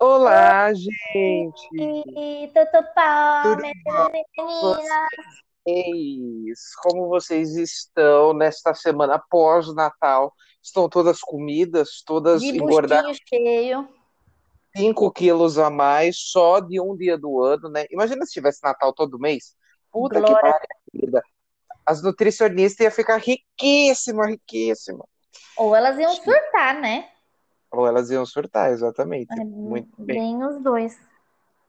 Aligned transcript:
Olá, 0.00 0.72
gente! 0.72 1.68
Tudo 1.72 1.92
bom, 3.84 4.08
meninas? 4.12 4.86
Vocês? 5.66 6.74
Como 6.80 7.08
vocês 7.08 7.56
estão 7.56 8.32
nesta 8.32 8.72
semana 8.74 9.16
após 9.16 9.66
o 9.66 9.74
Natal? 9.74 10.32
Estão 10.62 10.88
todas 10.88 11.20
comidas, 11.20 12.00
todas 12.06 12.40
De 12.40 12.56
engordaram 12.56 13.08
bustinho 13.08 13.44
cheio. 13.44 13.88
5 14.76 15.10
quilos 15.10 15.58
a 15.58 15.68
mais 15.68 16.16
só 16.16 16.60
de 16.60 16.80
um 16.80 16.96
dia 16.96 17.18
do 17.18 17.42
ano, 17.42 17.68
né? 17.68 17.84
Imagina 17.90 18.24
se 18.24 18.34
tivesse 18.34 18.62
Natal 18.62 18.92
todo 18.92 19.18
mês. 19.18 19.56
Puta 19.90 20.22
que 20.22 20.26
Glória. 20.26 20.40
pariu, 20.40 20.68
querida. 20.92 21.22
As 21.84 22.00
nutricionistas 22.04 22.84
iam 22.84 22.92
ficar 22.92 23.16
riquíssima, 23.16 24.28
riquíssima. 24.28 25.04
Ou 25.56 25.74
elas 25.74 25.98
iam 25.98 26.14
surtar, 26.14 26.78
né? 26.80 27.10
Ou 27.70 27.86
elas 27.86 28.10
iam 28.10 28.24
surtar, 28.24 28.70
exatamente. 28.70 29.28
É, 29.38 29.44
Muito 29.44 29.90
bem. 29.98 30.18
Bem 30.18 30.44
os 30.44 30.62
dois. 30.62 30.98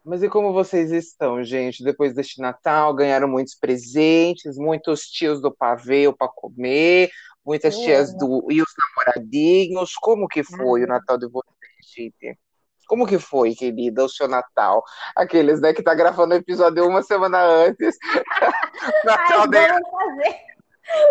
Mas 0.04 0.23
e 0.23 0.30
como 0.30 0.54
vocês 0.54 0.92
estão, 0.92 1.44
gente? 1.44 1.84
Depois 1.84 2.14
deste 2.14 2.42
Natal, 2.42 2.94
ganharam 2.94 3.28
muitos 3.28 3.56
presentes, 3.56 4.58
muitos 4.58 5.02
tios 5.02 5.42
do 5.42 5.54
pavê 5.54 6.12
para 6.12 6.30
comer, 6.30 7.09
muitas 7.46 7.78
tias 7.78 8.14
do 8.18 8.48
e 8.50 8.62
os 8.62 8.73
namoradinhos. 8.78 9.94
Como 9.96 10.28
que 10.28 10.44
foi 10.44 10.82
o 10.82 10.84
Ai. 10.84 10.88
Natal 10.88 11.18
de 11.18 11.28
vocês, 11.28 11.54
gente? 11.96 12.40
Como 12.88 13.06
que 13.06 13.20
foi, 13.20 13.54
querida, 13.54 14.04
o 14.04 14.09
seu 14.09 14.28
Natal? 14.28 14.84
Aqueles, 15.16 15.62
né, 15.62 15.73
que 15.73 15.84
tá 15.84 15.94
gravando 15.94 16.34
o 16.34 16.38
episódio 16.38 16.88
uma 16.88 17.04
semana 17.04 17.40
antes. 17.40 17.95
Natal 19.06 19.42
Ai, 19.42 19.68
fazer. 19.92 20.48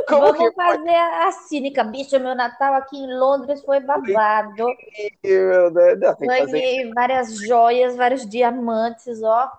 Como 0.08 0.32
vamos 0.32 0.54
fazer 0.54 0.94
a 0.94 1.30
cínica. 1.32 1.84
Bicho, 1.84 2.18
meu 2.18 2.34
Natal 2.34 2.74
aqui 2.74 2.96
em 2.96 3.18
Londres 3.18 3.62
foi 3.62 3.80
babado. 3.80 4.66
Meu 5.22 5.70
Deus, 5.70 6.00
não, 6.00 6.14
tem 6.16 6.28
fazer. 6.28 6.92
Várias 6.94 7.36
joias, 7.38 7.96
vários 7.96 8.28
diamantes, 8.28 9.22
ó. 9.22 9.50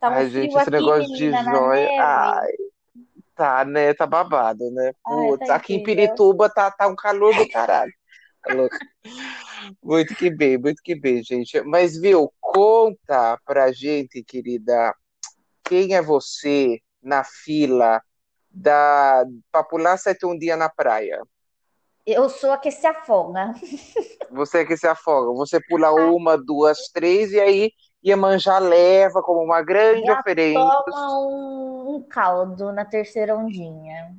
Tava 0.00 0.16
Ai, 0.16 0.28
frio 0.28 0.42
gente, 0.42 0.56
esse 0.56 0.70
negócio 0.70 1.14
de 1.14 1.24
menina, 1.24 1.42
na 1.42 1.54
joia. 1.54 2.04
Ai, 2.04 2.52
tá, 3.34 3.64
né? 3.64 3.94
Tá 3.94 4.06
babado, 4.06 4.70
né? 4.70 4.92
Ai, 5.06 5.28
Putz, 5.28 5.46
tá 5.46 5.54
aqui 5.54 5.74
em. 5.74 5.82
Pirituba 5.82 6.50
tá, 6.50 6.70
tá 6.70 6.86
um 6.88 6.96
calor 6.96 7.34
do 7.34 7.48
caralho. 7.48 7.92
Tá 8.42 8.54
louco. 8.54 8.76
Muito 9.82 10.14
que 10.14 10.30
bem, 10.30 10.58
muito 10.58 10.82
que 10.82 10.94
bem, 10.94 11.22
gente. 11.22 11.60
Mas, 11.62 11.98
viu, 11.98 12.32
conta 12.40 13.38
pra 13.44 13.70
gente, 13.72 14.22
querida, 14.22 14.94
quem 15.64 15.94
é 15.94 16.02
você 16.02 16.80
na 17.02 17.22
fila 17.22 18.02
da 18.50 19.24
pra 19.50 19.62
pular 19.62 19.96
sete 19.96 20.26
um 20.26 20.36
dia 20.36 20.56
na 20.56 20.68
praia? 20.68 21.22
Eu 22.06 22.28
sou 22.28 22.50
a 22.50 22.58
que 22.58 22.70
se 22.70 22.86
afoga. 22.86 23.54
Você 24.30 24.58
é 24.58 24.64
que 24.64 24.76
se 24.76 24.86
afoga. 24.86 25.32
Você 25.34 25.60
pula 25.68 25.92
uma, 25.92 26.36
duas, 26.36 26.88
três, 26.88 27.32
e 27.32 27.40
aí 27.40 27.72
Iemanjá 28.04 28.58
leva 28.58 29.22
como 29.22 29.42
uma 29.42 29.62
grande 29.62 30.06
Já 30.06 30.18
oferenda. 30.18 30.82
toma 30.84 31.18
um, 31.20 31.96
um 31.96 32.02
caldo 32.02 32.72
na 32.72 32.84
terceira 32.84 33.36
ondinha. 33.36 34.16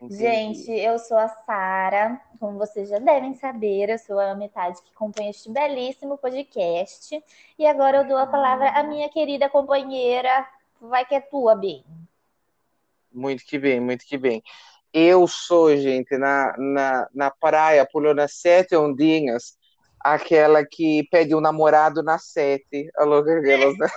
Entendi. 0.00 0.16
Gente, 0.16 0.72
eu 0.72 0.98
sou 0.98 1.16
a 1.16 1.28
Sara, 1.28 2.20
como 2.40 2.58
vocês 2.58 2.88
já 2.88 2.98
devem 2.98 3.34
saber, 3.34 3.88
eu 3.88 3.98
sou 3.98 4.18
a 4.18 4.34
metade 4.34 4.82
que 4.82 4.90
acompanha 4.92 5.30
este 5.30 5.48
belíssimo 5.48 6.18
podcast. 6.18 7.22
E 7.56 7.66
agora 7.66 7.98
eu 7.98 8.08
dou 8.08 8.16
a 8.16 8.26
palavra 8.26 8.68
à 8.70 8.82
minha 8.82 9.08
querida 9.08 9.48
companheira, 9.48 10.44
vai 10.80 11.04
que 11.04 11.14
é 11.14 11.20
tua, 11.20 11.54
bem. 11.54 11.84
Muito 13.12 13.44
que 13.44 13.58
bem, 13.58 13.80
muito 13.80 14.04
que 14.06 14.16
bem. 14.16 14.42
Eu 14.92 15.26
sou, 15.26 15.74
gente, 15.76 16.16
na, 16.18 16.54
na, 16.58 17.08
na 17.14 17.30
praia, 17.30 17.86
pulando 17.90 18.20
as 18.20 18.34
sete 18.34 18.76
ondinhas, 18.76 19.56
aquela 20.00 20.64
que 20.64 21.06
pede 21.10 21.34
um 21.34 21.40
namorado 21.40 22.02
na 22.02 22.18
sete. 22.18 22.90
A 22.96 23.04
louca 23.04 23.38
aquelas, 23.38 23.76
né? 23.78 23.88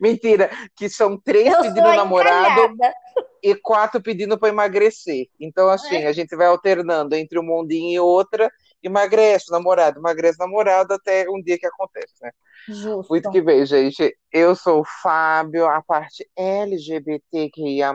Mentira, 0.00 0.50
que 0.76 0.88
são 0.88 1.18
três 1.18 1.52
Eu 1.52 1.62
pedindo 1.62 1.92
namorado 1.92 2.74
encalhada. 2.74 2.94
e 3.42 3.54
quatro 3.54 4.02
pedindo 4.02 4.38
para 4.38 4.50
emagrecer. 4.50 5.26
Então, 5.40 5.68
assim, 5.68 6.04
a 6.04 6.12
gente 6.12 6.36
vai 6.36 6.48
alternando 6.48 7.14
entre 7.14 7.38
uma 7.38 7.54
ondinha 7.54 7.96
e 7.96 8.00
outra, 8.00 8.50
emagrece 8.84 9.46
o 9.48 9.52
namorado, 9.52 9.98
emagrece 9.98 10.36
o 10.40 10.44
namorado, 10.46 10.94
até 10.94 11.28
um 11.28 11.42
dia 11.42 11.58
que 11.58 11.66
acontece, 11.66 12.14
né? 12.22 12.30
Justo. 12.68 13.08
Muito 13.10 13.30
que 13.30 13.40
bem, 13.42 13.64
gente. 13.66 14.16
Eu 14.32 14.54
sou 14.54 14.80
o 14.80 14.84
Fábio, 15.02 15.66
a 15.66 15.82
parte 15.82 16.28
LGBTQIA+, 16.36 17.92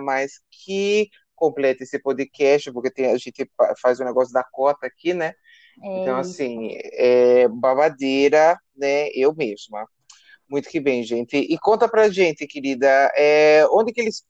que 0.51 1.09
completa 1.35 1.83
esse 1.83 1.99
podcast, 1.99 2.71
porque 2.71 2.91
tem, 2.91 3.07
a 3.11 3.17
gente 3.17 3.49
fa- 3.55 3.73
faz 3.81 3.99
o 3.99 4.03
negócio 4.03 4.33
da 4.33 4.43
cota 4.43 4.87
aqui, 4.87 5.13
né? 5.13 5.33
Então, 5.81 6.17
É 6.17 6.19
assim, 6.19 6.71
é 6.93 7.47
babadeira, 7.47 8.57
né? 8.75 9.07
Eu 9.13 9.33
mesma. 9.33 9.87
Muito 10.49 10.69
que 10.69 10.79
bem, 10.79 11.03
gente. 11.03 11.37
E 11.37 11.57
conta 11.59 11.87
pra 11.87 12.09
gente, 12.09 12.45
querida, 12.47 12.87
é, 13.15 13.65
onde 13.71 13.93
que 13.93 14.01
eles 14.01 14.23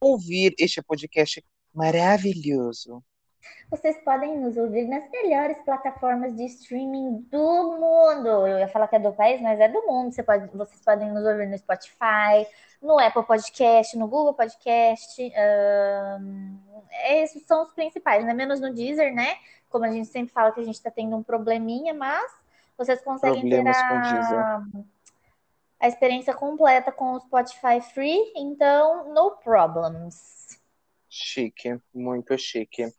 ouvir 0.00 0.54
este 0.58 0.82
podcast 0.82 1.44
maravilhoso? 1.74 3.02
Vocês 3.70 3.96
podem 4.04 4.38
nos 4.38 4.56
ouvir 4.56 4.86
nas 4.86 5.08
melhores 5.10 5.58
plataformas 5.64 6.34
de 6.36 6.44
streaming 6.44 7.26
do 7.30 7.78
mundo. 7.78 8.28
Eu 8.46 8.58
ia 8.58 8.68
falar 8.68 8.88
que 8.88 8.96
é 8.96 8.98
do 8.98 9.12
país, 9.12 9.40
mas 9.40 9.58
é 9.58 9.68
do 9.68 9.84
mundo. 9.86 10.12
Você 10.12 10.22
pode, 10.22 10.46
vocês 10.56 10.80
podem 10.80 11.10
nos 11.10 11.24
ouvir 11.24 11.46
no 11.46 11.58
Spotify, 11.58 12.46
no 12.80 12.98
Apple 12.98 13.24
Podcast, 13.24 13.96
no 13.96 14.06
Google 14.06 14.34
Podcast. 14.34 15.20
ahn, 15.36 16.56
esses 17.08 17.42
são 17.46 17.62
os 17.62 17.72
principais, 17.72 18.24
né? 18.24 18.32
Menos 18.32 18.60
no 18.60 18.72
Deezer, 18.72 19.14
né? 19.14 19.36
Como 19.68 19.84
a 19.84 19.90
gente 19.90 20.08
sempre 20.08 20.32
fala 20.32 20.52
que 20.52 20.60
a 20.60 20.64
gente 20.64 20.76
está 20.76 20.90
tendo 20.90 21.16
um 21.16 21.22
probleminha, 21.22 21.92
mas 21.92 22.30
vocês 22.76 23.02
conseguem 23.02 23.42
ter 23.42 23.62
Problemas 23.62 23.76
a, 23.76 24.62
a 25.80 25.88
experiência 25.88 26.34
completa 26.34 26.92
com 26.92 27.12
o 27.12 27.20
Spotify 27.20 27.80
Free. 27.80 28.32
Então, 28.36 29.12
no 29.12 29.32
problems. 29.32 30.60
Chique, 31.08 31.78
muito 31.94 32.36
chique. 32.36 32.92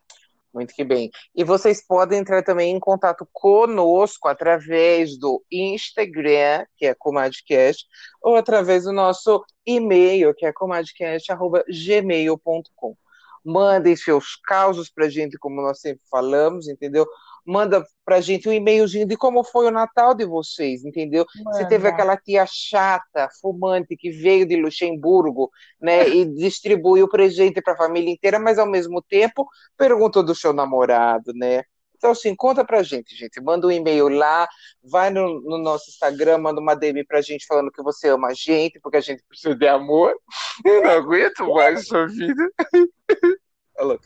Muito 0.56 0.74
que 0.74 0.84
bem. 0.86 1.12
E 1.36 1.44
vocês 1.44 1.86
podem 1.86 2.20
entrar 2.20 2.42
também 2.42 2.74
em 2.74 2.80
contato 2.80 3.28
conosco 3.34 4.30
através 4.30 5.20
do 5.20 5.44
Instagram, 5.52 6.66
que 6.78 6.86
é 6.86 6.96
Comadcast, 6.96 7.86
ou 8.22 8.38
através 8.38 8.86
do 8.86 8.94
nosso 8.94 9.44
e-mail, 9.66 10.34
que 10.34 10.46
é 10.46 10.54
comadcast.gmail.com. 10.54 12.98
Mandem 13.44 13.98
seus 13.98 14.38
causos 14.38 14.90
pra 14.90 15.10
gente, 15.10 15.38
como 15.38 15.62
nós 15.62 15.82
sempre 15.82 16.06
falamos, 16.10 16.70
entendeu? 16.70 17.06
Manda 17.46 17.86
pra 18.04 18.22
gente 18.22 18.50
um 18.50 18.54
e-mailzinho 18.54 19.06
de 19.06 19.16
como 19.16 19.44
foi 19.44 19.68
o 19.68 19.72
Natal 19.72 20.16
de 20.16 20.26
vocês, 20.26 20.84
entendeu? 20.84 21.26
Você 21.46 21.68
teve 21.68 21.84
Manda. 21.84 21.90
aquela 21.90 22.18
tia 22.18 22.46
chata, 22.48 23.30
fumante, 23.42 23.96
que 23.96 24.10
veio 24.10 24.46
de 24.46 24.56
Luxemburgo, 24.56 25.52
né, 25.80 26.08
e 26.10 26.26
distribuiu 26.34 27.08
presente 27.08 27.62
para 27.62 27.74
a 27.74 27.78
família 27.78 28.12
inteira, 28.12 28.40
mas 28.40 28.58
ao 28.58 28.66
mesmo 28.66 29.02
tempo 29.02 29.48
perguntou 29.78 30.24
do 30.24 30.34
seu 30.34 30.54
namorado, 30.54 31.34
né? 31.34 31.64
Então, 31.98 32.12
assim, 32.12 32.36
conta 32.36 32.64
pra 32.64 32.84
gente, 32.84 33.16
gente. 33.16 33.42
Manda 33.42 33.66
um 33.66 33.72
e-mail 33.72 34.08
lá, 34.10 34.48
vai 34.84 35.10
no, 35.10 35.42
no 35.42 35.58
nosso 35.58 35.90
Instagram, 35.90 36.38
manda 36.38 36.62
uma 36.62 36.76
DM 36.76 37.04
pra 37.04 37.22
gente 37.22 37.46
falando 37.48 37.72
que 37.72 37.82
você 37.82 38.10
ama 38.10 38.28
a 38.28 38.34
gente, 38.34 38.80
porque 38.80 38.98
a 38.98 39.02
gente 39.02 39.24
precisa 39.28 39.56
de 39.56 39.68
amor. 39.68 40.14
Eu 40.64 40.84
não 40.84 40.92
aguento 40.92 41.52
mais 41.54 41.88
sua 41.88 42.08
vida. 42.08 42.50
Tá 43.76 43.84
louco. 43.84 44.06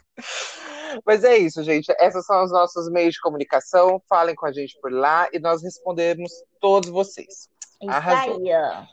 Mas 1.05 1.23
é 1.23 1.37
isso, 1.37 1.63
gente. 1.63 1.93
Esses 1.99 2.25
são 2.25 2.43
os 2.43 2.51
nossos 2.51 2.89
meios 2.91 3.13
de 3.13 3.21
comunicação. 3.21 4.01
Falem 4.07 4.35
com 4.35 4.45
a 4.45 4.51
gente 4.51 4.79
por 4.81 4.91
lá 4.91 5.27
e 5.31 5.39
nós 5.39 5.63
respondemos 5.63 6.31
todos 6.59 6.89
vocês. 6.89 7.49
Isso 7.81 7.89
Arrasou. 7.89 8.37
aí. 8.37 8.87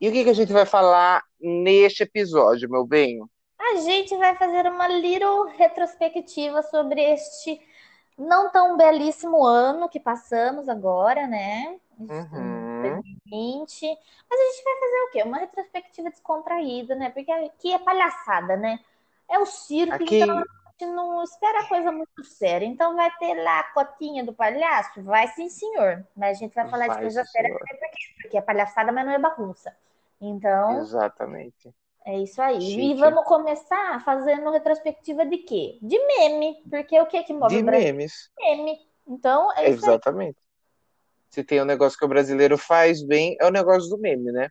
E 0.00 0.08
o 0.08 0.12
que, 0.12 0.24
que 0.24 0.30
a 0.30 0.34
gente 0.34 0.52
vai 0.52 0.66
falar 0.66 1.22
neste 1.40 2.02
episódio, 2.02 2.70
meu 2.70 2.84
bem? 2.84 3.20
A 3.58 3.76
gente 3.76 4.16
vai 4.16 4.36
fazer 4.36 4.66
uma 4.66 4.86
little 4.88 5.46
retrospectiva 5.56 6.62
sobre 6.62 7.00
este 7.00 7.60
não 8.16 8.50
tão 8.50 8.76
belíssimo 8.76 9.44
ano 9.44 9.88
que 9.88 9.98
passamos 9.98 10.68
agora, 10.68 11.26
né? 11.26 11.76
Uhum. 11.98 12.64
2020. 12.82 13.98
Mas 14.30 14.40
a 14.40 14.44
gente 14.44 14.64
vai 14.64 14.74
fazer 14.78 14.96
o 14.96 15.10
quê? 15.10 15.22
Uma 15.22 15.38
retrospectiva 15.38 16.10
descontraída, 16.10 16.94
né? 16.94 17.10
Porque 17.10 17.30
aqui 17.30 17.72
é 17.72 17.78
palhaçada, 17.78 18.56
né? 18.56 18.78
É 19.28 19.38
o 19.38 19.46
circo, 19.46 19.94
Aqui, 19.94 20.20
então 20.20 20.42
gente 20.78 20.92
não 20.92 21.22
espera 21.22 21.66
coisa 21.66 21.92
muito 21.92 22.24
séria. 22.24 22.66
Então 22.66 22.94
vai 22.96 23.10
ter 23.18 23.34
lá 23.34 23.60
a 23.60 23.72
cotinha 23.72 24.24
do 24.24 24.32
palhaço? 24.32 25.02
Vai 25.02 25.28
sim, 25.28 25.48
senhor. 25.48 26.04
Mas 26.16 26.36
a 26.36 26.40
gente 26.40 26.54
vai 26.54 26.68
falar 26.68 26.84
de 26.88 26.94
vai, 26.94 27.00
coisa 27.02 27.24
sim, 27.24 27.30
séria 27.30 27.50
também, 27.50 27.66
porque 27.78 28.14
porque 28.22 28.38
é 28.38 28.42
palhaçada, 28.42 28.92
mas 28.92 29.06
não 29.06 29.12
é 29.12 29.18
bagunça. 29.18 29.74
Então, 30.20 30.78
Exatamente. 30.78 31.74
é 32.04 32.18
isso 32.18 32.40
aí. 32.40 32.58
E 32.58 32.60
Chique. 32.60 32.94
vamos 32.94 33.24
começar 33.24 34.02
fazendo 34.04 34.50
retrospectiva 34.50 35.24
de 35.26 35.38
quê? 35.38 35.78
De 35.82 35.98
meme. 36.06 36.62
Porque 36.68 36.98
o 37.00 37.06
que 37.06 37.22
que 37.22 37.32
move 37.32 37.54
De 37.54 37.62
o 37.62 37.64
Brasil? 37.64 37.86
memes. 37.86 38.30
Meme. 38.38 38.78
Então, 39.06 39.52
é 39.52 39.68
isso 39.68 39.84
aí. 39.84 39.90
Exatamente. 39.90 40.38
Se 41.28 41.44
tem 41.44 41.60
um 41.60 41.66
negócio 41.66 41.98
que 41.98 42.04
o 42.04 42.08
brasileiro 42.08 42.56
faz 42.56 43.02
bem, 43.02 43.36
é 43.40 43.46
o 43.46 43.50
negócio 43.50 43.90
do 43.90 43.98
meme, 43.98 44.30
né? 44.32 44.50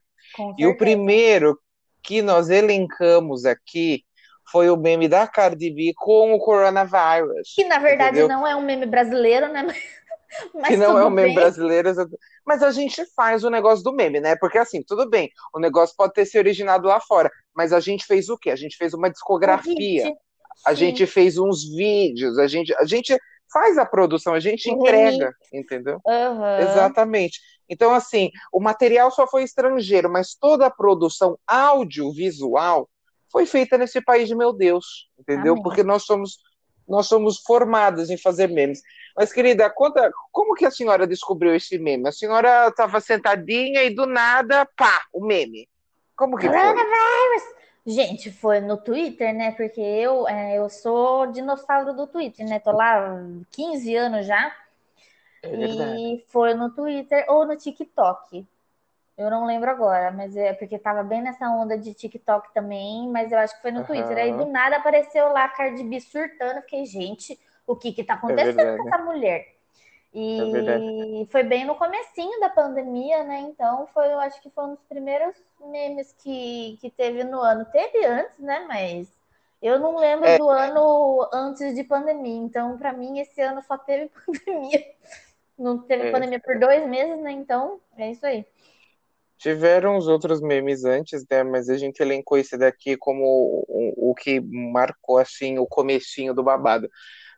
E 0.57 0.67
o 0.67 0.77
primeiro 0.77 1.59
que 2.01 2.21
nós 2.21 2.49
elencamos 2.49 3.45
aqui 3.45 4.03
foi 4.51 4.69
o 4.69 4.77
meme 4.77 5.07
da 5.07 5.27
Cardi 5.27 5.71
B 5.71 5.93
com 5.95 6.33
o 6.33 6.39
coronavírus. 6.39 7.53
Que 7.55 7.63
na 7.65 7.79
verdade 7.79 8.19
Entendeu? 8.19 8.27
não 8.27 8.45
é 8.45 8.55
um 8.55 8.61
meme 8.61 8.85
brasileiro, 8.85 9.47
né? 9.47 9.67
Mas 10.53 10.69
que 10.69 10.77
não 10.77 10.97
é 10.97 11.03
tudo 11.03 11.11
meme 11.11 11.27
bem. 11.27 11.35
brasileiro. 11.35 11.93
Mas 12.45 12.63
a 12.63 12.71
gente 12.71 13.05
faz 13.15 13.43
o 13.43 13.49
negócio 13.49 13.83
do 13.83 13.93
meme, 13.93 14.19
né? 14.19 14.35
Porque 14.35 14.57
assim, 14.57 14.81
tudo 14.83 15.09
bem, 15.09 15.29
o 15.53 15.59
negócio 15.59 15.95
pode 15.95 16.13
ter 16.13 16.25
se 16.25 16.37
originado 16.37 16.87
lá 16.87 16.99
fora, 16.99 17.31
mas 17.55 17.71
a 17.71 17.79
gente 17.79 18.05
fez 18.05 18.29
o 18.29 18.37
quê? 18.37 18.49
A 18.49 18.55
gente 18.55 18.75
fez 18.75 18.93
uma 18.93 19.09
discografia, 19.09 20.11
a 20.65 20.73
gente 20.73 21.05
fez 21.05 21.37
uns 21.37 21.63
vídeos, 21.75 22.39
a 22.39 22.47
gente, 22.47 22.73
a 22.77 22.85
gente 22.85 23.15
faz 23.51 23.77
a 23.77 23.85
produção, 23.85 24.33
a 24.33 24.39
gente 24.39 24.67
remix. 24.67 24.87
entrega, 24.89 25.31
entendeu? 25.53 25.99
Aham. 26.07 26.59
Exatamente. 26.61 27.39
Então, 27.69 27.93
assim, 27.93 28.31
o 28.51 28.59
material 28.59 29.11
só 29.11 29.27
foi 29.27 29.43
estrangeiro, 29.43 30.09
mas 30.11 30.35
toda 30.35 30.65
a 30.65 30.71
produção 30.71 31.37
audiovisual 31.47 32.89
foi 33.33 33.47
feita 33.47 33.77
nesse 33.77 33.99
país 33.99 34.29
de 34.29 34.35
meu 34.35 34.53
Deus, 34.53 35.09
entendeu? 35.19 35.53
Amém. 35.53 35.63
Porque 35.63 35.83
nós 35.83 36.03
somos 36.03 36.37
nós 36.87 37.07
somos 37.07 37.39
formadas 37.39 38.09
em 38.09 38.17
fazer 38.17 38.47
memes. 38.47 38.81
Mas, 39.15 39.31
querida, 39.31 39.69
conta, 39.69 40.11
como 40.31 40.53
que 40.53 40.65
a 40.65 40.71
senhora 40.71 41.07
descobriu 41.07 41.55
esse 41.55 41.77
meme? 41.77 42.09
A 42.09 42.11
senhora 42.11 42.67
estava 42.67 42.99
sentadinha 42.99 43.83
e 43.83 43.95
do 43.95 44.05
nada, 44.05 44.67
pá, 44.75 45.05
o 45.13 45.25
meme. 45.25 45.67
Como 46.15 46.37
que 46.37 46.47
foi? 46.47 46.57
Gente, 47.85 48.31
foi 48.31 48.59
no 48.59 48.77
Twitter, 48.77 49.33
né? 49.33 49.51
Porque 49.51 49.81
eu, 49.81 50.27
é, 50.27 50.57
eu 50.57 50.69
sou 50.69 51.27
dinossauro 51.27 51.93
do 51.93 52.07
Twitter, 52.07 52.45
né? 52.45 52.59
Tô 52.59 52.71
lá 52.71 52.97
há 52.97 53.23
15 53.51 53.95
anos 53.95 54.25
já. 54.25 54.55
É. 55.41 55.49
E 55.55 56.25
foi 56.29 56.53
no 56.53 56.69
Twitter 56.71 57.25
ou 57.27 57.45
no 57.45 57.55
TikTok. 57.57 58.45
Eu 59.17 59.29
não 59.29 59.45
lembro 59.45 59.69
agora, 59.69 60.11
mas 60.11 60.35
é 60.35 60.53
porque 60.53 60.79
tava 60.79 61.03
bem 61.03 61.21
nessa 61.21 61.47
onda 61.49 61.77
de 61.77 61.93
TikTok 61.93 62.51
também, 62.53 63.07
mas 63.09 63.31
eu 63.31 63.37
acho 63.37 63.55
que 63.55 63.61
foi 63.61 63.71
no 63.71 63.85
Twitter. 63.85 64.17
Aí 64.17 64.33
do 64.33 64.45
nada 64.45 64.77
apareceu 64.77 65.27
lá 65.29 65.45
a 65.45 65.49
Cardi 65.49 65.83
B 65.83 65.99
surtando. 65.99 66.61
Fiquei, 66.61 66.85
gente, 66.85 67.39
o 67.67 67.75
que 67.75 67.91
que 67.91 68.03
tá 68.03 68.13
é 68.13 68.17
acontecendo 68.17 68.55
com 68.55 68.63
verdade. 68.63 68.87
essa 68.87 68.97
mulher? 68.99 69.53
É. 70.15 70.19
E 70.19 71.27
foi 71.31 71.43
bem 71.43 71.65
no 71.65 71.75
comecinho 71.75 72.39
da 72.39 72.49
pandemia, 72.49 73.23
né? 73.23 73.39
Então 73.41 73.87
foi, 73.93 74.11
eu 74.11 74.19
acho 74.19 74.41
que 74.41 74.49
foi 74.49 74.65
um 74.65 74.75
dos 74.75 74.83
primeiros 74.83 75.35
memes 75.59 76.13
que, 76.23 76.77
que 76.81 76.89
teve 76.89 77.23
no 77.23 77.39
ano. 77.39 77.65
Teve 77.65 78.05
antes, 78.05 78.39
né? 78.39 78.65
Mas 78.67 79.07
eu 79.61 79.79
não 79.79 79.95
lembro 79.95 80.27
É, 80.27 80.37
do 80.37 80.49
ano 80.49 81.29
antes 81.31 81.73
de 81.73 81.83
pandemia. 81.83 82.37
Então, 82.37 82.77
para 82.77 82.93
mim, 82.93 83.19
esse 83.19 83.41
ano 83.41 83.61
só 83.61 83.77
teve 83.77 84.11
pandemia. 84.25 84.85
Não 85.57 85.79
teve 85.79 86.09
é. 86.09 86.11
pandemia 86.11 86.39
por 86.39 86.59
dois 86.59 86.85
meses, 86.87 87.17
né? 87.21 87.31
Então, 87.31 87.79
é 87.97 88.11
isso 88.11 88.25
aí. 88.25 88.45
Tiveram 89.43 89.97
os 89.97 90.07
outros 90.07 90.39
memes 90.39 90.85
antes, 90.85 91.25
né? 91.29 91.43
Mas 91.43 91.67
a 91.67 91.75
gente 91.75 91.99
elencou 91.99 92.37
esse 92.37 92.57
daqui 92.57 92.95
como 92.95 93.25
o, 93.67 94.11
o 94.11 94.15
que 94.15 94.39
marcou, 94.39 95.17
assim, 95.17 95.59
o 95.59 95.67
comecinho 95.67 96.33
do 96.33 96.41
babado. 96.41 96.89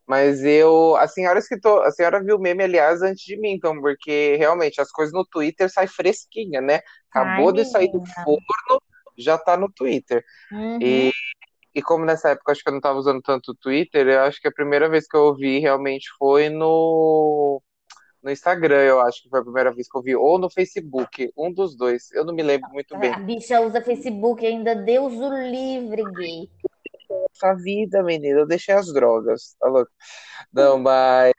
Mas 0.06 0.44
eu, 0.44 0.96
a 0.98 1.08
senhora 1.08 1.40
escritou, 1.40 1.82
a 1.82 1.90
senhora 1.90 2.24
viu 2.24 2.36
o 2.36 2.40
meme, 2.40 2.64
aliás, 2.64 3.02
antes 3.02 3.26
de 3.26 3.36
mim, 3.38 3.54
então, 3.54 3.82
porque 3.82 4.36
realmente 4.36 4.80
as 4.80 4.92
coisas 4.92 5.12
no 5.12 5.26
Twitter 5.26 5.68
saem 5.68 5.88
fresquinha, 5.88 6.62
né? 6.62 6.76
Ai, 6.76 6.82
Acabou 7.10 7.52
de 7.52 7.66
sair 7.66 7.92
do 7.92 8.06
forno, 8.06 8.80
já 9.18 9.36
tá 9.40 9.58
no 9.58 9.68
Twitter. 9.72 10.24
Uhum. 10.52 10.78
E, 10.80 11.12
e 11.74 11.82
como 11.82 12.06
nessa 12.06 12.30
época 12.30 12.52
acho 12.52 12.62
que 12.62 12.70
eu 12.70 12.74
não 12.74 12.82
tava 12.82 13.00
usando 13.00 13.20
tanto 13.20 13.50
o 13.50 13.56
Twitter, 13.56 14.08
eu 14.08 14.22
acho 14.22 14.40
que 14.40 14.48
a 14.48 14.54
primeira 14.54 14.88
vez 14.88 15.08
que 15.08 15.18
eu 15.18 15.24
ouvi 15.24 15.58
realmente 15.58 16.08
foi 16.20 16.50
no, 16.50 17.64
no 18.26 18.32
Instagram, 18.32 18.82
eu 18.82 19.00
acho 19.02 19.22
que 19.22 19.30
foi 19.30 19.40
a 19.40 19.44
primeira 19.44 19.72
vez 19.72 19.88
que 19.88 19.96
eu 19.96 20.02
vi, 20.02 20.16
ou 20.16 20.40
no 20.40 20.50
Facebook, 20.50 21.32
um 21.38 21.54
dos 21.54 21.78
dois, 21.78 22.12
eu 22.12 22.26
não 22.26 22.34
me 22.34 22.42
lembro 22.42 22.68
muito 22.72 22.98
bem. 22.98 23.14
A 23.14 23.20
bicha 23.20 23.62
usa 23.62 23.80
Facebook 23.82 24.44
ainda, 24.44 24.76
Deus 24.76 25.14
o 25.14 25.30
livre, 25.30 26.04
gay. 26.12 26.50
Essa 27.32 27.54
vida, 27.54 28.02
menina, 28.02 28.40
eu 28.40 28.48
deixei 28.48 28.74
as 28.74 28.92
drogas, 28.92 29.56
tá 29.60 29.68
louco? 29.68 29.92
Não, 30.52 30.80
mas. 30.80 31.34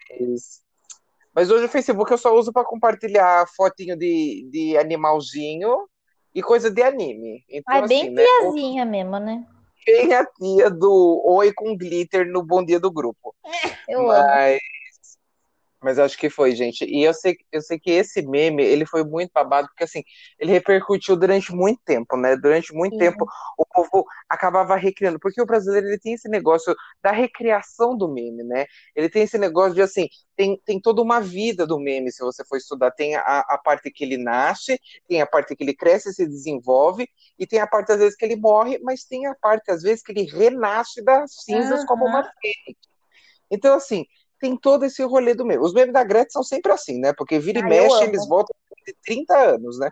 Mas 1.35 1.51
hoje 1.51 1.65
o 1.65 1.69
Facebook 1.69 2.13
eu 2.13 2.19
só 2.19 2.33
uso 2.37 2.53
pra 2.53 2.65
compartilhar 2.65 3.49
fotinho 3.57 3.97
de, 3.97 4.49
de 4.49 4.79
animalzinho 4.79 5.89
e 6.33 6.41
coisa 6.41 6.71
de 6.71 6.83
anime. 6.83 7.45
Então, 7.51 7.75
Ai, 7.75 7.89
bem 7.89 8.03
assim, 8.03 8.11
né? 8.11 8.23
tiazinha 8.23 8.85
mesmo, 8.85 9.19
né? 9.19 9.45
Bem 9.85 10.15
a 10.15 10.25
tia 10.25 10.71
do 10.71 11.21
Oi 11.27 11.53
com 11.53 11.77
glitter 11.77 12.31
no 12.31 12.45
Bom 12.45 12.65
Dia 12.65 12.79
do 12.79 12.93
Grupo. 12.93 13.35
Eu 13.89 14.09
amo. 14.09 14.59
Mas, 15.87 16.01
acho 16.01 16.19
que 16.19 16.29
foi, 16.29 16.53
gente. 16.53 16.85
E 16.85 17.05
eu 17.05 17.15
sei, 17.15 17.37
eu 17.53 17.63
sei 17.63 17.79
que 17.79 17.93
esse 17.93 18.21
meme, 18.23 18.61
ele 18.65 18.85
foi 18.85 19.05
muito 19.05 19.31
babado, 19.33 19.69
porque 19.69 19.85
assim, 19.85 20.03
ele 20.37 20.51
repercutiu 20.51 21.17
durante 21.17 21.55
muito 21.55 21.81
tempo, 21.85 22.17
né? 22.17 22.37
Durante 22.37 22.75
muito 22.75 22.95
Sim. 22.95 22.99
tempo 22.99 23.25
o 23.57 23.65
povo 23.65 24.05
acabava 24.29 24.75
recriando, 24.75 25.21
porque 25.21 25.41
o 25.41 25.47
brasileiro 25.47 25.87
ele 25.87 25.99
tem 26.01 26.15
esse 26.15 26.29
negócio 26.29 26.75
da 27.01 27.13
recriação 27.13 27.97
do 27.97 28.13
meme, 28.13 28.43
né? 28.43 28.67
Ele 28.97 29.09
tem 29.09 29.23
esse 29.23 29.39
negócio 29.39 29.77
de 29.77 29.83
assim, 29.83 30.09
tem, 30.35 30.61
tem 30.67 30.81
toda 30.81 31.01
uma 31.01 31.21
vida 31.21 31.65
do 31.65 31.79
meme, 31.79 32.11
se 32.11 32.25
você 32.25 32.45
for 32.45 32.57
estudar. 32.57 32.91
Tem 32.91 33.15
a, 33.15 33.45
a 33.49 33.61
parte 33.63 33.89
que 33.93 34.03
ele 34.03 34.17
nasce, 34.17 34.77
tem 35.09 35.23
a 35.23 35.27
parte 35.27 35.55
que 35.55 35.63
ele 35.63 35.73
cresce 35.73 36.11
e 36.11 36.15
se 36.15 36.27
desenvolve, 36.27 37.09
e 37.39 37.47
tem 37.47 37.61
a 37.61 37.67
parte, 37.69 37.93
às 37.93 37.99
vezes, 37.99 38.17
que 38.17 38.25
ele 38.25 38.35
morre, 38.35 38.81
mas 38.83 39.05
tem 39.05 39.25
a 39.27 39.37
parte, 39.37 39.71
às 39.71 39.83
vezes, 39.83 40.03
que 40.03 40.11
ele 40.11 40.25
renasce 40.25 41.01
das 41.05 41.31
cinzas 41.45 41.85
como 41.85 42.05
uma 42.05 42.25
fênix. 42.25 42.81
Então, 43.49 43.77
assim, 43.77 44.05
tem 44.41 44.57
todo 44.57 44.85
esse 44.85 45.03
rolê 45.05 45.35
do 45.35 45.45
meme. 45.45 45.63
Os 45.65 45.73
memes 45.75 45.93
da 45.93 46.05
Gretchen 46.05 46.31
são 46.31 46.43
sempre 46.43 46.73
assim, 46.73 46.99
né? 47.01 47.13
Porque 47.17 47.39
vira 47.39 47.59
e 47.59 47.63
Ah, 47.63 47.63
mexe, 47.63 48.05
eles 48.05 48.27
voltam 48.27 48.55
de 48.87 48.95
30 49.05 49.37
anos, 49.37 49.79
né? 49.79 49.91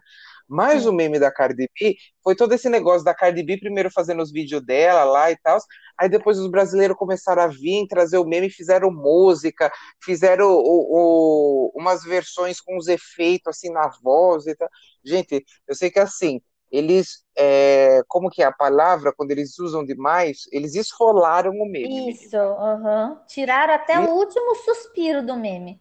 Mas 0.48 0.84
Sim. 0.84 0.86
o 0.86 0.92
meme 0.92 1.18
da 1.18 1.32
Cardi 1.32 1.68
B 1.80 1.96
foi 2.22 2.34
todo 2.36 2.52
esse 2.52 2.68
negócio 2.68 3.04
da 3.04 3.14
Cardi 3.14 3.42
B 3.42 3.58
primeiro 3.58 3.90
fazendo 3.90 4.22
os 4.22 4.30
vídeos 4.32 4.64
dela 4.64 5.04
lá 5.04 5.30
e 5.30 5.36
tal. 5.38 5.58
Aí 5.98 6.08
depois 6.08 6.38
os 6.38 6.50
brasileiros 6.50 6.96
começaram 6.96 7.42
a 7.42 7.46
vir, 7.46 7.86
trazer 7.88 8.18
o 8.18 8.24
meme, 8.24 8.50
fizeram 8.50 8.90
música, 8.90 9.72
fizeram 10.02 10.48
o, 10.50 11.68
o- 11.68 11.72
umas 11.74 12.02
versões 12.04 12.60
com 12.60 12.76
os 12.76 12.88
efeitos 12.88 13.48
assim 13.56 13.70
na 13.70 13.88
voz 14.02 14.46
e 14.46 14.54
tal. 14.56 14.68
Gente, 15.04 15.44
eu 15.66 15.74
sei 15.74 15.90
que 15.90 15.98
assim, 15.98 16.40
eles, 16.74 17.24
é, 17.38 18.02
como 18.08 18.28
que 18.28 18.42
é 18.42 18.46
a 18.46 18.52
palavra, 18.52 19.12
quando 19.16 19.30
eles 19.30 19.56
usam 19.60 19.84
demais, 19.84 20.48
eles 20.50 20.74
esfolaram 20.74 21.52
o 21.52 21.70
meme. 21.70 22.10
Isso, 22.10 22.36
aham. 22.36 23.22
Tiraram 23.28 23.74
até 23.74 24.00
o 24.00 24.10
último 24.10 24.56
suspiro 24.56 25.24
do 25.24 25.36
meme. 25.36 25.80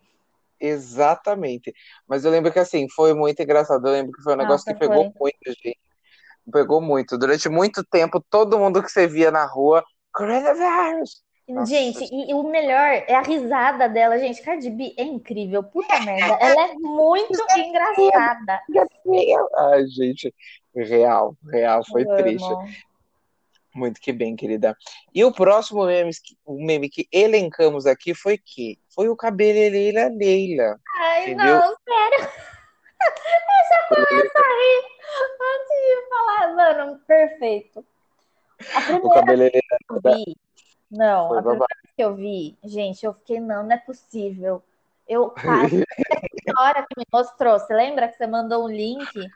Exatamente. 0.60 1.74
Mas 2.08 2.24
eu 2.24 2.32
lembro 2.32 2.52
que 2.54 2.60
assim, 2.60 2.88
foi 2.90 3.16
muito 3.16 3.42
engraçado. 3.42 3.88
Eu 3.88 3.92
lembro 3.92 4.12
que 4.12 4.22
foi 4.22 4.36
um 4.36 4.38
negócio 4.38 4.72
Nossa, 4.72 4.74
que 4.74 4.80
pegou 4.80 5.12
foi. 5.18 5.34
muito, 5.34 5.60
gente. 5.64 5.80
Pegou 6.52 6.80
muito. 6.80 7.18
Durante 7.18 7.50
muito 7.50 7.84
tempo, 7.84 8.24
todo 8.30 8.60
mundo 8.60 8.84
que 8.84 8.92
você 8.92 9.08
via 9.08 9.32
na 9.32 9.46
rua, 9.46 9.84
coronavirus. 10.14 11.24
Nossa, 11.50 11.72
Gente, 11.72 12.06
e, 12.06 12.32
e 12.32 12.34
o 12.34 12.44
melhor 12.44 13.04
é 13.08 13.16
a 13.16 13.22
risada 13.22 13.90
dela, 13.90 14.18
gente. 14.18 14.42
Cardi 14.42 14.70
B 14.70 14.94
é 14.98 15.04
incrível, 15.04 15.62
puta 15.64 16.00
merda. 16.00 16.38
Ela 16.40 16.70
é 16.70 16.74
muito 16.76 17.34
engraçada. 17.58 18.62
Ai, 19.58 19.86
gente, 19.88 20.34
real, 20.76 21.36
real, 21.52 21.84
foi 21.86 22.06
triste. 22.06 22.54
Muito 23.76 24.00
que 24.00 24.14
bem, 24.14 24.36
querida. 24.36 24.78
E 25.14 25.24
o 25.26 25.32
próximo 25.32 25.86
meme, 25.86 26.12
que- 26.12 26.38
o 26.46 26.64
meme 26.64 26.90
que 26.90 27.08
elencamos 27.12 27.88
aqui 27.88 28.14
foi 28.14 28.38
que? 28.38 28.80
Foi 28.94 29.10
o 29.10 29.16
cabeleireira 29.16 30.10
Leila, 30.10 30.80
Ai, 30.96 31.22
entendeu? 31.32 31.56
não, 31.60 31.76
sério. 31.84 32.20
Eu 32.20 33.10
já 33.70 33.88
começo 33.90 34.38
a 34.38 34.42
rir 34.60 34.84
antes 35.42 35.78
de 35.82 36.10
falar. 36.10 36.56
Mano, 36.56 37.00
perfeito. 37.08 37.86
A 38.74 38.80
O 38.80 38.84
primeira 38.86 39.10
cabeleireiro 39.14 39.68
que 39.68 39.94
eu 39.94 40.02
vi, 40.04 40.38
não, 40.92 41.28
foi 41.30 41.38
a 41.40 41.42
primeira 41.42 41.60
babado. 41.68 41.96
que 41.98 42.04
eu 42.04 42.16
vi, 42.16 42.58
gente, 42.64 43.04
eu 43.06 43.14
fiquei, 43.16 43.40
não, 43.40 43.64
não 43.64 43.72
é 43.72 43.78
possível. 43.80 44.64
Eu 45.08 45.32
quase. 45.32 45.84
Na 46.56 46.62
hora 46.64 46.82
que 46.84 46.94
me 47.00 47.06
mostrou, 47.12 47.58
você 47.60 47.74
lembra 47.74 48.08
que 48.08 48.18
você 48.18 48.28
mandou 48.28 48.66
um 48.66 48.70
link? 48.70 49.30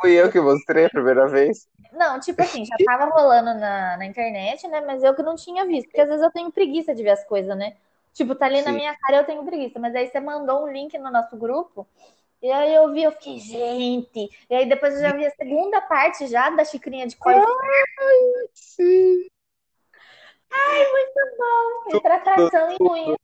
Fui 0.00 0.12
eu 0.12 0.30
que 0.30 0.40
mostrei 0.40 0.86
a 0.86 0.90
primeira 0.90 1.26
vez. 1.28 1.68
Não, 1.92 2.18
tipo 2.20 2.42
assim, 2.42 2.64
já 2.64 2.76
tava 2.84 3.06
rolando 3.06 3.54
na, 3.58 3.96
na 3.96 4.06
internet, 4.06 4.66
né? 4.68 4.80
Mas 4.80 5.02
eu 5.02 5.14
que 5.14 5.22
não 5.22 5.36
tinha 5.36 5.64
visto, 5.64 5.86
porque 5.86 6.00
às 6.00 6.08
vezes 6.08 6.22
eu 6.22 6.30
tenho 6.30 6.50
preguiça 6.50 6.94
de 6.94 7.02
ver 7.02 7.10
as 7.10 7.24
coisas, 7.24 7.56
né? 7.56 7.76
Tipo, 8.12 8.34
tá 8.34 8.46
ali 8.46 8.62
na 8.62 8.70
Sim. 8.70 8.76
minha 8.76 8.96
cara, 8.96 9.18
eu 9.18 9.24
tenho 9.24 9.44
preguiça. 9.44 9.78
Mas 9.78 9.94
aí 9.94 10.06
você 10.08 10.20
mandou 10.20 10.64
um 10.64 10.72
link 10.72 10.96
no 10.98 11.10
nosso 11.10 11.36
grupo, 11.36 11.86
e 12.42 12.50
aí 12.50 12.74
eu 12.74 12.92
vi, 12.92 13.02
eu 13.02 13.12
fiquei, 13.12 13.38
gente. 13.38 14.30
E 14.48 14.54
aí 14.54 14.68
depois 14.68 14.94
eu 14.94 15.00
já 15.00 15.12
vi 15.12 15.26
a 15.26 15.30
segunda 15.30 15.80
parte 15.80 16.26
já 16.26 16.50
da 16.50 16.64
xicrinha 16.64 17.06
de 17.06 17.16
coisa. 17.16 17.44
Sim. 18.54 19.26
E 21.88 22.00
tratação 22.00 22.70
em 22.70 22.76
unha. 22.80 23.16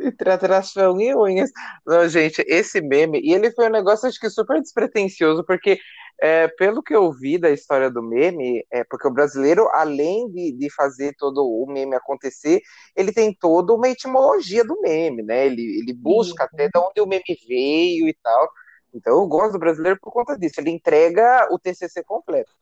E 0.00 0.12
tratração 0.12 1.00
e 1.00 1.14
unhas. 1.14 1.50
Não, 1.86 2.08
gente, 2.08 2.44
esse 2.46 2.80
meme, 2.80 3.20
e 3.22 3.32
ele 3.32 3.50
foi 3.52 3.66
um 3.66 3.72
negócio, 3.72 4.08
acho 4.08 4.20
que 4.20 4.30
super 4.30 4.60
despretensioso, 4.60 5.44
porque 5.44 5.78
é, 6.20 6.48
pelo 6.48 6.82
que 6.82 6.94
eu 6.94 7.12
vi 7.12 7.38
da 7.38 7.50
história 7.50 7.90
do 7.90 8.02
meme, 8.02 8.64
é 8.70 8.84
porque 8.84 9.06
o 9.06 9.12
brasileiro, 9.12 9.68
além 9.72 10.30
de, 10.30 10.52
de 10.52 10.74
fazer 10.74 11.14
todo 11.16 11.44
o 11.44 11.66
meme 11.66 11.94
acontecer, 11.94 12.60
ele 12.96 13.12
tem 13.12 13.32
toda 13.32 13.72
uma 13.72 13.88
etimologia 13.88 14.64
do 14.64 14.80
meme, 14.80 15.22
né? 15.22 15.46
Ele, 15.46 15.62
ele 15.80 15.94
busca 15.94 16.44
Isso. 16.44 16.54
até 16.54 16.68
de 16.68 16.78
onde 16.78 17.00
o 17.00 17.06
meme 17.06 17.22
veio 17.48 18.08
e 18.08 18.14
tal. 18.22 18.48
Então 18.92 19.12
eu 19.20 19.26
gosto 19.26 19.52
do 19.52 19.58
brasileiro 19.58 19.98
por 20.00 20.12
conta 20.12 20.36
disso, 20.36 20.60
ele 20.60 20.70
entrega 20.70 21.48
o 21.52 21.58
TCC 21.58 22.02
completo. 22.04 22.52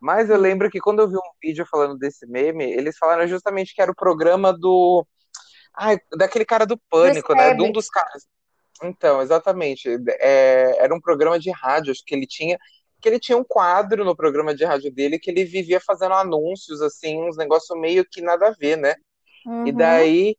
Mas 0.00 0.28
eu 0.28 0.36
Sim. 0.36 0.42
lembro 0.42 0.70
que 0.70 0.80
quando 0.80 1.00
eu 1.00 1.08
vi 1.08 1.16
um 1.16 1.32
vídeo 1.42 1.66
falando 1.70 1.96
desse 1.96 2.26
meme, 2.26 2.64
eles 2.64 2.98
falaram 2.98 3.26
justamente 3.26 3.74
que 3.74 3.80
era 3.80 3.90
o 3.90 3.96
programa 3.96 4.52
do. 4.52 5.06
Ai, 5.76 5.98
daquele 6.16 6.44
cara 6.44 6.66
do 6.66 6.78
Pânico, 6.90 7.34
né? 7.34 7.54
De 7.54 7.62
um 7.62 7.72
dos 7.72 7.88
caras. 7.88 8.26
Então, 8.82 9.22
exatamente. 9.22 9.88
É, 10.20 10.76
era 10.82 10.94
um 10.94 11.00
programa 11.00 11.38
de 11.38 11.50
rádio, 11.50 11.92
acho 11.92 12.04
que 12.04 12.14
ele 12.14 12.26
tinha. 12.26 12.58
Que 13.00 13.08
ele 13.08 13.20
tinha 13.20 13.36
um 13.36 13.44
quadro 13.44 14.04
no 14.04 14.16
programa 14.16 14.54
de 14.54 14.64
rádio 14.64 14.92
dele 14.92 15.18
que 15.18 15.30
ele 15.30 15.44
vivia 15.44 15.80
fazendo 15.80 16.14
anúncios, 16.14 16.80
assim, 16.80 17.22
uns 17.22 17.36
negócios 17.36 17.78
meio 17.78 18.04
que 18.10 18.22
nada 18.22 18.48
a 18.48 18.52
ver, 18.52 18.76
né? 18.76 18.94
E 19.66 19.70
Uhum. 19.70 19.76
daí, 19.76 20.36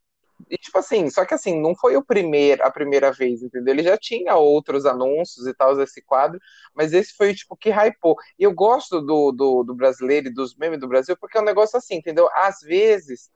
e, 0.50 0.58
tipo 0.58 0.78
assim, 0.78 1.10
só 1.10 1.26
que 1.26 1.34
assim, 1.34 1.60
não 1.62 1.76
foi 1.76 1.98
o 1.98 2.04
primeiro, 2.06 2.64
a 2.64 2.72
primeira 2.72 3.12
vez, 3.12 3.42
entendeu? 3.44 3.74
Ele 3.74 3.84
já 3.84 3.98
tinha 3.98 4.36
outros 4.36 4.86
anúncios 4.86 5.48
e 5.48 5.54
tal 5.54 5.76
desse 5.76 6.02
quadro, 6.02 6.40
mas 6.76 6.94
esse 6.94 7.14
foi 7.16 7.34
tipo 7.34 7.56
que 7.58 7.70
hypou. 7.70 8.16
E 8.40 8.44
eu 8.44 8.54
gosto 8.54 9.02
do, 9.02 9.32
do, 9.32 9.64
do 9.64 9.76
brasileiro 9.76 10.28
e 10.28 10.34
dos 10.34 10.56
memes 10.56 10.80
do 10.80 10.88
Brasil, 10.88 11.18
porque 11.20 11.38
é 11.38 11.42
um 11.42 11.46
negócio 11.46 11.78
assim, 11.78 11.96
entendeu? 11.96 12.30
Às 12.34 12.60
vezes 12.62 13.30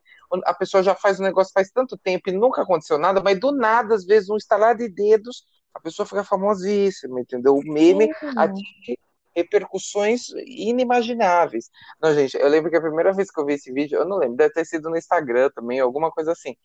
a 0.45 0.53
pessoa 0.53 0.83
já 0.83 0.95
faz 0.95 1.19
o 1.19 1.23
negócio 1.23 1.53
faz 1.53 1.69
tanto 1.71 1.97
tempo 1.97 2.29
e 2.29 2.33
nunca 2.33 2.61
aconteceu 2.61 2.97
nada, 2.97 3.21
mas 3.21 3.39
do 3.39 3.51
nada, 3.51 3.95
às 3.95 4.05
vezes, 4.05 4.29
um 4.29 4.37
estalar 4.37 4.75
de 4.75 4.89
dedos, 4.89 5.45
a 5.73 5.79
pessoa 5.79 6.05
fica 6.05 6.23
famosíssima, 6.23 7.21
entendeu? 7.21 7.55
O 7.55 7.63
meme 7.63 8.05
Sim. 8.19 8.37
atinge 8.37 8.97
repercussões 9.35 10.27
inimagináveis. 10.45 11.69
Não, 12.01 12.13
gente, 12.13 12.37
eu 12.37 12.47
lembro 12.49 12.69
que 12.69 12.77
a 12.77 12.81
primeira 12.81 13.13
vez 13.13 13.31
que 13.31 13.39
eu 13.39 13.45
vi 13.45 13.53
esse 13.53 13.71
vídeo, 13.71 13.97
eu 13.97 14.05
não 14.05 14.17
lembro, 14.17 14.35
deve 14.35 14.53
ter 14.53 14.65
sido 14.65 14.89
no 14.89 14.97
Instagram 14.97 15.49
também, 15.55 15.79
alguma 15.79 16.11
coisa 16.11 16.33
assim. 16.33 16.55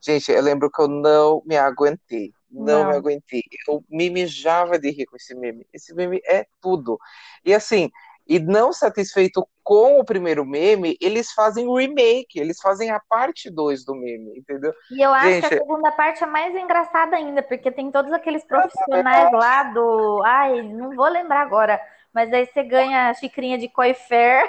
Gente, 0.00 0.30
eu 0.32 0.42
lembro 0.42 0.70
que 0.70 0.80
eu 0.80 0.88
não 0.88 1.42
me 1.46 1.56
aguentei. 1.56 2.32
Não 2.50 2.84
me 2.84 2.92
Não. 2.92 2.96
aguentei. 2.96 3.42
Eu 3.68 3.84
me 3.88 4.08
mijava 4.10 4.78
de 4.78 4.90
rir 4.90 5.06
com 5.06 5.16
esse 5.16 5.34
meme. 5.34 5.66
Esse 5.72 5.94
meme 5.94 6.20
é 6.24 6.46
tudo. 6.60 6.98
E 7.44 7.54
assim, 7.54 7.90
e 8.26 8.38
não 8.38 8.72
satisfeito 8.72 9.46
com 9.62 9.98
o 9.98 10.04
primeiro 10.04 10.44
meme, 10.44 10.96
eles 11.00 11.32
fazem 11.32 11.72
remake, 11.72 12.38
eles 12.38 12.60
fazem 12.60 12.90
a 12.90 13.00
parte 13.00 13.50
2 13.50 13.84
do 13.84 13.94
meme, 13.94 14.38
entendeu? 14.38 14.72
E 14.90 15.02
eu 15.02 15.12
acho 15.12 15.26
que 15.26 15.28
a 15.28 15.40
Gente, 15.40 15.48
segunda 15.48 15.92
parte 15.92 16.22
é 16.22 16.26
mais 16.26 16.54
engraçada 16.54 17.16
ainda, 17.16 17.42
porque 17.42 17.70
tem 17.70 17.90
todos 17.90 18.12
aqueles 18.12 18.44
profissionais 18.44 19.32
lá 19.32 19.64
do. 19.64 20.22
Ai, 20.24 20.62
não 20.62 20.94
vou 20.94 21.08
lembrar 21.08 21.40
agora. 21.40 21.80
Mas 22.12 22.32
aí 22.32 22.46
você 22.46 22.62
ganha 22.62 23.10
a 23.10 23.14
xicrinha 23.14 23.58
de 23.58 23.68
Coifer. 23.68 24.48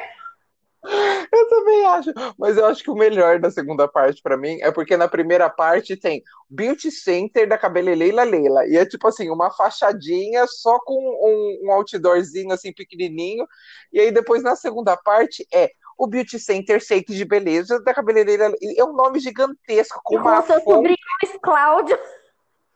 Eu 1.32 1.50
também 1.50 1.86
acho, 1.86 2.13
mas 2.38 2.58
eu 2.58 2.65
acho 2.65 2.84
que 2.84 2.89
o 2.89 2.96
melhor 2.96 3.39
da 3.39 3.51
segunda 3.51 3.88
parte 3.88 4.22
pra 4.22 4.38
mim 4.38 4.60
é 4.62 4.72
porque 4.72 4.96
na 4.96 5.08
primeira 5.08 5.50
parte 5.50 5.98
tem 5.98 6.24
Beauty 6.50 6.89
Center 6.91 7.48
da 7.48 7.58
Cabeleleila 7.58 8.24
Leila, 8.24 8.65
e 8.67 8.77
é 8.77 8.86
tipo 8.86 9.08
assim, 9.08 9.29
uma 9.29 9.51
fachadinha 9.51 10.46
só 10.48 10.79
com 10.79 10.94
um, 10.94 11.67
um 11.67 11.72
outdoorzinho 11.72 12.51
assim 12.53 12.72
pequenininho, 12.74 13.46
e 13.91 14.00
aí 14.00 14.12
depois 14.12 14.41
na 14.41 14.56
segunda 14.56 14.96
parte 14.96 15.46
é 15.53 15.70
o 15.98 16.08
Beauty 16.08 16.39
Center 16.39 16.79
Shake 16.79 17.13
de 17.13 17.25
Beleza 17.25 17.82
da 17.84 17.94
Cabeleleila, 17.94 18.53
é 18.77 18.84
um 18.84 18.94
nome 18.94 19.20
gigantesco, 19.20 20.00
com 20.03 20.15
E 20.15 20.17
uma 20.17 20.41
seu 20.44 20.62
fonte, 20.62 20.75
sobrinho 20.75 20.98
Luiz 21.24 21.39
Cláudio. 21.41 22.00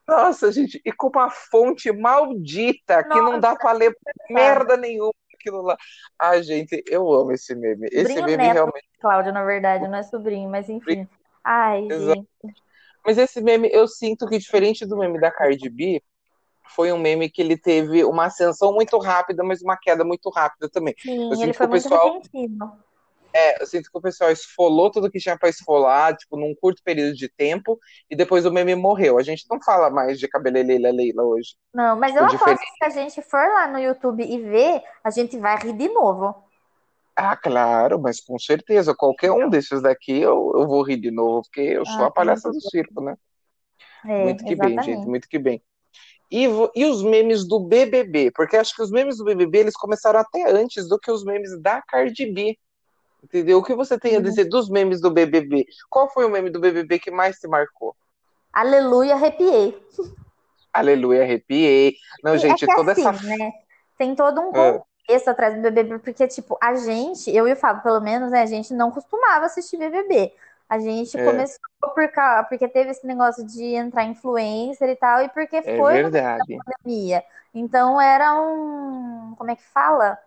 nossa 0.07 0.51
gente, 0.51 0.81
e 0.83 0.91
com 0.91 1.07
uma 1.07 1.29
fonte 1.29 1.91
maldita 1.91 3.03
que 3.03 3.15
não 3.15 3.25
Nossa, 3.25 3.39
dá 3.39 3.55
pra 3.55 3.71
ler 3.71 3.95
merda 4.29 4.75
nenhuma 4.75 5.13
aquilo 5.41 5.61
lá. 5.61 5.75
Ai, 6.17 6.43
gente, 6.43 6.83
eu 6.87 7.11
amo 7.11 7.31
esse 7.31 7.53
meme. 7.55 7.87
Esse 7.91 8.13
Sobrinho 8.13 8.25
meme 8.25 8.37
neto 8.37 8.53
realmente. 8.53 8.89
Cláudio, 8.99 9.33
na 9.33 9.43
verdade, 9.43 9.87
não 9.87 9.97
é 9.97 10.03
sobrinho, 10.03 10.49
mas 10.49 10.69
enfim. 10.69 11.07
Ai, 11.43 11.87
gente. 11.89 12.27
Mas 13.05 13.17
esse 13.17 13.41
meme, 13.41 13.69
eu 13.71 13.87
sinto 13.87 14.27
que 14.27 14.37
diferente 14.37 14.85
do 14.85 14.97
meme 14.97 15.19
da 15.19 15.31
Cardi 15.31 15.69
B, 15.69 16.03
foi 16.75 16.91
um 16.91 16.97
meme 16.97 17.29
que 17.29 17.41
ele 17.41 17.57
teve 17.57 18.03
uma 18.05 18.25
ascensão 18.25 18.73
muito 18.73 18.97
rápida, 18.97 19.43
mas 19.43 19.61
uma 19.61 19.75
queda 19.75 20.03
muito 20.03 20.29
rápida 20.29 20.69
também. 20.69 20.93
Eu 21.03 21.03
Sim, 21.03 21.31
ele 21.31 21.35
sinto 21.35 21.51
que 21.51 21.57
foi 21.57 21.65
o 21.65 21.69
muito 21.69 21.83
pessoal, 21.83 22.13
repentino. 22.13 22.79
É, 23.33 23.61
eu 23.61 23.65
sinto 23.67 23.89
que 23.91 23.97
o 23.97 24.01
pessoal 24.01 24.31
esfolou 24.31 24.91
tudo 24.91 25.09
que 25.11 25.19
tinha 25.19 25.37
para 25.37 25.49
esfolar, 25.49 26.15
tipo, 26.15 26.37
num 26.37 26.53
curto 26.55 26.81
período 26.83 27.15
de 27.15 27.29
tempo, 27.29 27.79
e 28.09 28.15
depois 28.15 28.45
o 28.45 28.51
meme 28.51 28.75
morreu. 28.75 29.17
A 29.17 29.23
gente 29.23 29.45
não 29.49 29.61
fala 29.61 29.89
mais 29.89 30.19
de 30.19 30.27
cabeleleila 30.27 30.91
Leila 30.91 31.23
hoje. 31.23 31.55
Não, 31.73 31.97
mas 31.97 32.15
eu 32.15 32.25
aposto 32.25 32.59
que 32.59 32.77
se 32.77 32.85
a 32.85 32.89
gente 32.89 33.21
for 33.21 33.39
lá 33.53 33.67
no 33.67 33.79
YouTube 33.79 34.23
e 34.23 34.41
ver, 34.41 34.83
a 35.03 35.09
gente 35.09 35.37
vai 35.39 35.57
rir 35.57 35.73
de 35.73 35.87
novo. 35.89 36.35
Ah, 37.15 37.35
claro, 37.37 37.99
mas 38.01 38.19
com 38.21 38.37
certeza, 38.39 38.95
qualquer 38.95 39.31
um 39.31 39.49
desses 39.49 39.81
daqui 39.81 40.19
eu, 40.21 40.51
eu 40.55 40.67
vou 40.67 40.81
rir 40.83 40.97
de 40.99 41.11
novo, 41.11 41.43
porque 41.43 41.61
eu 41.61 41.85
sou 41.85 42.05
Ah, 42.05 42.07
a 42.07 42.11
palhaça 42.11 42.49
do 42.49 42.59
circo, 42.61 43.01
né? 43.01 43.15
Muito 44.17 44.43
É, 44.43 44.45
que 44.45 44.55
bem, 44.55 44.81
gente, 44.81 45.05
exatamente. 45.05 45.07
muito 45.07 45.27
que 45.27 45.39
bem. 45.39 45.61
E, 46.31 46.45
e 46.75 46.85
os 46.85 47.03
memes 47.03 47.47
do 47.47 47.59
BBB? 47.59 48.31
Porque 48.31 48.57
acho 48.57 48.75
que 48.75 48.81
os 48.81 48.91
memes 48.91 49.17
do 49.17 49.25
BBB 49.25 49.59
eles 49.59 49.75
começaram 49.75 50.19
até 50.19 50.49
antes 50.51 50.87
do 50.87 50.99
que 50.99 51.11
os 51.11 51.23
memes 51.25 51.59
da 51.61 51.81
Cardi 51.83 52.25
B. 52.31 52.57
Entendeu? 53.23 53.59
O 53.59 53.63
que 53.63 53.75
você 53.75 53.99
tem 53.99 54.15
a 54.15 54.21
dizer 54.21 54.45
dos 54.45 54.69
memes 54.69 54.99
do 54.99 55.11
BBB? 55.11 55.65
Qual 55.89 56.09
foi 56.09 56.25
o 56.25 56.29
meme 56.29 56.49
do 56.49 56.59
BBB 56.59 56.99
que 56.99 57.11
mais 57.11 57.37
te 57.37 57.47
marcou? 57.47 57.95
Aleluia, 58.51 59.13
arrepiei. 59.13 59.79
Aleluia, 60.73 61.23
arrepiei. 61.23 61.95
Não, 62.23 62.33
é 62.33 62.37
gente, 62.37 62.65
que 62.65 62.75
toda 62.75 62.93
assim, 62.93 63.07
essa. 63.07 63.25
né? 63.25 63.51
Tem 63.97 64.15
todo 64.15 64.39
um 64.41 64.51
Ah, 64.55 64.79
contexto 65.05 65.27
atrás 65.27 65.55
do 65.55 65.61
BBB, 65.61 65.99
porque, 65.99 66.27
tipo, 66.27 66.57
a 66.61 66.75
gente, 66.75 67.29
eu 67.29 67.47
e 67.47 67.53
o 67.53 67.55
Fábio, 67.55 67.83
pelo 67.83 67.99
menos, 67.99 68.31
né, 68.31 68.41
a 68.41 68.45
gente 68.45 68.73
não 68.73 68.89
costumava 68.89 69.45
assistir 69.45 69.77
BBB. 69.77 70.33
A 70.69 70.79
gente 70.79 71.17
é, 71.19 71.25
começou 71.25 71.59
por 71.93 72.07
causa, 72.11 72.43
porque 72.45 72.67
teve 72.67 72.91
esse 72.91 73.05
negócio 73.05 73.45
de 73.45 73.61
entrar 73.75 74.05
influencer 74.05 74.89
e 74.89 74.95
tal, 74.95 75.21
e 75.21 75.29
porque 75.29 75.57
é 75.57 75.61
foi 75.77 76.01
no 76.01 76.09
verdade. 76.09 76.57
pandemia. 76.65 77.23
Então 77.53 77.99
era 77.99 78.33
um, 78.41 79.35
como 79.37 79.51
é 79.51 79.55
que 79.57 79.63
fala? 79.63 80.17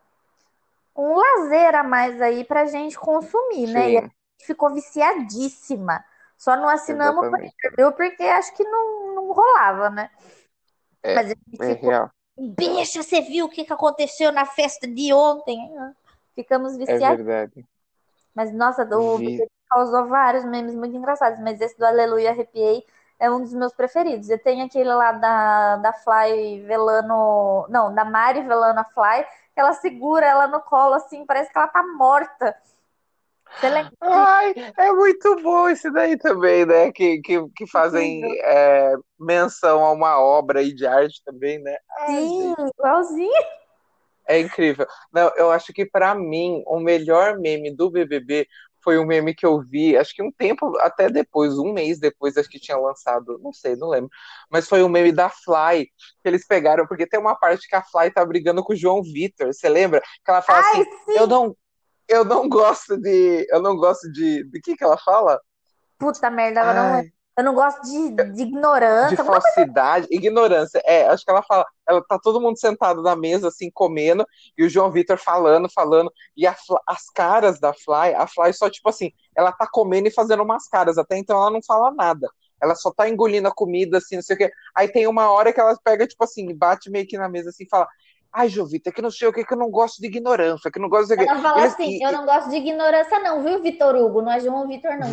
Um 0.96 1.14
lazer 1.14 1.74
a 1.74 1.82
mais 1.82 2.20
aí 2.22 2.44
pra 2.44 2.66
gente 2.66 2.98
consumir, 2.98 3.66
né? 3.68 3.92
E 3.92 3.98
a 3.98 4.00
Sim, 4.00 4.10
gente 4.38 4.46
ficou 4.46 4.72
viciadíssima. 4.72 6.04
Só 6.38 6.56
não 6.56 6.68
assinamos 6.68 7.26
o 7.26 7.30
exatamente. 7.30 7.54
pay-per-view 7.62 7.92
porque 7.92 8.22
acho 8.24 8.54
que 8.54 8.64
não, 8.64 9.14
não 9.14 9.32
rolava, 9.32 9.90
né? 9.90 10.10
É, 11.02 11.14
Mas 11.14 11.26
a 11.26 11.34
gente 11.34 11.64
é 11.64 11.66
ficou, 11.66 11.92
real. 11.92 12.10
bicha, 12.38 13.02
você 13.02 13.20
viu 13.22 13.46
o 13.46 13.50
que 13.50 13.64
que 13.64 13.72
aconteceu 13.72 14.32
na 14.32 14.44
festa 14.46 14.86
de 14.86 15.12
ontem? 15.12 15.58
Ficamos 16.34 16.76
É 16.86 16.98
viciados. 16.98 17.24
verdade. 17.24 17.66
Mas, 18.34 18.52
nossa, 18.52 18.84
o 18.96 19.18
Vi... 19.18 19.38
Causou 19.70 20.06
vários 20.06 20.44
memes 20.44 20.74
muito 20.74 20.96
engraçados, 20.96 21.40
mas 21.40 21.60
esse 21.60 21.76
do 21.76 21.84
Aleluia 21.84 22.30
Arrepiei 22.30 22.84
é 23.18 23.30
um 23.30 23.42
dos 23.42 23.54
meus 23.54 23.72
preferidos. 23.72 24.28
Eu 24.28 24.38
tenho 24.38 24.64
aquele 24.64 24.92
lá 24.92 25.12
da, 25.12 25.76
da 25.76 25.92
Fly 25.92 26.60
velando. 26.66 27.66
Não, 27.68 27.94
da 27.94 28.04
Mari 28.04 28.42
velando 28.42 28.80
a 28.80 28.84
Fly, 28.84 29.24
que 29.54 29.60
ela 29.60 29.72
segura 29.72 30.26
ela 30.26 30.46
no 30.46 30.60
colo 30.60 30.94
assim, 30.94 31.24
parece 31.24 31.52
que 31.52 31.58
ela 31.58 31.68
tá 31.68 31.82
morta. 31.82 32.56
Ai, 34.00 34.54
é 34.76 34.92
muito 34.92 35.36
bom 35.42 35.68
esse 35.68 35.90
daí 35.90 36.16
também, 36.18 36.66
né? 36.66 36.90
Que, 36.90 37.20
que, 37.20 37.48
que 37.56 37.66
fazem 37.68 38.22
é, 38.42 38.94
menção 39.18 39.84
a 39.84 39.92
uma 39.92 40.20
obra 40.20 40.60
aí 40.60 40.74
de 40.74 40.86
arte 40.86 41.22
também, 41.24 41.62
né? 41.62 41.76
Ai, 42.00 42.06
Sim, 42.08 42.54
gente. 42.58 42.70
igualzinho. 42.76 43.44
É 44.26 44.40
incrível. 44.40 44.86
Não, 45.12 45.30
eu 45.36 45.50
acho 45.50 45.72
que 45.72 45.84
pra 45.86 46.14
mim 46.14 46.62
o 46.66 46.80
melhor 46.80 47.38
meme 47.38 47.74
do 47.74 47.90
BBB 47.90 48.48
foi 48.84 48.98
um 48.98 49.06
meme 49.06 49.34
que 49.34 49.44
eu 49.46 49.60
vi, 49.60 49.96
acho 49.96 50.14
que 50.14 50.22
um 50.22 50.30
tempo 50.30 50.76
até 50.78 51.08
depois, 51.08 51.58
um 51.58 51.72
mês 51.72 51.98
depois, 51.98 52.36
acho 52.36 52.48
que 52.48 52.60
tinha 52.60 52.76
lançado, 52.76 53.40
não 53.42 53.52
sei, 53.52 53.74
não 53.74 53.88
lembro. 53.88 54.10
Mas 54.50 54.68
foi 54.68 54.84
um 54.84 54.88
meme 54.88 55.10
da 55.10 55.30
Fly 55.30 55.86
que 55.86 56.28
eles 56.28 56.46
pegaram, 56.46 56.86
porque 56.86 57.06
tem 57.06 57.18
uma 57.18 57.34
parte 57.34 57.66
que 57.66 57.74
a 57.74 57.82
Fly 57.82 58.10
tá 58.10 58.24
brigando 58.24 58.62
com 58.62 58.74
o 58.74 58.76
João 58.76 59.02
Vitor, 59.02 59.46
você 59.52 59.68
lembra? 59.68 60.00
Que 60.24 60.30
ela 60.30 60.42
fala 60.42 60.60
Ai, 60.60 60.82
assim: 60.82 60.84
"Eu 61.16 61.22
sim! 61.22 61.28
não 61.28 61.56
eu 62.06 62.24
não 62.24 62.48
gosto 62.48 62.98
de, 62.98 63.46
eu 63.50 63.62
não 63.62 63.76
gosto 63.76 64.10
de, 64.12 64.44
de 64.44 64.60
que 64.60 64.76
que 64.76 64.84
ela 64.84 64.98
fala? 64.98 65.40
Puta 65.98 66.28
merda, 66.30 66.60
eu 66.60 66.74
não 66.74 66.96
lembro. 66.96 67.12
Eu 67.36 67.44
não 67.44 67.54
gosto 67.54 67.82
de, 67.82 68.10
de 68.12 68.32
de 68.32 68.42
ignorância, 68.42 69.24
coisa. 69.24 69.40
falsidade, 69.40 70.06
ignorância. 70.10 70.80
É, 70.84 71.06
acho 71.08 71.24
que 71.24 71.30
ela 71.30 71.42
fala, 71.42 71.66
ela 71.88 72.02
tá 72.06 72.18
todo 72.18 72.40
mundo 72.40 72.58
sentado 72.58 73.02
na 73.02 73.16
mesa, 73.16 73.48
assim, 73.48 73.70
comendo, 73.72 74.24
e 74.56 74.64
o 74.64 74.68
João 74.68 74.90
Vitor 74.90 75.18
falando, 75.18 75.68
falando, 75.68 76.12
e 76.36 76.46
a 76.46 76.54
as 76.86 77.10
caras 77.10 77.58
da 77.58 77.72
Fly, 77.72 78.14
a 78.14 78.26
Fly 78.26 78.52
só, 78.52 78.70
tipo 78.70 78.88
assim, 78.88 79.10
ela 79.36 79.50
tá 79.50 79.66
comendo 79.70 80.06
e 80.08 80.12
fazendo 80.12 80.42
umas 80.44 80.68
caras, 80.68 80.96
até 80.96 81.18
então 81.18 81.36
ela 81.36 81.50
não 81.50 81.60
fala 81.62 81.90
nada. 81.90 82.28
Ela 82.62 82.74
só 82.74 82.90
tá 82.92 83.08
engolindo 83.08 83.48
a 83.48 83.54
comida, 83.54 83.98
assim, 83.98 84.16
não 84.16 84.22
sei 84.22 84.36
o 84.36 84.38
quê. 84.38 84.50
Aí 84.74 84.88
tem 84.88 85.06
uma 85.06 85.30
hora 85.30 85.52
que 85.52 85.60
ela 85.60 85.76
pega, 85.84 86.06
tipo 86.06 86.22
assim, 86.24 86.54
bate 86.56 86.88
meio 86.90 87.06
que 87.06 87.18
na 87.18 87.28
mesa, 87.28 87.50
assim, 87.50 87.64
e 87.64 87.68
fala, 87.68 87.86
ai, 88.34 88.48
João 88.48 88.66
Vitor, 88.66 88.92
é 88.92 88.94
que 88.94 89.00
não 89.02 89.10
sei 89.10 89.28
o 89.28 89.32
que, 89.32 89.44
que 89.44 89.54
eu 89.54 89.58
não 89.58 89.70
gosto 89.70 90.00
de 90.00 90.06
ignorância, 90.08 90.70
que 90.70 90.78
eu 90.78 90.82
não 90.82 90.88
gosto 90.88 91.14
de... 91.16 91.22
Ela 91.24 91.40
fala 91.40 91.58
Eles, 91.60 91.74
assim: 91.74 91.90
e, 91.90 92.04
eu 92.04 92.12
não 92.12 92.26
gosto 92.26 92.50
de 92.50 92.56
ignorância, 92.56 93.18
não, 93.20 93.42
viu, 93.42 93.62
Vitor 93.62 93.94
Hugo? 93.94 94.20
Não 94.22 94.32
é 94.32 94.40
João 94.40 94.66
Vitor, 94.66 94.92
não, 94.98 95.08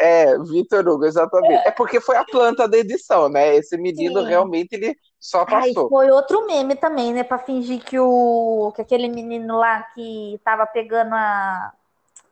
é, 0.00 0.38
Vitor 0.40 0.86
Hugo, 0.88 1.04
exatamente. 1.04 1.62
É 1.66 1.70
porque 1.70 2.00
foi 2.00 2.16
a 2.16 2.24
planta 2.24 2.68
da 2.68 2.76
edição, 2.76 3.28
né? 3.28 3.54
Esse 3.56 3.76
menino 3.76 4.20
Sim. 4.20 4.26
realmente, 4.26 4.72
ele 4.72 4.96
só 5.20 5.44
Ai, 5.46 5.70
passou. 5.70 5.88
foi 5.88 6.10
outro 6.10 6.46
meme 6.46 6.74
também, 6.74 7.12
né? 7.12 7.22
Pra 7.22 7.38
fingir 7.38 7.82
que 7.84 7.98
o 7.98 8.72
que 8.74 8.82
aquele 8.82 9.08
menino 9.08 9.56
lá 9.56 9.82
que 9.94 10.40
tava 10.44 10.66
pegando 10.66 11.14
a, 11.14 11.72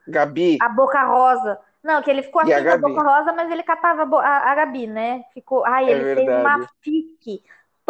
Gabi 0.07 0.59
a 0.59 0.69
Boca 0.69 1.03
Rosa. 1.05 1.59
Não, 1.83 2.01
que 2.03 2.11
ele 2.11 2.23
ficou 2.23 2.41
a 2.41 2.45
afim 2.45 2.53
da 2.53 2.61
Gabi. 2.63 2.83
Boca 2.95 3.03
Rosa, 3.03 3.33
mas 3.33 3.51
ele 3.51 3.63
catava 3.63 4.03
a, 4.19 4.21
a- 4.21 4.53
a 4.53 4.55
Gabi, 4.55 4.87
né? 4.87 5.25
Ficou. 5.35 5.65
Ai, 5.65 5.91
É 5.91 5.91
ele 5.91 6.05
fez 6.15 6.29
uma 6.29 6.69
fique 6.81 7.43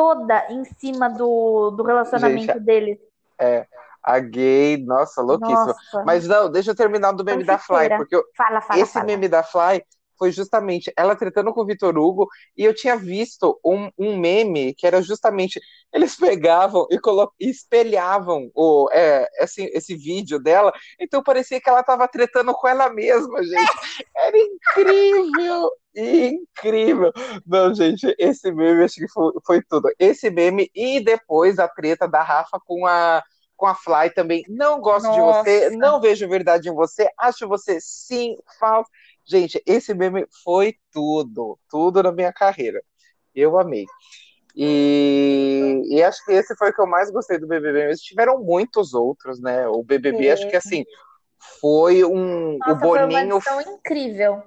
toda 0.03 0.47
em 0.51 0.65
cima 0.65 1.09
do, 1.09 1.71
do 1.71 1.83
Gente, 1.83 1.87
relacionamento 1.87 2.61
deles. 2.61 2.99
é, 3.41 3.67
a 4.03 4.19
gay, 4.19 4.77
nossa, 4.85 5.23
louquíssima. 5.23 5.67
Nossa, 5.67 6.03
Mas 6.05 6.27
não, 6.27 6.51
deixa 6.51 6.73
eu 6.73 6.75
terminar 6.75 7.13
do 7.13 7.25
meme 7.25 7.45
da 7.45 7.57
Fly, 7.57 7.89
porque 7.97 8.17
eu- 8.17 8.25
Fala, 8.37 8.61
fala, 8.61 8.81
esse 8.81 8.93
fala. 8.95 9.07
meme 9.07 9.29
da 9.29 9.43
Fly 9.45 9.85
foi 10.23 10.31
justamente 10.31 10.93
ela 10.97 11.17
tretando 11.17 11.53
com 11.53 11.63
o 11.63 11.67
Vitor 11.67 11.99
Hugo, 11.99 12.29
e 12.57 12.65
eu 12.65 12.73
tinha 12.73 12.97
visto 12.97 13.59
um, 13.65 13.91
um 13.99 14.17
meme 14.17 14.73
que 14.73 14.87
era 14.87 15.03
justamente 15.03 15.61
eles 15.93 16.15
pegavam 16.15 16.87
e, 16.93 17.01
e 17.41 17.51
espelhavam 17.51 18.49
o, 18.55 18.89
é, 18.93 19.27
esse, 19.41 19.65
esse 19.75 19.97
vídeo 19.97 20.39
dela, 20.39 20.73
então 21.01 21.25
parecia 21.25 21.61
que 21.61 21.69
ela 21.69 21.81
estava 21.81 22.07
tretando 22.07 22.55
com 22.55 22.69
ela 22.69 22.89
mesma, 22.89 23.43
gente. 23.43 24.07
Era 24.17 24.39
incrível! 24.39 25.71
Incrível! 25.93 27.13
Não, 27.45 27.75
gente, 27.75 28.15
esse 28.17 28.53
meme 28.53 28.85
acho 28.85 28.95
que 28.95 29.09
foi, 29.09 29.33
foi 29.45 29.61
tudo. 29.61 29.91
Esse 29.99 30.31
meme 30.31 30.71
e 30.73 31.01
depois 31.01 31.59
a 31.59 31.67
treta 31.67 32.07
da 32.07 32.23
Rafa 32.23 32.61
com 32.65 32.87
a 32.87 33.25
com 33.63 33.67
a 33.69 33.77
Fly 33.77 34.11
também. 34.13 34.45
Não 34.49 34.81
gosto 34.81 35.07
Nossa. 35.07 35.45
de 35.45 35.69
você, 35.69 35.77
não 35.77 36.01
vejo 36.01 36.29
verdade 36.29 36.69
em 36.69 36.75
você, 36.75 37.09
acho 37.17 37.47
você 37.47 37.79
sim 37.81 38.37
falso. 38.59 38.91
Gente, 39.25 39.63
esse 39.67 39.95
meme 39.95 40.27
foi 40.43 40.77
tudo, 40.93 41.59
tudo 41.69 42.03
na 42.03 42.13
minha 42.13 42.33
carreira. 42.33 42.83
Eu 43.35 43.59
amei. 43.59 43.87
E, 44.55 45.83
e, 45.87 46.03
acho 46.03 46.23
que 46.25 46.33
esse 46.33 46.55
foi 46.57 46.71
o 46.71 46.75
que 46.75 46.81
eu 46.81 46.87
mais 46.87 47.11
gostei 47.11 47.39
do 47.39 47.47
BBB. 47.47 47.89
Mas 47.89 48.01
tiveram 48.01 48.43
muitos 48.43 48.93
outros, 48.93 49.41
né? 49.41 49.67
O 49.69 49.83
BBB, 49.83 50.31
acho 50.31 50.49
que 50.49 50.57
assim, 50.57 50.85
foi 51.61 52.05
um. 52.05 52.59
Nossa, 52.59 52.73
o 52.73 52.77
Boninho. 52.77 53.41
Foi 53.41 53.53
uma 53.53 53.63
incrível. 53.63 54.43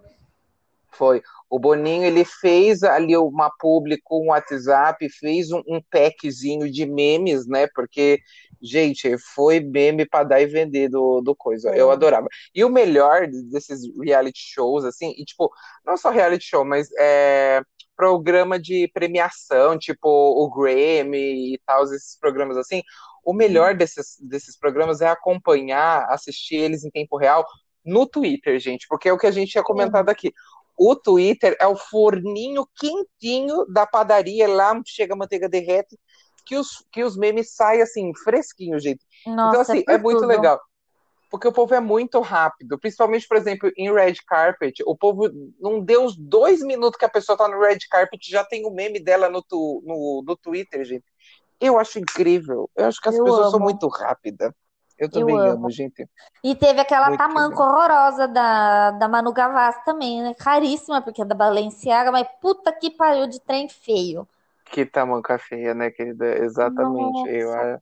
Foi. 0.91 1.21
O 1.55 1.59
Boninho 1.59 2.03
ele 2.03 2.25
fez 2.25 2.83
ali 2.83 3.15
uma 3.15 3.49
publi 3.49 3.97
com 4.03 4.25
o 4.25 4.31
WhatsApp, 4.31 5.07
fez 5.07 5.53
um, 5.53 5.63
um 5.65 5.79
packzinho 5.89 6.69
de 6.69 6.85
memes, 6.85 7.47
né? 7.47 7.65
Porque, 7.73 8.19
gente, 8.61 9.17
foi 9.33 9.61
meme 9.61 10.05
para 10.05 10.25
dar 10.25 10.41
e 10.41 10.47
vender 10.47 10.89
do, 10.89 11.21
do 11.21 11.33
coisa. 11.33 11.69
É. 11.69 11.79
Eu 11.79 11.89
adorava. 11.91 12.27
E 12.53 12.61
o 12.65 12.69
melhor 12.69 13.27
desses 13.49 13.83
reality 14.03 14.41
shows, 14.53 14.83
assim, 14.83 15.13
e 15.17 15.23
tipo, 15.23 15.49
não 15.85 15.95
só 15.95 16.09
reality 16.09 16.43
show, 16.43 16.65
mas 16.65 16.89
é, 16.99 17.61
programa 17.95 18.59
de 18.59 18.89
premiação, 18.93 19.77
tipo 19.77 20.09
o 20.09 20.49
Grammy 20.49 21.53
e 21.53 21.61
tal, 21.65 21.85
esses 21.85 22.17
programas 22.19 22.57
assim. 22.57 22.81
O 23.23 23.33
melhor 23.33 23.75
desses, 23.75 24.17
desses 24.19 24.59
programas 24.59 24.99
é 24.99 25.07
acompanhar, 25.07 26.05
assistir 26.09 26.57
eles 26.57 26.83
em 26.83 26.91
tempo 26.91 27.15
real 27.15 27.45
no 27.85 28.05
Twitter, 28.05 28.59
gente, 28.59 28.87
porque 28.89 29.07
é 29.07 29.13
o 29.13 29.17
que 29.17 29.27
a 29.27 29.31
gente 29.31 29.51
tinha 29.51 29.63
comentado 29.63 30.09
aqui 30.09 30.33
o 30.77 30.95
Twitter 30.95 31.55
é 31.59 31.67
o 31.67 31.75
forninho 31.75 32.67
quentinho 32.77 33.65
da 33.67 33.85
padaria 33.85 34.47
lá 34.47 34.71
onde 34.73 34.89
chega 34.89 35.13
a 35.13 35.17
manteiga 35.17 35.47
derrete, 35.47 35.97
que 36.45 36.55
os, 36.55 36.85
que 36.91 37.03
os 37.03 37.17
memes 37.17 37.55
saem 37.55 37.81
assim, 37.81 38.11
fresquinho, 38.23 38.79
gente. 38.79 39.03
Nossa, 39.25 39.49
então, 39.49 39.61
assim, 39.61 39.83
é, 39.87 39.93
é 39.93 39.97
muito 39.97 40.25
legal. 40.25 40.59
Porque 41.29 41.47
o 41.47 41.51
povo 41.51 41.73
é 41.73 41.79
muito 41.79 42.19
rápido, 42.21 42.79
principalmente, 42.79 43.27
por 43.27 43.35
exemplo, 43.35 43.71
em 43.75 43.91
Red 43.91 44.15
Carpet, 44.27 44.83
o 44.85 44.95
povo 44.95 45.29
não 45.59 45.81
deu 45.81 46.05
os 46.05 46.15
dois 46.15 46.61
minutos 46.61 46.97
que 46.97 47.05
a 47.05 47.09
pessoa 47.09 47.37
tá 47.37 47.47
no 47.47 47.59
Red 47.59 47.79
Carpet, 47.89 48.29
já 48.29 48.43
tem 48.43 48.65
o 48.65 48.71
meme 48.71 48.99
dela 48.99 49.27
no, 49.27 49.41
tu, 49.41 49.81
no, 49.85 50.23
no 50.25 50.37
Twitter, 50.37 50.85
gente. 50.85 51.05
Eu 51.59 51.79
acho 51.79 51.99
incrível. 51.99 52.69
Eu 52.75 52.85
acho 52.85 53.01
que 53.01 53.09
as 53.09 53.15
Eu 53.15 53.23
pessoas 53.23 53.47
amo. 53.47 53.51
são 53.51 53.59
muito 53.59 53.87
rápidas. 53.87 54.51
Eu 54.97 55.09
também 55.09 55.35
eu 55.35 55.41
amo. 55.41 55.51
amo. 55.51 55.69
gente. 55.69 56.07
E 56.43 56.55
teve 56.55 56.79
aquela 56.79 57.07
Muito 57.07 57.17
tamanca 57.19 57.63
horrorosa 57.63 58.27
da, 58.27 58.91
da 58.91 59.07
Manu 59.07 59.33
Gavassi 59.33 59.83
também, 59.83 60.21
né? 60.21 60.33
Caríssima, 60.33 61.01
porque 61.01 61.21
é 61.21 61.25
da 61.25 61.35
Balenciaga, 61.35 62.11
mas 62.11 62.27
puta 62.41 62.71
que 62.71 62.89
pariu 62.91 63.27
de 63.27 63.39
trem 63.41 63.67
feio. 63.67 64.27
Que 64.65 64.85
tamanca 64.85 65.37
feia, 65.37 65.73
né, 65.73 65.91
querida? 65.91 66.25
Exatamente. 66.43 67.11
Nossa, 67.11 67.29
eu, 67.29 67.81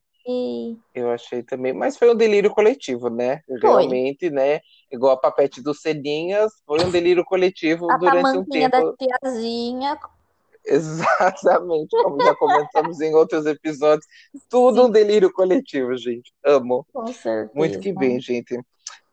eu 0.94 1.10
achei 1.10 1.42
também. 1.42 1.72
Mas 1.72 1.96
foi 1.96 2.10
um 2.10 2.16
delírio 2.16 2.50
coletivo, 2.50 3.08
né? 3.08 3.40
Realmente, 3.62 4.28
foi. 4.28 4.30
né? 4.30 4.60
Igual 4.90 5.12
a 5.12 5.20
papete 5.20 5.62
do 5.62 5.74
Cedinhas, 5.74 6.52
foi 6.66 6.84
um 6.84 6.90
delírio 6.90 7.24
coletivo 7.24 7.90
a 7.90 7.96
durante 7.96 8.38
um 8.38 8.44
tempo. 8.44 8.70
da 8.70 8.92
tiazinha 8.96 9.98
Exatamente, 10.66 11.90
como 12.02 12.22
já 12.22 12.34
comentamos 12.34 13.00
em 13.00 13.14
outros 13.14 13.44
episódios, 13.44 14.06
tudo 14.48 14.80
Sim. 14.80 14.86
um 14.86 14.90
delírio 14.90 15.32
coletivo, 15.32 15.94
gente. 15.96 16.32
Amo. 16.44 16.86
Com 16.92 17.06
certeza. 17.08 17.52
Muito 17.54 17.80
que 17.80 17.92
bem, 17.92 18.18
gente. 18.18 18.58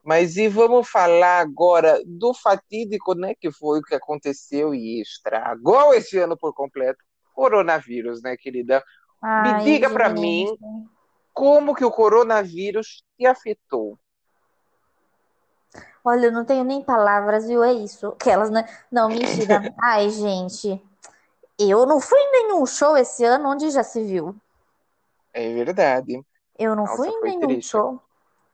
Mas 0.03 0.37
e 0.37 0.47
vamos 0.47 0.89
falar 0.89 1.41
agora 1.41 2.01
do 2.05 2.33
fatídico, 2.33 3.13
né, 3.13 3.35
que 3.39 3.51
foi 3.51 3.79
o 3.79 3.83
que 3.83 3.93
aconteceu 3.93 4.73
e 4.73 5.01
estragou 5.01 5.93
esse 5.93 6.17
ano 6.17 6.35
por 6.37 6.53
completo, 6.53 7.03
coronavírus, 7.33 8.21
né, 8.21 8.35
querida? 8.35 8.83
Ai, 9.21 9.57
Me 9.57 9.63
diga 9.63 9.89
para 9.89 10.09
mim 10.09 10.47
como 11.33 11.75
que 11.75 11.85
o 11.85 11.91
coronavírus 11.91 13.03
te 13.17 13.25
afetou. 13.25 13.99
Olha, 16.03 16.27
eu 16.27 16.31
não 16.31 16.43
tenho 16.43 16.63
nem 16.63 16.81
palavras, 16.81 17.47
viu? 17.47 17.63
É 17.63 17.71
isso. 17.71 18.07
Aquelas, 18.07 18.49
né? 18.49 18.67
Não, 18.91 19.07
mentira. 19.07 19.61
Ai, 19.79 20.09
gente. 20.09 20.81
Eu 21.69 21.85
não 21.85 21.99
fui 21.99 22.19
em 22.19 22.31
nenhum 22.31 22.65
show 22.65 22.97
esse 22.97 23.23
ano 23.23 23.49
onde 23.49 23.69
já 23.69 23.83
se 23.83 24.03
viu. 24.03 24.35
É 25.33 25.53
verdade. 25.53 26.23
Eu 26.57 26.75
não 26.75 26.83
Nossa, 26.83 26.97
fui 26.97 27.09
em 27.09 27.21
nenhum 27.21 27.47
triste. 27.47 27.69
show. 27.69 27.99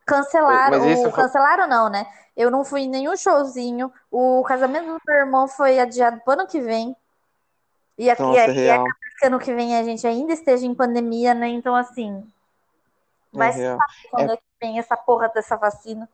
Cancelaram, 0.05 0.79
o... 0.79 1.03
foi... 1.03 1.11
cancelaram 1.11 1.67
não, 1.67 1.89
né? 1.89 2.05
Eu 2.35 2.49
não 2.49 2.63
fui 2.63 2.81
em 2.81 2.89
nenhum 2.89 3.15
showzinho. 3.15 3.91
O 4.11 4.43
casamento 4.43 4.85
do 4.85 5.01
meu 5.05 5.15
irmão 5.15 5.47
foi 5.47 5.79
adiado 5.79 6.21
para 6.23 6.41
ano 6.41 6.47
que 6.47 6.61
vem. 6.61 6.95
E 7.97 8.09
aqui, 8.09 8.21
Nossa, 8.21 8.43
aqui 8.43 8.69
é 8.69 8.77
que 9.19 9.25
ano 9.25 9.39
que 9.39 9.53
vem 9.53 9.75
a 9.75 9.83
gente 9.83 10.05
ainda 10.05 10.33
esteja 10.33 10.65
em 10.65 10.73
pandemia, 10.73 11.33
né? 11.33 11.47
Então, 11.47 11.75
assim. 11.75 12.25
Mas 13.33 13.59
é 13.59 13.75
quando 14.11 14.29
é... 14.29 14.33
é 14.33 14.37
que 14.37 14.43
vem 14.61 14.79
essa 14.79 14.95
porra 14.95 15.29
dessa 15.29 15.57
vacina. 15.57 16.07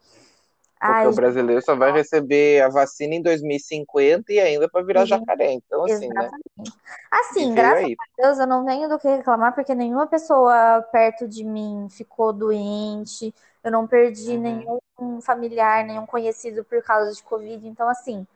Porque 0.84 0.98
Ai, 0.98 1.08
o 1.08 1.16
brasileiro 1.16 1.62
só 1.62 1.78
vai 1.78 1.94
receber 1.94 2.62
a 2.62 2.68
vacina 2.68 3.16
em 3.16 3.22
2050 3.22 4.34
e 4.34 4.40
ainda 4.40 4.68
para 4.68 4.84
virar 4.84 5.06
jacaré. 5.06 5.54
Então, 5.54 5.86
assim, 5.86 6.10
né? 6.10 6.14
exatamente. 6.14 6.44
né? 6.58 6.64
Assim, 7.10 7.56
graças 7.56 7.86
aí. 7.86 7.96
a 7.98 8.22
Deus, 8.22 8.40
eu 8.40 8.48
não 8.48 8.66
tenho 8.66 8.90
do 8.90 9.00
que 9.00 9.08
reclamar, 9.08 9.56
porque 9.56 9.74
nenhuma 9.74 10.06
pessoa 10.08 10.82
perto 10.92 11.26
de 11.26 11.46
mim 11.46 11.88
ficou 11.90 12.34
doente, 12.34 13.34
eu 13.64 13.72
não 13.72 13.88
perdi 13.88 14.32
uhum. 14.32 14.42
nenhum 14.42 15.22
familiar, 15.22 15.86
nenhum 15.86 16.06
conhecido 16.06 16.66
por 16.66 16.84
causa 16.84 17.14
de 17.14 17.24
Covid. 17.24 17.66
Então, 17.66 17.88
assim, 17.88 18.28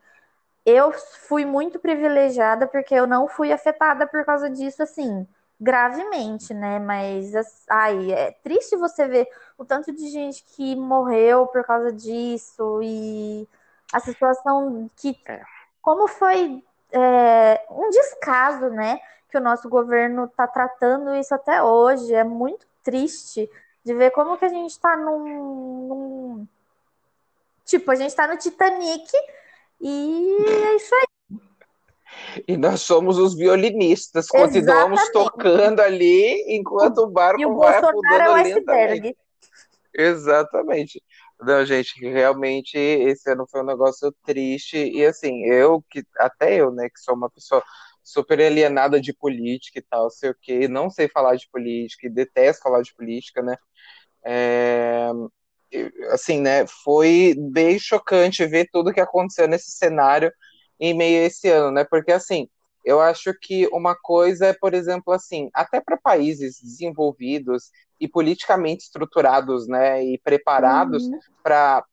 eu 0.64 0.90
fui 1.28 1.44
muito 1.44 1.78
privilegiada 1.78 2.66
porque 2.66 2.94
eu 2.94 3.06
não 3.06 3.28
fui 3.28 3.52
afetada 3.52 4.06
por 4.06 4.24
causa 4.24 4.48
disso, 4.48 4.82
assim 4.82 5.26
gravemente, 5.60 6.54
né? 6.54 6.78
Mas 6.78 7.32
ai, 7.68 8.12
é 8.12 8.30
triste 8.30 8.76
você 8.76 9.08
ver 9.08 9.28
o 9.58 9.64
tanto 9.64 9.92
de 9.92 10.08
gente 10.08 10.44
que 10.54 10.76
morreu 10.76 11.48
por 11.48 11.64
causa 11.64 11.92
disso 11.92 12.80
e 12.80 13.46
a 13.92 13.98
situação 13.98 14.88
que 14.96 15.18
é. 15.26 15.42
como 15.82 16.06
foi 16.06 16.62
é, 16.92 17.66
um 17.68 17.90
descaso, 17.90 18.70
né? 18.70 19.00
Que 19.28 19.36
o 19.36 19.42
nosso 19.42 19.68
governo 19.68 20.24
está 20.26 20.46
tratando 20.46 21.14
isso 21.16 21.34
até 21.34 21.62
hoje. 21.62 22.14
É 22.14 22.22
muito 22.24 22.66
triste 22.82 23.50
de 23.84 23.94
ver 23.94 24.12
como 24.12 24.38
que 24.38 24.44
a 24.44 24.48
gente 24.48 24.70
está 24.70 24.96
num, 24.96 25.88
num, 25.88 26.46
tipo 27.64 27.90
a 27.90 27.94
gente 27.94 28.10
está 28.10 28.26
no 28.28 28.38
Titanic 28.38 29.10
e 29.80 30.36
é 30.46 30.76
isso 30.76 30.94
aí. 30.94 31.38
E 32.46 32.56
nós 32.56 32.80
somos 32.80 33.18
os 33.18 33.34
violinistas, 33.34 34.28
continuamos 34.28 35.00
Exatamente. 35.00 35.12
tocando 35.12 35.80
ali 35.80 36.56
enquanto 36.56 36.98
o 36.98 37.06
barco 37.06 37.40
e 37.40 37.46
o 37.46 37.56
vai 37.56 37.80
Bolsonaro 37.80 38.22
é 38.22 38.30
o 38.30 38.34
iceberg. 38.34 39.16
Exatamente. 39.98 41.02
Não, 41.40 41.64
gente, 41.66 41.92
realmente 42.08 42.76
esse 42.78 43.30
ano 43.32 43.46
foi 43.50 43.62
um 43.62 43.66
negócio 43.66 44.14
triste. 44.24 44.76
E 44.78 45.04
assim, 45.04 45.42
eu 45.44 45.82
que 45.90 46.04
até 46.18 46.54
eu, 46.60 46.70
né, 46.70 46.88
que 46.88 47.00
sou 47.00 47.16
uma 47.16 47.28
pessoa 47.30 47.64
super 48.04 48.40
alienada 48.40 49.00
de 49.00 49.12
política 49.12 49.78
e 49.80 49.82
tal, 49.82 50.08
sei 50.10 50.30
o 50.30 50.36
que, 50.40 50.68
não 50.68 50.88
sei 50.88 51.08
falar 51.08 51.34
de 51.36 51.48
política 51.50 52.06
e 52.06 52.10
detesto 52.10 52.62
falar 52.62 52.82
de 52.82 52.94
política, 52.94 53.42
né? 53.42 53.56
É, 54.24 55.10
assim, 56.12 56.40
né, 56.40 56.66
foi 56.84 57.34
bem 57.52 57.78
chocante 57.78 58.44
ver 58.46 58.68
tudo 58.72 58.92
que 58.92 59.00
aconteceu 59.00 59.48
nesse 59.48 59.70
cenário 59.72 60.32
em 60.80 60.94
meio 60.96 61.22
a 61.22 61.26
esse 61.26 61.48
ano, 61.50 61.70
né? 61.72 61.84
Porque 61.84 62.12
assim, 62.12 62.48
eu 62.84 63.00
acho 63.00 63.34
que 63.40 63.66
uma 63.72 63.94
coisa 63.94 64.46
é, 64.46 64.52
por 64.52 64.74
exemplo, 64.74 65.12
assim, 65.12 65.50
até 65.52 65.80
para 65.80 65.96
países 65.96 66.60
desenvolvidos 66.60 67.70
e 68.00 68.06
politicamente 68.06 68.84
estruturados, 68.84 69.66
né, 69.66 70.04
e 70.04 70.18
preparados 70.18 71.04
uhum. 71.04 71.18
para 71.42 71.84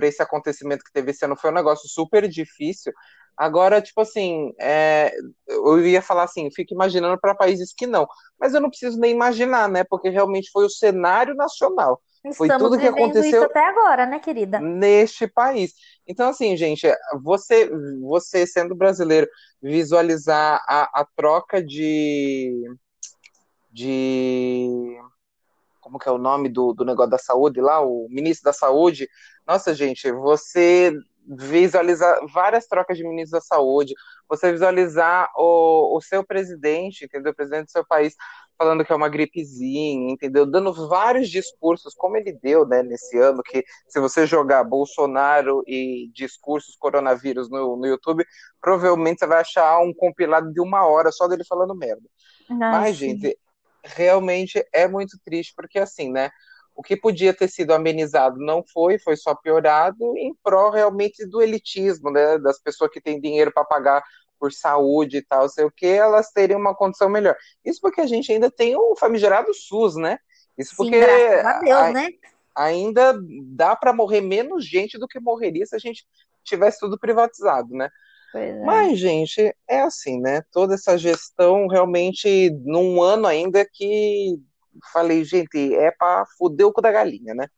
esse 0.00 0.22
acontecimento 0.22 0.84
que 0.84 0.92
teve 0.92 1.10
esse 1.10 1.24
ano, 1.24 1.36
foi 1.36 1.50
um 1.50 1.54
negócio 1.54 1.88
super 1.88 2.26
difícil. 2.26 2.92
Agora, 3.36 3.80
tipo 3.80 4.00
assim, 4.00 4.52
é, 4.60 5.12
eu 5.48 5.84
ia 5.86 6.02
falar 6.02 6.24
assim, 6.24 6.50
fico 6.50 6.74
imaginando 6.74 7.18
para 7.20 7.34
países 7.34 7.72
que 7.76 7.86
não, 7.86 8.06
mas 8.38 8.54
eu 8.54 8.60
não 8.60 8.68
preciso 8.68 8.98
nem 8.98 9.12
imaginar, 9.12 9.68
né, 9.68 9.84
porque 9.84 10.08
realmente 10.08 10.50
foi 10.50 10.64
o 10.64 10.70
cenário 10.70 11.34
nacional. 11.34 12.00
Foi 12.34 12.46
Estamos 12.46 12.70
tudo 12.70 12.80
que 12.80 12.86
aconteceu 12.86 13.24
isso 13.24 13.44
até 13.44 13.66
agora, 13.66 14.06
né, 14.06 14.20
querida? 14.20 14.60
Neste 14.60 15.26
país. 15.26 15.74
Então, 16.06 16.28
assim, 16.28 16.56
gente, 16.56 16.86
você, 17.20 17.68
você 18.00 18.46
sendo 18.46 18.76
brasileiro, 18.76 19.28
visualizar 19.60 20.62
a, 20.68 21.00
a 21.00 21.06
troca 21.16 21.60
de, 21.60 22.62
de. 23.72 24.68
Como 25.80 25.98
que 25.98 26.08
é 26.08 26.12
o 26.12 26.18
nome 26.18 26.48
do, 26.48 26.72
do 26.72 26.84
negócio 26.84 27.10
da 27.10 27.18
saúde 27.18 27.60
lá? 27.60 27.80
O 27.80 28.06
ministro 28.08 28.44
da 28.44 28.52
saúde. 28.52 29.08
Nossa, 29.44 29.74
gente, 29.74 30.12
você 30.12 30.92
visualizar 31.26 32.26
várias 32.26 32.66
trocas 32.66 32.96
de 32.96 33.04
ministros 33.04 33.30
da 33.30 33.40
saúde, 33.40 33.94
você 34.28 34.50
visualizar 34.50 35.30
o, 35.36 35.96
o 35.96 36.00
seu 36.00 36.24
presidente, 36.24 37.04
entendeu? 37.04 37.32
O 37.32 37.34
presidente 37.34 37.66
do 37.66 37.70
seu 37.70 37.86
país 37.86 38.14
falando 38.58 38.84
que 38.84 38.92
é 38.92 38.96
uma 38.96 39.08
gripezinha, 39.08 40.12
entendeu? 40.12 40.46
Dando 40.46 40.72
vários 40.88 41.28
discursos, 41.28 41.94
como 41.94 42.16
ele 42.16 42.32
deu, 42.32 42.66
né, 42.66 42.82
nesse 42.82 43.18
ano, 43.18 43.42
que 43.42 43.64
se 43.88 43.98
você 43.98 44.26
jogar 44.26 44.62
Bolsonaro 44.62 45.64
e 45.66 46.10
discursos 46.14 46.76
coronavírus 46.76 47.50
no, 47.50 47.76
no 47.76 47.86
YouTube, 47.86 48.24
provavelmente 48.60 49.18
você 49.18 49.26
vai 49.26 49.40
achar 49.40 49.80
um 49.80 49.92
compilado 49.92 50.52
de 50.52 50.60
uma 50.60 50.86
hora 50.86 51.10
só 51.10 51.26
dele 51.26 51.44
falando 51.44 51.74
merda. 51.74 52.02
Nossa. 52.48 52.78
Mas, 52.78 52.96
gente, 52.96 53.36
realmente 53.84 54.64
é 54.72 54.86
muito 54.86 55.18
triste, 55.24 55.52
porque 55.56 55.78
assim, 55.78 56.10
né? 56.12 56.30
O 56.74 56.82
que 56.82 56.96
podia 56.96 57.34
ter 57.34 57.48
sido 57.48 57.72
amenizado 57.72 58.38
não 58.38 58.64
foi, 58.64 58.98
foi 58.98 59.16
só 59.16 59.34
piorado 59.34 60.16
em 60.16 60.34
prol 60.42 60.70
realmente 60.70 61.26
do 61.26 61.42
elitismo, 61.42 62.10
né? 62.10 62.38
Das 62.38 62.60
pessoas 62.60 62.90
que 62.90 63.00
têm 63.00 63.20
dinheiro 63.20 63.52
para 63.52 63.64
pagar 63.64 64.02
por 64.38 64.52
saúde 64.52 65.18
e 65.18 65.22
tal, 65.22 65.48
sei 65.48 65.64
o 65.64 65.70
que, 65.70 65.86
elas 65.86 66.32
teriam 66.32 66.58
uma 66.58 66.74
condição 66.74 67.08
melhor. 67.08 67.36
Isso 67.64 67.80
porque 67.80 68.00
a 68.00 68.06
gente 68.06 68.32
ainda 68.32 68.50
tem 68.50 68.74
o 68.74 68.96
famigerado 68.96 69.54
SUS, 69.54 69.94
né? 69.94 70.18
Isso 70.58 70.74
porque 70.76 71.00
Sim, 71.00 71.46
a 71.46 71.60
Deus, 71.60 71.80
a, 71.80 71.92
né? 71.92 72.08
ainda 72.54 73.14
dá 73.54 73.76
para 73.76 73.92
morrer 73.92 74.20
menos 74.20 74.66
gente 74.66 74.98
do 74.98 75.06
que 75.06 75.20
morreria 75.20 75.64
se 75.64 75.76
a 75.76 75.78
gente 75.78 76.04
tivesse 76.42 76.80
tudo 76.80 76.98
privatizado, 76.98 77.72
né? 77.72 77.88
É. 78.34 78.64
Mas, 78.64 78.98
gente, 78.98 79.54
é 79.68 79.80
assim, 79.82 80.20
né? 80.20 80.42
Toda 80.50 80.74
essa 80.74 80.96
gestão 80.96 81.66
realmente, 81.66 82.50
num 82.64 83.00
ano 83.02 83.26
ainda 83.26 83.64
que 83.64 84.40
falei, 84.92 85.24
gente, 85.24 85.74
é 85.74 85.90
para 85.90 86.26
fuder 86.38 86.66
o 86.66 86.72
cu 86.72 86.80
da 86.80 86.92
galinha, 86.92 87.34
né? 87.34 87.48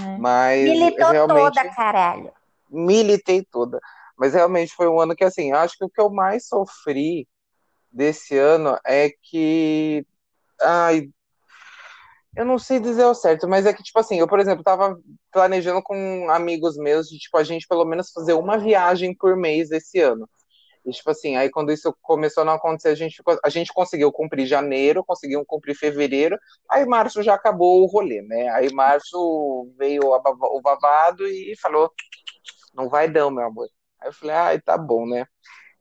É. 0.00 0.18
Mas 0.18 0.68
Militou 0.68 1.10
realmente, 1.10 1.54
toda, 1.54 1.70
caralho. 1.70 2.32
Militei 2.70 3.44
toda. 3.44 3.80
Mas 4.16 4.34
realmente 4.34 4.74
foi 4.74 4.88
um 4.88 5.00
ano 5.00 5.16
que, 5.16 5.24
assim, 5.24 5.52
acho 5.52 5.76
que 5.78 5.84
o 5.84 5.88
que 5.88 6.00
eu 6.00 6.10
mais 6.10 6.46
sofri 6.46 7.26
desse 7.90 8.36
ano 8.36 8.78
é 8.86 9.10
que. 9.22 10.06
Ai, 10.60 11.08
eu 12.36 12.44
não 12.44 12.58
sei 12.58 12.78
dizer 12.78 13.04
o 13.04 13.14
certo, 13.14 13.48
mas 13.48 13.66
é 13.66 13.72
que, 13.72 13.82
tipo 13.82 13.98
assim, 13.98 14.18
eu, 14.18 14.28
por 14.28 14.38
exemplo, 14.38 14.62
tava 14.62 14.98
planejando 15.32 15.82
com 15.82 16.30
amigos 16.30 16.76
meus 16.76 17.08
de, 17.08 17.18
tipo, 17.18 17.36
a 17.36 17.42
gente 17.42 17.66
pelo 17.66 17.84
menos 17.84 18.12
fazer 18.12 18.34
uma 18.34 18.56
viagem 18.56 19.14
por 19.14 19.36
mês 19.36 19.70
esse 19.70 19.98
ano. 20.00 20.28
E, 20.84 20.90
tipo 20.90 21.10
assim, 21.10 21.36
aí 21.36 21.50
quando 21.50 21.72
isso 21.72 21.94
começou 22.02 22.42
a 22.42 22.46
não 22.46 22.54
acontecer, 22.54 22.88
a 22.88 22.94
gente, 22.94 23.16
ficou, 23.16 23.38
a 23.44 23.48
gente 23.48 23.72
conseguiu 23.72 24.10
cumprir 24.12 24.46
janeiro, 24.46 25.04
conseguiu 25.04 25.44
cumprir 25.46 25.74
fevereiro, 25.74 26.38
aí 26.70 26.86
março 26.86 27.22
já 27.22 27.34
acabou 27.34 27.82
o 27.82 27.86
rolê, 27.86 28.22
né? 28.22 28.48
Aí 28.50 28.72
março 28.72 29.72
veio 29.78 30.02
o 30.04 30.60
babado 30.62 31.26
e 31.26 31.54
falou, 31.60 31.92
não 32.74 32.88
vai 32.88 33.08
não, 33.08 33.30
meu 33.30 33.44
amor. 33.44 33.68
Aí 34.00 34.08
eu 34.08 34.12
falei, 34.12 34.34
ai, 34.34 34.60
tá 34.60 34.78
bom, 34.78 35.06
né? 35.06 35.26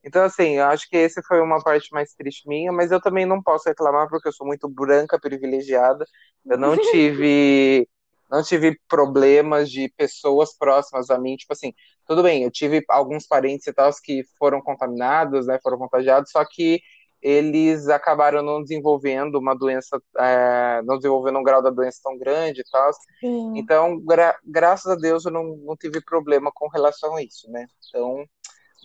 Então, 0.04 0.24
assim, 0.24 0.58
eu 0.58 0.66
acho 0.66 0.90
que 0.90 0.98
esse 0.98 1.22
foi 1.24 1.42
uma 1.42 1.62
parte 1.64 1.92
mais 1.94 2.14
triste 2.14 2.48
minha, 2.48 2.72
mas 2.72 2.92
eu 2.92 3.02
também 3.02 3.26
não 3.26 3.42
posso 3.44 3.68
reclamar 3.68 4.08
porque 4.10 4.30
eu 4.30 4.34
sou 4.34 4.48
muito 4.48 4.70
branca, 4.70 5.20
privilegiada. 5.20 6.06
Eu 6.46 6.58
não 6.58 6.76
tive 6.80 7.88
não 8.30 8.44
tive 8.44 8.80
problemas 8.88 9.70
de 9.70 9.92
pessoas 9.98 10.56
próximas 10.56 11.10
a 11.10 11.18
mim, 11.18 11.36
tipo 11.36 11.54
assim, 11.54 11.74
tudo 12.06 12.24
bem, 12.24 12.44
eu 12.44 12.52
tive 12.52 12.84
alguns 12.90 13.26
parentes 13.26 13.68
e 13.68 13.74
tal 13.74 13.92
que 14.04 14.24
foram 14.38 14.62
contaminados, 14.62 15.48
né, 15.48 15.60
foram 15.62 15.78
contagiados, 15.78 16.32
só 16.32 16.44
que 16.46 16.82
eles 17.22 17.90
acabaram 17.90 18.42
não 18.42 18.62
desenvolvendo 18.62 19.36
uma 19.36 19.54
doença, 19.54 20.02
é, 20.18 20.82
não 20.86 20.96
desenvolvendo 20.96 21.40
um 21.40 21.44
grau 21.44 21.62
da 21.62 21.70
doença 21.70 22.00
tão 22.04 22.18
grande 22.18 22.62
e 22.62 22.64
tal. 22.72 22.92
Sim. 23.20 23.54
Então, 23.58 24.00
gra 24.00 24.38
graças 24.46 24.92
a 24.92 24.96
Deus, 24.96 25.26
eu 25.26 25.32
não, 25.32 25.58
não 25.58 25.76
tive 25.76 26.02
problema 26.02 26.50
com 26.54 26.70
relação 26.70 27.16
a 27.16 27.24
isso, 27.24 27.50
né? 27.52 27.68
Então, 27.88 28.24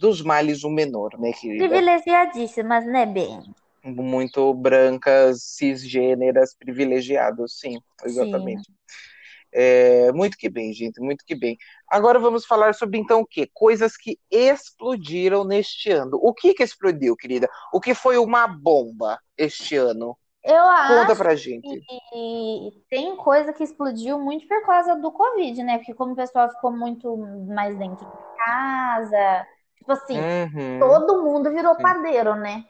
dos 0.00 0.20
males 0.20 0.64
o 0.64 0.70
menor, 0.70 1.10
né, 1.18 1.32
querida? 1.32 1.68
Privilegiadíssimas, 1.68 2.84
né, 2.86 3.06
bem? 3.06 3.40
Muito 3.84 4.52
brancas, 4.54 5.42
cisgêneras, 5.42 6.56
privilegiados, 6.56 7.58
sim, 7.58 7.78
exatamente. 8.04 8.64
Sim. 8.64 8.74
É, 9.56 10.10
muito 10.10 10.36
que 10.36 10.48
bem, 10.48 10.72
gente, 10.72 11.00
muito 11.00 11.24
que 11.24 11.34
bem. 11.36 11.56
Agora 11.88 12.18
vamos 12.18 12.44
falar 12.44 12.74
sobre 12.74 12.98
então 12.98 13.20
o 13.20 13.26
quê? 13.26 13.48
Coisas 13.54 13.96
que 13.96 14.18
explodiram 14.28 15.44
neste 15.44 15.92
ano. 15.92 16.18
O 16.20 16.34
que 16.34 16.54
que 16.54 16.62
explodiu, 16.64 17.16
querida? 17.16 17.48
O 17.72 17.80
que 17.80 17.94
foi 17.94 18.18
uma 18.18 18.48
bomba 18.48 19.20
este 19.38 19.76
ano? 19.76 20.18
Eu 20.42 20.62
Conta 20.62 21.12
acho 21.12 21.16
pra 21.16 21.34
gente. 21.36 21.80
que 22.10 22.84
tem 22.90 23.16
coisa 23.16 23.52
que 23.52 23.62
explodiu 23.62 24.18
muito 24.18 24.46
por 24.46 24.66
causa 24.66 24.96
do 24.96 25.10
Covid, 25.10 25.62
né? 25.62 25.78
Porque 25.78 25.94
como 25.94 26.12
o 26.12 26.16
pessoal 26.16 26.50
ficou 26.50 26.70
muito 26.70 27.16
mais 27.46 27.78
dentro 27.78 28.04
de 28.04 28.36
casa, 28.36 29.46
tipo 29.78 29.92
assim, 29.92 30.18
uhum. 30.18 30.80
todo 30.80 31.22
mundo 31.22 31.50
virou 31.50 31.76
padeiro, 31.76 32.34
né? 32.34 32.64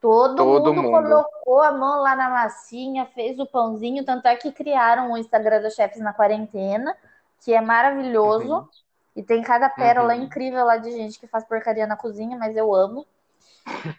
Todo, 0.00 0.36
Todo 0.36 0.74
mundo, 0.74 0.90
mundo, 0.90 1.08
colocou 1.08 1.62
a 1.62 1.72
mão 1.72 2.02
lá 2.02 2.14
na 2.14 2.28
massinha, 2.28 3.06
fez 3.06 3.38
o 3.38 3.46
pãozinho, 3.46 4.04
tanto 4.04 4.26
é 4.28 4.36
que 4.36 4.52
criaram 4.52 5.12
o 5.12 5.16
Instagram 5.18 5.62
dos 5.62 5.74
chefes 5.74 6.00
na 6.00 6.12
quarentena, 6.12 6.96
que 7.42 7.52
é 7.52 7.60
maravilhoso. 7.60 8.56
Uhum. 8.56 8.68
E 9.16 9.22
tem 9.22 9.42
cada 9.42 9.70
pérola 9.70 10.14
uhum. 10.14 10.24
incrível 10.24 10.64
lá 10.64 10.76
de 10.76 10.90
gente 10.90 11.18
que 11.18 11.26
faz 11.26 11.44
porcaria 11.44 11.86
na 11.86 11.96
cozinha, 11.96 12.36
mas 12.36 12.54
eu 12.54 12.74
amo. 12.74 13.06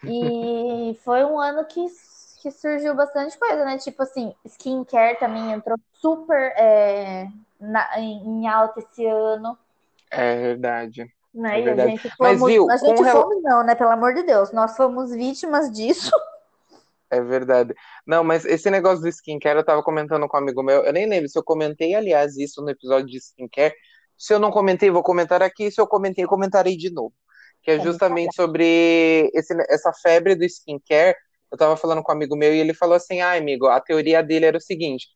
E 0.03 0.95
foi 1.03 1.25
um 1.25 1.39
ano 1.39 1.65
que, 1.65 1.87
que 2.41 2.51
surgiu 2.51 2.93
bastante 2.93 3.37
coisa, 3.37 3.65
né? 3.65 3.79
Tipo 3.79 4.03
assim, 4.03 4.35
skincare 4.45 5.17
também 5.17 5.51
entrou 5.51 5.77
super 5.93 6.53
é, 6.55 7.27
na, 7.59 7.99
em 7.99 8.47
alta 8.47 8.79
esse 8.79 9.05
ano. 9.05 9.57
É 10.11 10.35
verdade. 10.35 11.11
Né? 11.37 11.61
É 11.61 11.63
e 11.63 11.69
a 11.69 11.87
gente 11.87 12.09
fomos, 12.17 12.17
Mas, 12.19 12.51
viu, 12.51 12.69
a 12.69 12.77
gente 12.77 13.03
fomos 13.03 13.43
não, 13.43 13.63
né? 13.63 13.75
Pelo 13.75 13.91
amor 13.91 14.13
de 14.15 14.23
Deus, 14.23 14.51
nós 14.51 14.75
fomos 14.75 15.11
vítimas 15.11 15.71
disso. 15.71 16.11
É 17.09 17.21
verdade. 17.21 17.73
Não, 18.05 18.21
mas 18.21 18.43
esse 18.43 18.69
negócio 18.69 18.99
do 19.01 19.07
skincare 19.07 19.57
eu 19.57 19.63
tava 19.63 19.81
comentando 19.81 20.27
com 20.27 20.35
um 20.35 20.41
amigo 20.41 20.61
meu. 20.61 20.83
Eu 20.83 20.91
nem 20.91 21.07
lembro 21.07 21.29
se 21.29 21.39
eu 21.39 21.43
comentei, 21.43 21.95
aliás, 21.95 22.35
isso 22.35 22.61
no 22.61 22.69
episódio 22.69 23.07
de 23.07 23.15
skincare. 23.17 23.73
Se 24.17 24.33
eu 24.33 24.39
não 24.39 24.51
comentei, 24.51 24.91
vou 24.91 25.01
comentar 25.01 25.41
aqui. 25.41 25.71
Se 25.71 25.79
eu 25.79 25.87
comentei, 25.87 26.25
eu 26.25 26.27
comentarei 26.27 26.75
de 26.75 26.89
novo. 26.89 27.13
Que 27.63 27.71
é, 27.71 27.75
é 27.75 27.79
justamente 27.79 28.35
sobre 28.35 29.31
esse, 29.33 29.55
essa 29.69 29.93
febre 29.93 30.35
do 30.35 30.43
skincare. 30.43 31.15
Eu 31.49 31.57
tava 31.57 31.77
falando 31.77 32.03
com 32.03 32.11
um 32.11 32.15
amigo 32.15 32.35
meu 32.35 32.53
e 32.53 32.59
ele 32.59 32.73
falou 32.73 32.95
assim: 32.95 33.21
ah, 33.21 33.37
amigo, 33.37 33.67
a 33.67 33.79
teoria 33.79 34.21
dele 34.21 34.45
era 34.45 34.57
o 34.57 34.61
seguinte: 34.61 35.07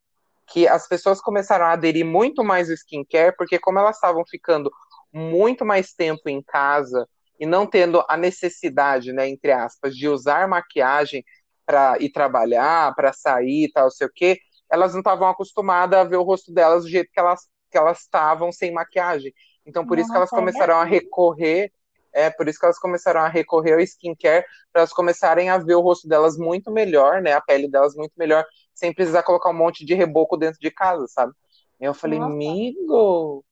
que 0.47 0.67
as 0.67 0.87
pessoas 0.87 1.21
começaram 1.21 1.65
a 1.65 1.71
aderir 1.71 2.05
muito 2.05 2.43
mais 2.43 2.69
ao 2.69 2.75
skincare, 2.75 3.35
porque 3.35 3.59
como 3.59 3.79
elas 3.79 3.95
estavam 3.95 4.23
ficando 4.25 4.71
muito 5.13 5.65
mais 5.65 5.93
tempo 5.93 6.29
em 6.29 6.41
casa 6.41 7.07
e 7.39 7.45
não 7.45 7.65
tendo 7.65 8.03
a 8.07 8.15
necessidade, 8.17 9.11
né, 9.13 9.27
entre 9.27 9.51
aspas, 9.51 9.95
de 9.95 10.07
usar 10.07 10.47
maquiagem 10.47 11.23
para 11.65 11.97
ir 11.99 12.11
trabalhar, 12.11 12.93
para 12.95 13.13
sair 13.13 13.65
e 13.65 13.71
tal, 13.71 13.89
sei 13.89 14.07
o 14.07 14.11
quê, 14.13 14.39
elas 14.69 14.93
não 14.93 14.99
estavam 15.01 15.27
acostumadas 15.27 15.99
a 15.99 16.03
ver 16.03 16.17
o 16.17 16.23
rosto 16.23 16.53
delas 16.53 16.83
do 16.83 16.89
jeito 16.89 17.09
que 17.11 17.19
elas 17.19 17.49
que 17.71 17.77
elas 17.77 18.01
estavam 18.01 18.51
sem 18.51 18.71
maquiagem. 18.73 19.33
Então 19.65 19.85
por 19.85 19.97
Nossa, 19.97 19.99
isso 19.99 20.11
que 20.11 20.17
elas 20.17 20.29
começaram 20.29 20.75
é 20.75 20.81
a 20.81 20.83
recorrer, 20.83 21.71
é 22.13 22.29
por 22.29 22.47
isso 22.49 22.59
que 22.59 22.65
elas 22.65 22.77
começaram 22.79 23.21
a 23.21 23.29
recorrer 23.29 23.73
ao 23.73 23.79
skincare 23.79 24.45
para 24.71 24.81
elas 24.81 24.91
começarem 24.93 25.49
a 25.49 25.57
ver 25.57 25.75
o 25.75 25.81
rosto 25.81 26.07
delas 26.07 26.37
muito 26.37 26.69
melhor, 26.71 27.21
né, 27.21 27.33
a 27.33 27.41
pele 27.41 27.69
delas 27.69 27.95
muito 27.95 28.11
melhor, 28.17 28.45
sem 28.73 28.93
precisar 28.93 29.23
colocar 29.23 29.49
um 29.49 29.53
monte 29.53 29.85
de 29.85 29.93
reboco 29.93 30.35
dentro 30.37 30.59
de 30.59 30.69
casa, 30.71 31.07
sabe? 31.07 31.33
Eu 31.79 31.93
falei, 31.93 32.19
Nossa. 32.19 32.25
amigo, 32.25 33.43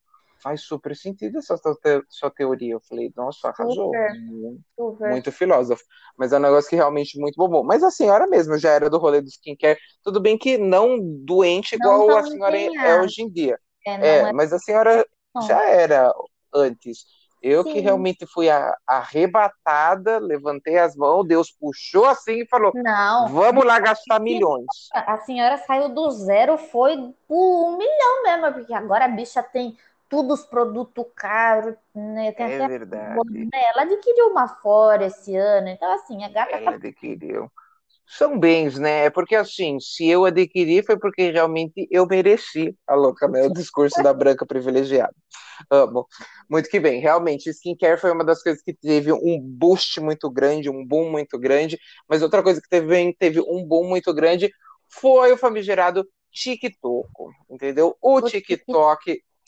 faz 0.41 0.61
super 0.61 0.95
sentido 0.95 1.39
essa 1.39 1.57
te 1.57 2.03
sua 2.09 2.29
teoria. 2.29 2.73
Eu 2.73 2.81
falei, 2.87 3.11
nossa, 3.15 3.49
arrasou. 3.49 3.85
Super, 3.85 4.13
muito, 4.21 4.63
super. 4.75 5.09
muito 5.09 5.31
filósofo. 5.31 5.83
Mas 6.17 6.31
é 6.31 6.37
um 6.37 6.41
negócio 6.41 6.69
que 6.69 6.75
realmente 6.75 7.19
muito 7.19 7.35
bom. 7.35 7.63
Mas 7.63 7.83
a 7.83 7.91
senhora 7.91 8.27
mesmo 8.27 8.57
já 8.57 8.71
era 8.71 8.89
do 8.89 8.97
rolê 8.97 9.21
do 9.21 9.27
skincare. 9.27 9.79
Tudo 10.03 10.19
bem 10.19 10.37
que 10.37 10.57
não 10.57 10.97
doente 10.99 11.75
igual 11.75 12.07
não 12.07 12.17
a 12.17 12.23
senhora 12.23 12.57
é, 12.57 12.65
é 12.65 13.01
hoje 13.01 13.21
em 13.21 13.29
dia. 13.29 13.59
É, 13.85 13.91
é, 13.91 14.17
é, 14.17 14.33
mas 14.33 14.53
a 14.53 14.59
senhora 14.59 15.05
não. 15.33 15.41
já 15.43 15.63
era 15.67 16.13
antes. 16.53 17.05
Eu 17.41 17.63
Sim. 17.63 17.73
que 17.73 17.79
realmente 17.79 18.27
fui 18.27 18.49
a, 18.49 18.75
arrebatada, 18.85 20.19
levantei 20.19 20.77
as 20.77 20.93
mãos, 20.95 21.25
Deus 21.25 21.49
puxou 21.49 22.05
assim 22.05 22.41
e 22.41 22.47
falou: 22.47 22.71
Não, 22.75 23.29
vamos 23.29 23.65
lá 23.65 23.79
gastar 23.79 24.19
milhões. 24.19 24.65
A 24.93 25.17
senhora 25.19 25.57
saiu 25.59 25.89
do 25.89 26.09
zero, 26.11 26.57
foi 26.57 26.97
por 27.27 27.69
um 27.69 27.77
milhão 27.77 28.23
mesmo, 28.23 28.53
porque 28.53 28.73
agora 28.73 29.05
a 29.05 29.07
bicha 29.07 29.41
tem 29.41 29.77
tudo 30.09 30.33
os 30.33 30.43
produtos 30.43 31.05
caros, 31.15 31.75
né? 31.93 32.31
Tem 32.31 32.53
é 32.53 32.67
verdade. 32.67 33.49
Ela 33.53 33.83
adquiriu 33.83 34.27
uma 34.27 34.47
fora 34.47 35.05
esse 35.05 35.35
ano, 35.35 35.69
então 35.69 35.89
assim, 35.93 36.23
a 36.23 36.29
gata 36.29 36.51
Ela 36.53 36.71
tá... 36.71 36.77
adquiriu. 36.77 37.49
São 38.07 38.39
bens, 38.39 38.79
né? 38.79 39.05
É 39.05 39.09
porque 39.11 39.35
assim, 39.35 39.79
se 39.79 40.07
eu 40.07 40.25
adquiri 40.25 40.81
foi 40.81 40.97
porque 40.97 41.29
realmente 41.29 41.87
eu 41.91 42.07
mereci 42.07 42.75
a 42.87 42.95
louca, 42.95 43.27
né? 43.27 43.43
O 43.43 43.53
discurso 43.53 44.01
da 44.01 44.11
branca 44.11 44.47
privilegiada. 44.47 45.13
Amo. 45.69 46.07
Muito 46.49 46.69
que 46.69 46.79
bem. 46.79 46.99
Realmente, 46.99 47.51
skincare 47.51 47.99
foi 47.99 48.11
uma 48.11 48.23
das 48.23 48.41
coisas 48.41 48.63
que 48.63 48.73
teve 48.73 49.11
um 49.11 49.39
boost 49.39 49.99
muito 50.01 50.27
grande, 50.31 50.71
um 50.71 50.83
boom 50.83 51.11
muito 51.11 51.37
grande. 51.37 51.77
Mas 52.07 52.23
outra 52.23 52.41
coisa 52.41 52.59
que 52.59 52.67
teve, 52.67 53.13
teve 53.13 53.41
um 53.41 53.63
boom 53.63 53.87
muito 53.87 54.11
grande 54.11 54.51
foi 54.87 55.31
o 55.31 55.37
famigerado 55.37 56.07
TikTok, 56.31 57.07
entendeu? 57.49 57.95
O, 58.01 58.15
o 58.15 58.21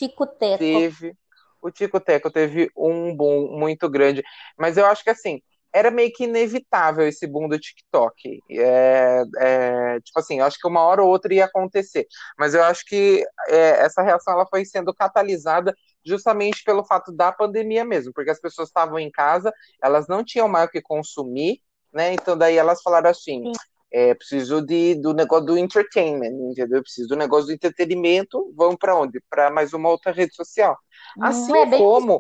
TikTok 0.08 0.38
Tico-teco. 0.38 0.58
Teve 0.58 1.16
o 1.62 1.70
Tico 1.70 2.00
Teco 2.00 2.32
teve 2.32 2.72
um 2.76 3.16
boom 3.16 3.58
muito 3.58 3.90
grande. 3.90 4.24
Mas 4.58 4.78
eu 4.78 4.86
acho 4.86 5.04
que 5.04 5.10
assim, 5.10 5.42
era 5.72 5.92
meio 5.92 6.12
que 6.12 6.24
inevitável 6.24 7.08
esse 7.08 7.28
boom 7.28 7.48
do 7.48 7.60
TikTok. 7.60 8.40
É, 8.50 9.24
é, 9.38 10.00
tipo 10.02 10.20
assim, 10.20 10.40
eu 10.40 10.46
acho 10.46 10.58
que 10.60 10.68
uma 10.68 10.82
hora 10.82 11.04
ou 11.04 11.10
outra 11.10 11.34
ia 11.34 11.46
acontecer. 11.46 12.08
Mas 12.38 12.54
eu 12.54 12.64
acho 12.64 12.84
que 12.86 13.24
é, 13.48 13.84
essa 13.84 14.02
reação 14.02 14.34
ela 14.34 14.48
foi 14.48 14.66
sendo 14.66 14.94
catalisada 14.94 15.74
justamente 16.04 16.64
pelo 16.64 16.84
fato 16.84 17.12
da 17.12 17.32
pandemia 17.32 17.86
mesmo, 17.86 18.12
porque 18.12 18.32
as 18.32 18.42
pessoas 18.42 18.70
estavam 18.70 18.98
em 18.98 19.12
casa, 19.12 19.54
elas 19.82 20.08
não 20.08 20.24
tinham 20.24 20.48
mais 20.48 20.68
o 20.68 20.72
que 20.72 20.82
consumir, 20.82 21.62
né? 21.94 22.14
Então 22.14 22.36
daí 22.36 22.58
elas 22.58 22.82
falaram 22.82 23.10
assim. 23.10 23.52
É, 23.92 24.14
preciso 24.14 24.62
de, 24.62 24.96
do 24.96 25.14
negócio 25.14 25.46
do 25.48 25.58
entertainment, 25.58 26.32
entendeu? 26.50 26.82
preciso 26.82 27.10
do 27.10 27.16
negócio 27.16 27.48
do 27.48 27.54
entretenimento. 27.54 28.54
Vamos 28.56 28.78
para 28.78 28.96
onde? 28.96 29.22
Para 29.30 29.52
mais 29.52 29.74
uma 29.74 29.90
outra 29.90 30.12
rede 30.12 30.34
social. 30.34 30.78
Assim 31.20 31.56
é 31.58 31.78
como 31.78 32.20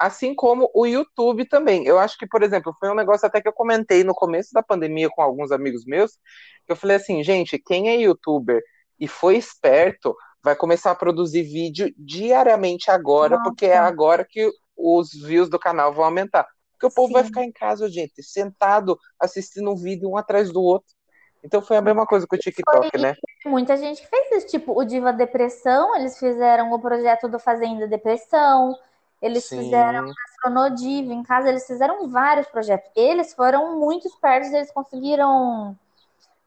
assim 0.00 0.34
como 0.34 0.70
o 0.74 0.86
YouTube 0.86 1.44
também. 1.44 1.84
Eu 1.84 1.98
acho 1.98 2.16
que, 2.16 2.26
por 2.26 2.42
exemplo, 2.42 2.74
foi 2.80 2.88
um 2.88 2.94
negócio 2.94 3.26
até 3.26 3.38
que 3.38 3.46
eu 3.46 3.52
comentei 3.52 4.02
no 4.02 4.14
começo 4.14 4.48
da 4.54 4.62
pandemia 4.62 5.10
com 5.10 5.20
alguns 5.20 5.52
amigos 5.52 5.84
meus, 5.84 6.12
que 6.64 6.72
eu 6.72 6.76
falei 6.76 6.96
assim, 6.96 7.22
gente, 7.22 7.58
quem 7.58 7.90
é 7.90 7.96
youtuber 7.96 8.62
e 8.98 9.06
foi 9.06 9.36
esperto 9.36 10.16
vai 10.42 10.56
começar 10.56 10.90
a 10.90 10.94
produzir 10.94 11.42
vídeo 11.42 11.92
diariamente 11.98 12.90
agora, 12.90 13.36
Nossa. 13.36 13.50
porque 13.50 13.66
é 13.66 13.76
agora 13.76 14.26
que 14.26 14.50
os 14.74 15.10
views 15.12 15.50
do 15.50 15.58
canal 15.58 15.92
vão 15.92 16.04
aumentar. 16.04 16.46
Porque 16.80 16.86
o 16.86 16.94
povo 16.94 17.08
Sim. 17.08 17.12
vai 17.12 17.24
ficar 17.24 17.44
em 17.44 17.52
casa, 17.52 17.90
gente, 17.90 18.22
sentado 18.22 18.98
assistindo 19.20 19.70
um 19.70 19.76
vídeo 19.76 20.08
um 20.08 20.16
atrás 20.16 20.50
do 20.50 20.62
outro. 20.62 20.88
Então 21.44 21.60
foi 21.60 21.76
a 21.76 21.82
mesma 21.82 22.06
coisa 22.06 22.26
com 22.26 22.36
o 22.36 22.38
TikTok, 22.38 22.88
foi 22.90 23.00
né? 23.00 23.14
Muita 23.44 23.76
gente 23.76 24.06
fez 24.06 24.32
isso, 24.32 24.46
tipo, 24.46 24.78
o 24.78 24.82
Diva 24.82 25.12
Depressão, 25.12 25.94
eles 25.96 26.18
fizeram 26.18 26.72
o 26.72 26.80
projeto 26.80 27.28
do 27.28 27.38
Fazenda 27.38 27.86
Depressão, 27.86 28.74
eles 29.20 29.44
Sim. 29.44 29.58
fizeram 29.58 30.10
Astronodiva 30.30 31.12
em 31.12 31.22
casa, 31.22 31.50
eles 31.50 31.66
fizeram 31.66 32.08
vários 32.08 32.46
projetos. 32.48 32.90
Eles 32.96 33.34
foram 33.34 33.78
muito 33.78 34.08
espertos, 34.08 34.50
eles 34.50 34.70
conseguiram 34.70 35.76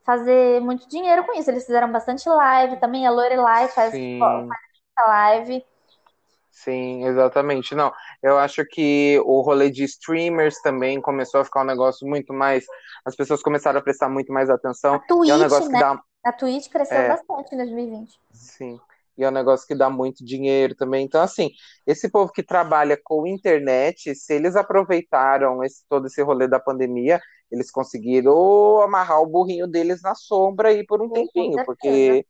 fazer 0.04 0.60
muito 0.62 0.89
dinheiro 0.89 1.24
com 1.26 1.34
isso. 1.38 1.52
Eles 1.52 1.65
fizeram 1.65 1.91
bastante 1.91 2.28
live 2.28 2.78
também. 2.78 3.06
A 3.06 3.12
Lorelai 3.12 3.67
faz, 3.67 3.93
faz 3.93 4.48
live. 5.08 5.63
Sim, 6.54 7.06
exatamente. 7.06 7.74
Não, 7.74 7.92
eu 8.22 8.38
acho 8.38 8.63
que 8.63 9.20
o 9.26 9.42
rolê 9.42 9.72
de 9.72 9.84
streamers 9.84 10.62
também 10.62 11.02
começou 11.02 11.42
a 11.42 11.46
ficar 11.46 11.62
um 11.62 11.66
negócio 11.66 12.08
muito 12.08 12.32
mais. 12.32 12.63
As 13.04 13.16
pessoas 13.16 13.42
começaram 13.42 13.80
a 13.80 13.84
prestar 13.84 14.08
muito 14.08 14.32
mais 14.32 14.50
atenção. 14.50 14.94
A 14.94 15.00
Twitch, 15.00 15.30
é 15.30 15.36
um 15.36 15.39
negócio 15.39 15.70
né? 15.70 15.74
que 15.74 15.84
dá... 15.84 16.02
A 16.24 16.32
Twitch 16.32 16.70
cresceu 16.70 16.98
é... 16.98 17.08
bastante 17.10 17.56
em 17.56 17.58
2020. 17.58 18.20
Sim 18.32 18.80
e 19.18 19.24
é 19.24 19.28
um 19.28 19.32
negócio 19.32 19.68
que 19.68 19.76
dá 19.76 19.89
muito 19.89 20.26
dinheiro 20.26 20.76
também. 20.76 21.06
Então, 21.06 21.22
assim, 21.22 21.52
esse 21.86 22.10
povo 22.10 22.32
que 22.32 22.44
trabalha 22.44 23.00
com 23.02 23.28
internet, 23.28 24.16
se 24.16 24.34
eles 24.34 24.56
aproveitaram 24.56 25.63
esse, 25.63 25.84
todo 25.88 26.08
esse 26.08 26.22
rolê 26.22 26.48
da 26.48 26.60
pandemia, 26.60 27.22
eles 27.52 27.70
conseguiram 27.70 28.82
amarrar 28.82 29.22
o 29.22 29.28
burrinho 29.28 29.68
deles 29.68 30.02
na 30.02 30.16
sombra 30.16 30.70
aí 30.70 30.86
por 30.86 31.02
um 31.02 31.10
tempinho, 31.10 31.63
porque 31.66 32.26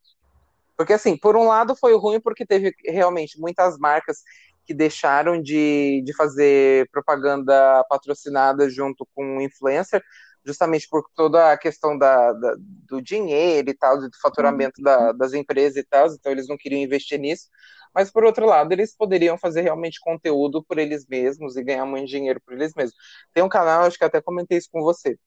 porque 0.77 0.93
assim, 0.93 1.17
por 1.17 1.35
um 1.35 1.47
lado 1.47 1.75
foi 1.75 1.95
ruim 1.95 2.19
porque 2.19 2.45
teve 2.45 2.73
realmente 2.85 3.39
muitas 3.39 3.77
marcas 3.77 4.19
que 4.65 4.73
deixaram 4.73 5.41
de, 5.41 6.01
de 6.05 6.15
fazer 6.15 6.87
propaganda 6.91 7.83
patrocinada 7.89 8.69
junto 8.69 9.07
com 9.13 9.37
o 9.37 9.41
influencer, 9.41 10.01
justamente 10.45 10.87
por 10.89 11.03
toda 11.15 11.51
a 11.51 11.57
questão 11.57 11.97
da, 11.97 12.33
da 12.33 12.55
do 12.59 13.01
dinheiro 13.01 13.69
e 13.69 13.73
tal, 13.73 13.99
do 13.99 14.09
faturamento 14.21 14.79
uhum. 14.79 14.83
da, 14.83 15.11
das 15.13 15.33
empresas 15.33 15.77
e 15.77 15.83
tal, 15.83 16.07
então 16.07 16.31
eles 16.31 16.47
não 16.47 16.57
queriam 16.57 16.81
investir 16.81 17.19
nisso. 17.19 17.47
Mas, 17.93 18.11
por 18.11 18.23
outro 18.23 18.45
lado, 18.45 18.71
eles 18.71 18.95
poderiam 18.95 19.37
fazer 19.37 19.61
realmente 19.61 19.99
conteúdo 20.01 20.63
por 20.63 20.79
eles 20.79 21.05
mesmos 21.07 21.55
e 21.55 21.63
ganhar 21.63 21.85
muito 21.85 22.07
dinheiro 22.07 22.41
por 22.41 22.53
eles 22.53 22.73
mesmos. 22.75 22.95
Tem 23.33 23.43
um 23.43 23.49
canal, 23.49 23.83
acho 23.83 23.97
que 23.97 24.03
até 24.03 24.21
comentei 24.21 24.57
isso 24.57 24.69
com 24.71 24.81
você, 24.81 25.17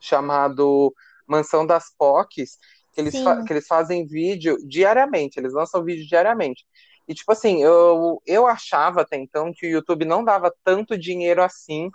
chamado 0.00 0.94
Mansão 1.26 1.66
das 1.66 1.92
POCs, 1.98 2.58
que 2.96 3.00
eles, 3.02 3.14
que 3.46 3.52
eles 3.52 3.66
fazem 3.66 4.06
vídeo 4.06 4.56
diariamente, 4.66 5.38
eles 5.38 5.52
lançam 5.52 5.84
vídeo 5.84 6.06
diariamente. 6.08 6.64
E, 7.06 7.14
tipo 7.14 7.30
assim, 7.30 7.62
eu, 7.62 8.20
eu 8.26 8.46
achava 8.46 9.02
até 9.02 9.16
então 9.18 9.52
que 9.54 9.66
o 9.66 9.70
YouTube 9.70 10.06
não 10.06 10.24
dava 10.24 10.52
tanto 10.64 10.98
dinheiro 10.98 11.42
assim 11.42 11.90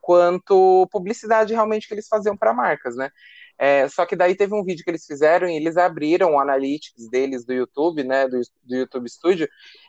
quanto 0.00 0.86
publicidade 0.90 1.52
realmente 1.52 1.88
que 1.88 1.94
eles 1.94 2.06
faziam 2.06 2.36
para 2.36 2.54
marcas, 2.54 2.96
né? 2.96 3.10
É, 3.58 3.88
só 3.88 4.04
que 4.04 4.14
daí 4.14 4.34
teve 4.34 4.54
um 4.54 4.64
vídeo 4.64 4.84
que 4.84 4.90
eles 4.90 5.06
fizeram 5.06 5.48
e 5.48 5.56
eles 5.56 5.76
abriram 5.76 6.34
o 6.34 6.38
analytics 6.38 7.08
deles 7.08 7.44
do 7.44 7.54
YouTube, 7.54 8.04
né, 8.04 8.28
do, 8.28 8.40
do 8.64 8.76
YouTube 8.76 9.08
Studio, 9.08 9.48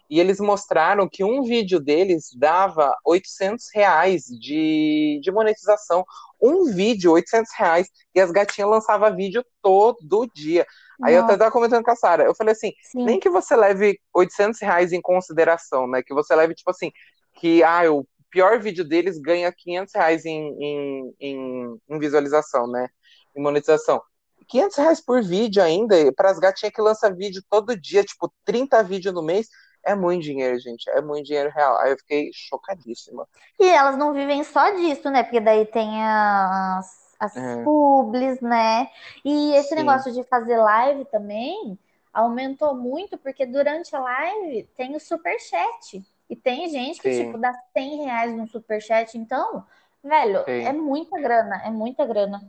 e 0.09 0.19
eles 0.19 0.39
mostraram 0.39 1.07
que 1.09 1.23
um 1.23 1.43
vídeo 1.43 1.79
deles 1.79 2.29
dava 2.33 2.95
800 3.05 3.65
reais 3.73 4.25
de, 4.25 5.19
de 5.21 5.31
monetização. 5.31 6.05
Um 6.41 6.73
vídeo, 6.73 7.11
800 7.11 7.51
reais, 7.57 7.89
e 8.15 8.21
as 8.21 8.31
gatinhas 8.31 8.69
lançavam 8.69 9.13
vídeo 9.15 9.43
todo 9.61 10.29
dia. 10.33 10.65
Aí 11.03 11.13
Nossa. 11.13 11.23
eu 11.23 11.25
até 11.25 11.37
tava 11.37 11.51
comentando 11.51 11.83
com 11.83 11.91
a 11.91 11.95
Sara, 11.95 12.23
eu 12.23 12.35
falei 12.35 12.53
assim, 12.53 12.71
Sim. 12.83 13.03
nem 13.03 13.19
que 13.19 13.29
você 13.29 13.55
leve 13.55 13.99
800 14.13 14.61
reais 14.61 14.93
em 14.93 15.01
consideração, 15.01 15.87
né, 15.87 16.01
que 16.01 16.13
você 16.13 16.33
leve, 16.35 16.55
tipo 16.55 16.71
assim, 16.71 16.91
que, 17.35 17.61
ah, 17.63 17.85
eu 17.85 18.07
pior 18.29 18.59
vídeo 18.59 18.83
deles 18.83 19.19
ganha 19.19 19.51
500 19.51 19.93
reais 19.93 20.25
em, 20.25 20.55
em, 20.59 21.15
em, 21.19 21.77
em 21.89 21.99
visualização, 21.99 22.67
né? 22.67 22.87
Em 23.37 23.41
monetização. 23.41 24.01
500 24.47 24.77
reais 24.77 25.01
por 25.01 25.21
vídeo 25.21 25.61
ainda, 25.61 25.95
para 26.13 26.31
as 26.31 26.39
gatinhas 26.39 26.73
que 26.73 26.81
lançam 26.81 27.13
vídeo 27.15 27.43
todo 27.49 27.79
dia, 27.79 28.03
tipo 28.03 28.31
30 28.45 28.81
vídeos 28.81 29.13
no 29.13 29.21
mês, 29.21 29.47
é 29.87 29.95
muito 29.95 30.23
dinheiro, 30.23 30.59
gente. 30.59 30.89
É 30.89 31.01
muito 31.01 31.25
dinheiro 31.25 31.49
real. 31.49 31.77
Aí 31.77 31.91
eu 31.91 31.97
fiquei 31.97 32.29
chocadíssima. 32.33 33.27
E 33.59 33.65
elas 33.65 33.97
não 33.97 34.13
vivem 34.13 34.43
só 34.43 34.71
disso, 34.71 35.09
né? 35.09 35.23
Porque 35.23 35.39
daí 35.39 35.65
tem 35.65 36.03
as, 36.03 37.15
as 37.19 37.35
é. 37.37 37.63
publis, 37.63 38.41
né? 38.41 38.89
E 39.23 39.53
esse 39.53 39.69
Sim. 39.69 39.75
negócio 39.75 40.11
de 40.11 40.23
fazer 40.23 40.57
live 40.57 41.05
também 41.05 41.77
aumentou 42.13 42.75
muito, 42.75 43.17
porque 43.17 43.45
durante 43.45 43.95
a 43.95 43.99
live 43.99 44.63
tem 44.75 44.95
o 44.95 44.99
super 44.99 45.39
chat. 45.39 46.03
E 46.29 46.35
tem 46.35 46.67
gente 46.69 47.01
que, 47.01 47.13
Sim. 47.13 47.25
tipo, 47.25 47.37
dá 47.37 47.53
100 47.73 48.03
reais 48.03 48.35
no 48.35 48.47
superchat. 48.47 49.17
Então, 49.17 49.63
velho, 50.03 50.43
Sim. 50.43 50.65
é 50.65 50.73
muita 50.73 51.17
grana, 51.21 51.61
é 51.63 51.69
muita 51.69 52.05
grana. 52.05 52.41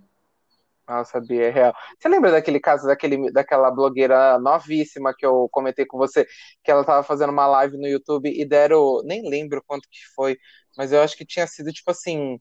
Nossa, 0.89 1.21
Bia, 1.21 1.49
é 1.49 1.51
real. 1.51 1.75
Você 1.99 2.09
lembra 2.09 2.31
daquele 2.31 2.59
caso 2.59 2.87
daquele, 2.87 3.31
daquela 3.31 3.71
blogueira 3.71 4.39
novíssima 4.39 5.15
que 5.15 5.27
eu 5.27 5.47
comentei 5.53 5.85
com 5.85 5.99
você, 5.99 6.27
que 6.65 6.71
ela 6.71 6.83
tava 6.83 7.03
fazendo 7.03 7.31
uma 7.31 7.47
live 7.47 7.77
no 7.77 7.87
YouTube 7.87 8.31
e 8.31 8.45
deram, 8.45 9.03
nem 9.05 9.29
lembro 9.29 9.63
quanto 9.67 9.87
que 9.91 10.01
foi, 10.15 10.39
mas 10.79 10.91
eu 10.91 11.03
acho 11.03 11.17
que 11.17 11.27
tinha 11.27 11.47
sido 11.47 11.71
tipo 11.73 11.91
assim, 11.91 12.41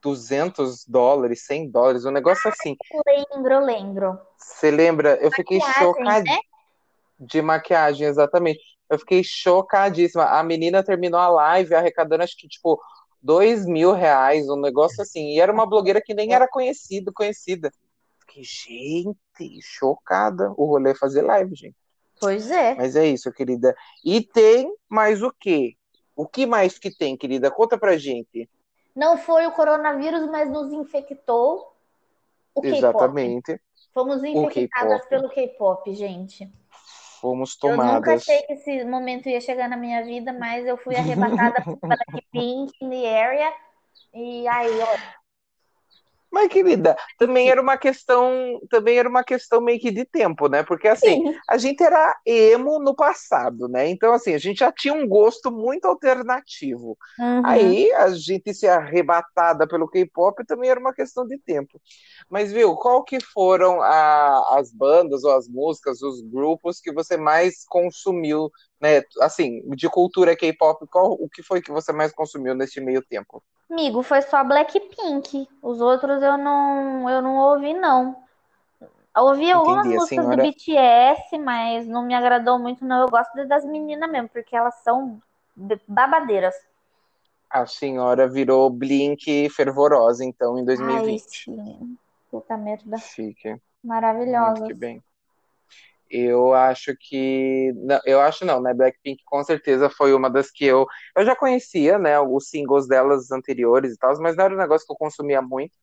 200 0.00 0.86
dólares, 0.86 1.44
100 1.46 1.70
dólares, 1.70 2.04
um 2.04 2.12
negócio 2.12 2.48
assim. 2.48 2.76
Lembro, 3.06 3.64
lembro. 3.64 4.18
Você 4.38 4.70
lembra? 4.70 5.16
Eu 5.16 5.32
fiquei 5.32 5.60
chocada. 5.60 6.22
Né? 6.22 6.38
De 7.18 7.40
maquiagem, 7.42 8.06
exatamente. 8.06 8.60
Eu 8.88 8.98
fiquei 8.98 9.22
chocadíssima. 9.24 10.24
A 10.24 10.42
menina 10.42 10.84
terminou 10.84 11.18
a 11.18 11.28
live 11.28 11.74
arrecadando, 11.74 12.22
acho 12.22 12.36
que, 12.36 12.46
tipo, 12.46 12.78
dois 13.24 13.64
mil 13.64 13.92
reais, 13.92 14.46
um 14.48 14.60
negócio 14.60 15.02
assim. 15.02 15.30
E 15.30 15.40
era 15.40 15.50
uma 15.50 15.66
blogueira 15.66 16.00
que 16.00 16.12
nem 16.12 16.34
era 16.34 16.46
conhecida, 16.46 17.10
conhecida. 17.12 17.72
Fiquei, 18.20 18.44
gente, 18.44 19.60
chocada. 19.62 20.52
O 20.56 20.66
rolê 20.66 20.90
é 20.90 20.94
fazer 20.94 21.22
live, 21.22 21.54
gente. 21.54 21.76
Pois 22.20 22.50
é. 22.50 22.74
Mas 22.74 22.94
é 22.94 23.06
isso, 23.06 23.32
querida. 23.32 23.74
E 24.04 24.20
tem 24.20 24.72
mais 24.88 25.22
o 25.22 25.32
quê? 25.32 25.74
O 26.14 26.26
que 26.26 26.46
mais 26.46 26.78
que 26.78 26.94
tem, 26.94 27.16
querida? 27.16 27.50
Conta 27.50 27.78
pra 27.78 27.96
gente. 27.96 28.48
Não 28.94 29.16
foi 29.16 29.46
o 29.46 29.52
coronavírus, 29.52 30.28
mas 30.30 30.48
nos 30.50 30.72
infectou 30.72 31.74
o 32.54 32.64
Exatamente. 32.64 33.60
Fomos 33.92 34.22
infectadas 34.22 35.06
pelo 35.06 35.28
K-pop, 35.28 35.92
gente 35.94 36.48
fomos 37.24 37.56
tomadas. 37.56 37.88
Eu 37.88 37.94
nunca 37.94 38.14
achei 38.16 38.42
que 38.42 38.52
esse 38.52 38.84
momento 38.84 39.30
ia 39.30 39.40
chegar 39.40 39.66
na 39.66 39.78
minha 39.78 40.04
vida, 40.04 40.30
mas 40.30 40.66
eu 40.66 40.76
fui 40.76 40.94
arrebatada 40.94 41.54
por 41.64 41.78
Blackpink 41.80 42.70
in 42.82 42.90
the 42.90 43.22
area. 43.22 43.50
E 44.12 44.46
aí, 44.46 44.78
ó, 44.78 45.23
mas, 46.34 46.48
querida, 46.48 46.96
também 47.16 47.48
era 47.48 47.62
uma 47.62 47.76
questão, 47.76 48.60
também 48.68 48.98
era 48.98 49.08
uma 49.08 49.22
questão 49.22 49.60
meio 49.60 49.78
que 49.78 49.92
de 49.92 50.04
tempo, 50.04 50.48
né? 50.48 50.64
Porque 50.64 50.88
assim, 50.88 51.22
Sim. 51.22 51.38
a 51.48 51.56
gente 51.56 51.80
era 51.80 52.18
emo 52.26 52.80
no 52.80 52.92
passado, 52.92 53.68
né? 53.68 53.88
Então, 53.88 54.12
assim, 54.12 54.34
a 54.34 54.38
gente 54.38 54.58
já 54.58 54.72
tinha 54.72 54.92
um 54.92 55.06
gosto 55.06 55.52
muito 55.52 55.84
alternativo. 55.84 56.98
Uhum. 57.20 57.42
Aí 57.46 57.92
a 57.92 58.10
gente 58.10 58.52
ser 58.52 58.66
arrebatada 58.66 59.64
pelo 59.68 59.88
K-pop 59.88 60.44
também 60.44 60.70
era 60.70 60.80
uma 60.80 60.92
questão 60.92 61.24
de 61.24 61.38
tempo. 61.38 61.80
Mas, 62.28 62.50
viu, 62.50 62.74
qual 62.74 63.04
que 63.04 63.20
foram 63.20 63.80
a, 63.80 64.58
as 64.58 64.72
bandas 64.72 65.22
ou 65.22 65.36
as 65.36 65.48
músicas, 65.48 66.02
os 66.02 66.20
grupos 66.20 66.80
que 66.80 66.92
você 66.92 67.16
mais 67.16 67.64
consumiu, 67.64 68.50
né? 68.84 69.02
Assim, 69.22 69.62
de 69.70 69.88
cultura 69.88 70.36
K-pop, 70.36 70.86
qual 70.88 71.12
o 71.12 71.26
que 71.26 71.42
foi 71.42 71.62
que 71.62 71.72
você 71.72 71.90
mais 71.90 72.12
consumiu 72.12 72.54
neste 72.54 72.82
meio 72.82 73.00
tempo? 73.02 73.42
Amigo, 73.70 74.02
foi 74.02 74.20
só 74.20 74.44
Blackpink. 74.44 75.48
Os 75.62 75.80
outros 75.80 76.22
eu 76.22 76.36
não, 76.36 77.08
eu 77.08 77.22
não 77.22 77.36
ouvi, 77.36 77.72
não. 77.72 78.14
Eu 79.16 79.22
ouvi 79.22 79.50
algumas 79.50 79.86
Entendi, 79.86 79.96
músicas 79.96 80.24
senhora... 80.24 80.36
do 80.36 80.50
BTS, 80.50 81.38
mas 81.38 81.86
não 81.86 82.04
me 82.04 82.14
agradou 82.14 82.58
muito, 82.58 82.84
não. 82.84 83.00
Eu 83.00 83.08
gosto 83.08 83.32
das 83.48 83.64
meninas 83.64 84.10
mesmo, 84.10 84.28
porque 84.28 84.54
elas 84.54 84.74
são 84.82 85.18
babadeiras. 85.88 86.54
A 87.48 87.64
senhora 87.64 88.28
virou 88.28 88.68
Blink 88.68 89.48
fervorosa, 89.48 90.24
então, 90.24 90.58
em 90.58 90.64
2020. 90.64 91.06
Ai, 91.06 91.18
sim. 91.18 91.98
Puta 92.30 92.56
merda. 92.58 92.98
Chique. 92.98 93.56
Maravilhosa. 93.82 94.60
Muito 94.60 94.66
que 94.66 94.74
bem. 94.74 95.02
Eu 96.16 96.54
acho 96.54 96.94
que. 96.96 97.72
Não, 97.76 98.00
eu 98.06 98.20
acho 98.20 98.44
não, 98.44 98.60
né? 98.62 98.72
Blackpink 98.72 99.22
com 99.24 99.42
certeza 99.42 99.90
foi 99.90 100.14
uma 100.14 100.30
das 100.30 100.48
que 100.50 100.64
eu. 100.64 100.86
Eu 101.16 101.24
já 101.26 101.34
conhecia, 101.34 101.98
né? 101.98 102.20
Os 102.20 102.48
singles 102.48 102.86
delas 102.86 103.32
anteriores 103.32 103.94
e 103.94 103.98
tal, 103.98 104.16
mas 104.20 104.36
não 104.36 104.44
era 104.44 104.54
um 104.54 104.58
negócio 104.58 104.86
que 104.86 104.92
eu 104.92 104.96
consumia 104.96 105.42
muito. 105.42 105.76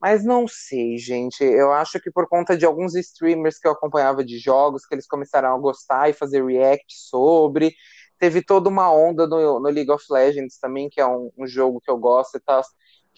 Mas 0.00 0.24
não 0.24 0.46
sei, 0.48 0.96
gente. 0.98 1.42
Eu 1.44 1.72
acho 1.72 2.00
que 2.00 2.10
por 2.10 2.28
conta 2.28 2.56
de 2.56 2.64
alguns 2.64 2.94
streamers 2.94 3.58
que 3.58 3.66
eu 3.66 3.72
acompanhava 3.72 4.24
de 4.24 4.38
jogos, 4.38 4.86
que 4.86 4.94
eles 4.94 5.08
começaram 5.08 5.54
a 5.54 5.58
gostar 5.58 6.08
e 6.08 6.12
fazer 6.12 6.44
react 6.44 6.86
sobre. 6.96 7.74
Teve 8.18 8.42
toda 8.42 8.68
uma 8.68 8.92
onda 8.92 9.26
no, 9.26 9.60
no 9.60 9.68
League 9.70 9.90
of 9.90 10.04
Legends 10.10 10.58
também, 10.58 10.88
que 10.88 11.00
é 11.00 11.06
um, 11.06 11.32
um 11.36 11.46
jogo 11.48 11.80
que 11.80 11.90
eu 11.90 11.98
gosto 11.98 12.36
e 12.36 12.40
tal 12.40 12.62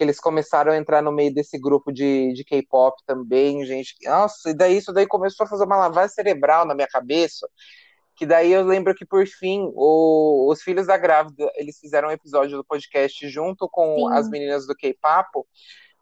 que 0.00 0.04
eles 0.04 0.18
começaram 0.18 0.72
a 0.72 0.78
entrar 0.78 1.02
no 1.02 1.12
meio 1.12 1.30
desse 1.30 1.58
grupo 1.58 1.92
de, 1.92 2.32
de 2.32 2.42
K-pop 2.42 2.96
também, 3.04 3.66
gente. 3.66 3.94
Nossa, 4.02 4.48
e 4.48 4.54
daí 4.54 4.78
isso 4.78 4.94
daí 4.94 5.06
começou 5.06 5.44
a 5.44 5.46
fazer 5.46 5.64
uma 5.64 5.76
lavagem 5.76 6.14
cerebral 6.14 6.64
na 6.64 6.74
minha 6.74 6.88
cabeça. 6.88 7.46
Que 8.16 8.24
daí 8.24 8.50
eu 8.50 8.64
lembro 8.64 8.94
que, 8.94 9.04
por 9.04 9.26
fim, 9.26 9.70
o, 9.74 10.50
os 10.50 10.62
Filhos 10.62 10.86
da 10.86 10.96
Grávida, 10.96 11.52
eles 11.54 11.78
fizeram 11.78 12.08
um 12.08 12.12
episódio 12.12 12.56
do 12.56 12.64
podcast 12.64 13.28
junto 13.28 13.68
com 13.68 14.08
Sim. 14.08 14.14
as 14.14 14.30
meninas 14.30 14.66
do 14.66 14.74
K-Papo. 14.74 15.46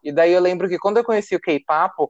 E 0.01 0.13
daí 0.13 0.31
eu 0.31 0.39
lembro 0.39 0.69
que 0.69 0.79
quando 0.79 0.95
eu 0.95 1.03
conheci 1.03 1.35
o 1.35 1.41
K-Papo, 1.41 2.09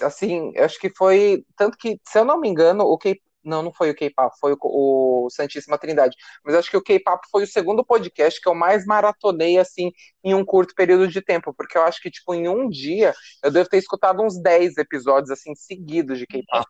assim, 0.00 0.56
acho 0.56 0.80
que 0.80 0.88
foi. 0.88 1.44
Tanto 1.58 1.76
que, 1.76 2.00
se 2.08 2.18
eu 2.18 2.24
não 2.24 2.40
me 2.40 2.48
engano, 2.48 2.84
o 2.84 2.96
K 2.96 3.20
não, 3.48 3.62
não 3.62 3.72
foi 3.72 3.90
o 3.90 3.94
K-Pop, 3.94 4.36
foi 4.38 4.52
o, 4.52 4.58
o, 4.60 5.30
Santíssima 5.30 5.78
Trindade. 5.78 6.16
Mas 6.44 6.54
acho 6.54 6.70
que 6.70 6.76
o 6.76 6.82
K-Pop 6.82 7.26
foi 7.30 7.44
o 7.44 7.46
segundo 7.46 7.84
podcast 7.84 8.40
que 8.40 8.48
eu 8.48 8.54
mais 8.54 8.84
maratonei, 8.86 9.58
assim, 9.58 9.90
em 10.22 10.34
um 10.34 10.44
curto 10.44 10.74
período 10.74 11.08
de 11.08 11.20
tempo. 11.20 11.52
Porque 11.54 11.76
eu 11.76 11.82
acho 11.82 12.00
que, 12.00 12.10
tipo, 12.10 12.34
em 12.34 12.48
um 12.48 12.68
dia, 12.68 13.14
eu 13.42 13.50
devo 13.50 13.68
ter 13.68 13.78
escutado 13.78 14.22
uns 14.22 14.40
10 14.40 14.76
episódios, 14.78 15.30
assim, 15.30 15.54
seguidos 15.54 16.18
de 16.18 16.26
K-Pop. 16.26 16.66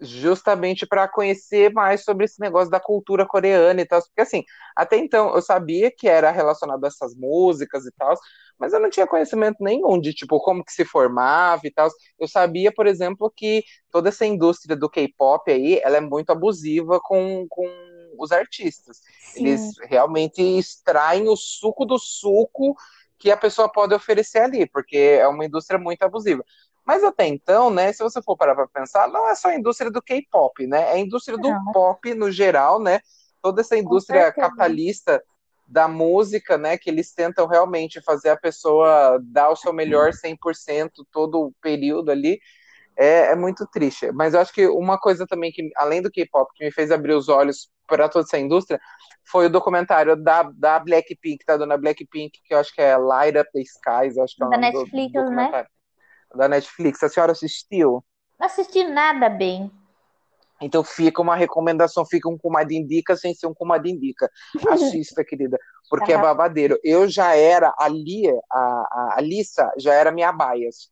Justamente 0.00 0.86
para 0.86 1.06
conhecer 1.06 1.72
mais 1.72 2.04
sobre 2.04 2.24
esse 2.24 2.40
negócio 2.40 2.70
da 2.70 2.80
cultura 2.80 3.26
coreana 3.26 3.80
e 3.80 3.86
tal, 3.86 4.00
porque 4.02 4.22
assim, 4.22 4.42
até 4.74 4.96
então 4.96 5.34
eu 5.34 5.42
sabia 5.42 5.90
que 5.90 6.08
era 6.08 6.30
relacionado 6.30 6.82
a 6.84 6.88
essas 6.88 7.14
músicas 7.14 7.84
e 7.84 7.92
tal, 7.92 8.16
mas 8.58 8.72
eu 8.72 8.80
não 8.80 8.88
tinha 8.88 9.06
conhecimento 9.06 9.62
nenhum 9.62 10.00
de 10.00 10.14
tipo 10.14 10.40
como 10.40 10.64
que 10.64 10.72
se 10.72 10.84
formava 10.84 11.66
e 11.66 11.70
tal. 11.70 11.88
Eu 12.18 12.26
sabia, 12.26 12.72
por 12.72 12.86
exemplo, 12.86 13.30
que 13.34 13.62
toda 13.90 14.08
essa 14.08 14.24
indústria 14.24 14.74
do 14.74 14.88
K-pop 14.88 15.50
aí, 15.50 15.78
ela 15.82 15.98
é 15.98 16.00
muito 16.00 16.30
abusiva 16.30 16.98
com, 17.00 17.46
com 17.48 17.66
os 18.18 18.32
artistas. 18.32 19.00
Sim. 19.20 19.46
Eles 19.46 19.74
realmente 19.82 20.40
extraem 20.40 21.28
o 21.28 21.36
suco 21.36 21.84
do 21.84 21.98
suco 21.98 22.74
que 23.18 23.30
a 23.30 23.36
pessoa 23.36 23.70
pode 23.70 23.94
oferecer 23.94 24.40
ali, 24.40 24.66
porque 24.66 24.96
é 24.96 25.26
uma 25.26 25.44
indústria 25.44 25.78
muito 25.78 26.02
abusiva. 26.02 26.44
Mas 26.86 27.02
até 27.02 27.26
então, 27.26 27.68
né, 27.68 27.92
se 27.92 28.02
você 28.02 28.22
for 28.22 28.36
parar 28.36 28.54
para 28.54 28.68
pensar, 28.68 29.08
não 29.08 29.28
é 29.28 29.34
só 29.34 29.48
a 29.48 29.56
indústria 29.56 29.90
do 29.90 30.00
K-pop, 30.00 30.66
né? 30.66 30.82
É 30.82 30.92
a 30.92 30.98
indústria 30.98 31.36
do 31.36 31.50
não. 31.50 31.72
pop 31.72 32.14
no 32.14 32.30
geral, 32.30 32.80
né? 32.80 33.00
Toda 33.42 33.60
essa 33.60 33.76
indústria 33.76 34.32
capitalista 34.32 35.20
da 35.68 35.88
música, 35.88 36.56
né, 36.56 36.78
que 36.78 36.88
eles 36.88 37.12
tentam 37.12 37.46
realmente 37.46 38.00
fazer 38.00 38.30
a 38.30 38.36
pessoa 38.36 39.18
dar 39.20 39.50
o 39.50 39.56
seu 39.56 39.72
melhor 39.72 40.12
100% 40.12 40.90
todo 41.10 41.46
o 41.46 41.52
período 41.60 42.10
ali, 42.10 42.38
é, 42.96 43.32
é, 43.32 43.34
muito 43.34 43.66
triste. 43.66 44.12
Mas 44.12 44.32
eu 44.32 44.40
acho 44.40 44.52
que 44.52 44.66
uma 44.68 44.96
coisa 44.96 45.26
também 45.26 45.50
que, 45.50 45.68
além 45.76 46.00
do 46.00 46.10
K-pop, 46.10 46.50
que 46.54 46.64
me 46.64 46.70
fez 46.70 46.92
abrir 46.92 47.14
os 47.14 47.28
olhos 47.28 47.68
para 47.86 48.08
toda 48.08 48.24
essa 48.24 48.38
indústria, 48.38 48.80
foi 49.28 49.46
o 49.46 49.50
documentário 49.50 50.16
da, 50.16 50.44
da 50.44 50.78
Blackpink, 50.78 51.44
da 51.44 51.56
dona 51.56 51.76
Blackpink, 51.76 52.40
que 52.44 52.54
eu 52.54 52.58
acho 52.58 52.72
que 52.72 52.80
é 52.80 52.96
Light 52.96 53.36
Up 53.36 53.50
the 53.52 53.60
Skies, 53.60 54.16
acho 54.18 54.36
que 54.36 54.42
é 54.44 54.46
o 54.46 54.50
da 54.50 54.56
Netflix, 54.56 55.12
do, 55.12 55.30
né? 55.30 55.66
Da 56.36 56.48
Netflix. 56.48 57.02
A 57.02 57.08
senhora 57.08 57.32
assistiu? 57.32 58.04
Não 58.38 58.46
assisti 58.46 58.84
nada 58.84 59.28
bem. 59.28 59.70
Então 60.60 60.82
fica 60.82 61.20
uma 61.20 61.36
recomendação, 61.36 62.04
fica 62.06 62.28
um 62.28 62.38
comadre 62.38 62.76
indica 62.76 63.14
sem 63.14 63.34
ser 63.34 63.46
um 63.46 63.54
comadre 63.54 63.90
indica. 63.90 64.30
Assista, 64.70 65.24
querida, 65.24 65.58
porque 65.90 66.12
é 66.12 66.18
babadeiro. 66.18 66.78
Eu 66.82 67.08
já 67.08 67.34
era, 67.34 67.74
a 67.78 67.88
Lia, 67.88 68.38
a, 68.50 68.58
a 68.58 69.14
Alissa 69.18 69.70
já 69.78 69.92
era 69.92 70.10
minha 70.10 70.32
bias. 70.32 70.90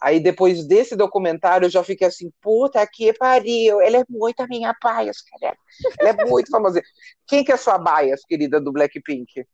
Aí 0.00 0.20
depois 0.20 0.66
desse 0.66 0.96
documentário 0.96 1.66
eu 1.66 1.70
já 1.70 1.82
fiquei 1.82 2.06
assim, 2.06 2.30
puta 2.40 2.86
que 2.86 3.12
pariu, 3.14 3.80
ela 3.80 3.98
é 3.98 4.04
muito 4.08 4.40
a 4.40 4.46
minha 4.46 4.74
bias, 4.82 5.18
cara. 5.22 5.56
Ela 5.98 6.10
é 6.10 6.24
muito 6.26 6.50
famosa. 6.50 6.80
Quem 7.26 7.44
que 7.44 7.52
é 7.52 7.56
sua 7.56 7.78
bias, 7.78 8.22
querida, 8.24 8.60
do 8.60 8.72
Blackpink? 8.72 9.46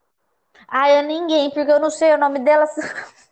Ah, 0.69 0.91
eu 0.91 1.03
ninguém, 1.03 1.51
porque 1.51 1.71
eu 1.71 1.81
não 1.81 1.91
sei 1.91 2.13
o 2.15 2.19
nome 2.19 2.39
dela. 2.41 2.67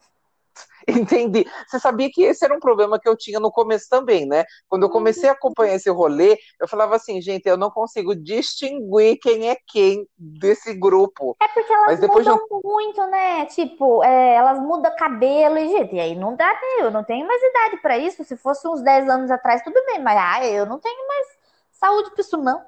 Entendi. 0.97 1.45
Você 1.67 1.79
sabia 1.79 2.09
que 2.11 2.23
esse 2.23 2.45
era 2.45 2.55
um 2.55 2.61
problema 2.61 2.99
que 2.99 3.09
eu 3.09 3.17
tinha 3.17 3.39
no 3.39 3.53
começo 3.53 3.87
também, 3.91 4.27
né? 4.27 4.45
Quando 4.69 4.85
eu 4.85 4.91
comecei 4.91 5.29
a 5.29 5.33
acompanhar 5.33 5.75
esse 5.75 5.91
rolê, 5.91 6.39
eu 6.59 6.67
falava 6.67 6.97
assim, 6.97 7.21
gente, 7.21 7.47
eu 7.47 7.59
não 7.59 7.71
consigo 7.71 8.17
distinguir 8.17 9.19
quem 9.21 9.51
é 9.51 9.57
quem 9.67 10.09
desse 10.17 10.73
grupo. 10.75 11.37
É 11.43 11.49
porque 11.49 11.73
elas 11.73 12.01
mudam 12.01 12.37
de... 12.37 12.61
muito, 12.65 13.07
né? 13.07 13.45
Tipo, 13.47 14.03
é, 14.03 14.35
elas 14.35 14.59
mudam 14.59 14.95
cabelo 14.97 15.59
e, 15.59 15.69
gente, 15.69 15.95
e 15.95 16.01
aí 16.01 16.15
não 16.15 16.35
dá, 16.35 16.49
né? 16.49 16.87
Eu 16.87 16.91
não 16.91 17.05
tenho 17.05 17.27
mais 17.27 17.43
idade 17.43 17.77
para 17.83 17.99
isso. 17.99 18.25
Se 18.25 18.37
fosse 18.37 18.67
uns 18.67 18.81
10 18.81 19.09
anos 19.11 19.31
atrás, 19.31 19.63
tudo 19.63 19.85
bem, 19.85 20.03
mas 20.03 20.17
ah, 20.19 20.47
eu 20.47 20.65
não 20.65 20.79
tenho 20.79 21.07
mais 21.07 21.27
saúde 21.73 22.11
pra 22.13 22.23
isso, 22.23 22.39
não. 22.39 22.63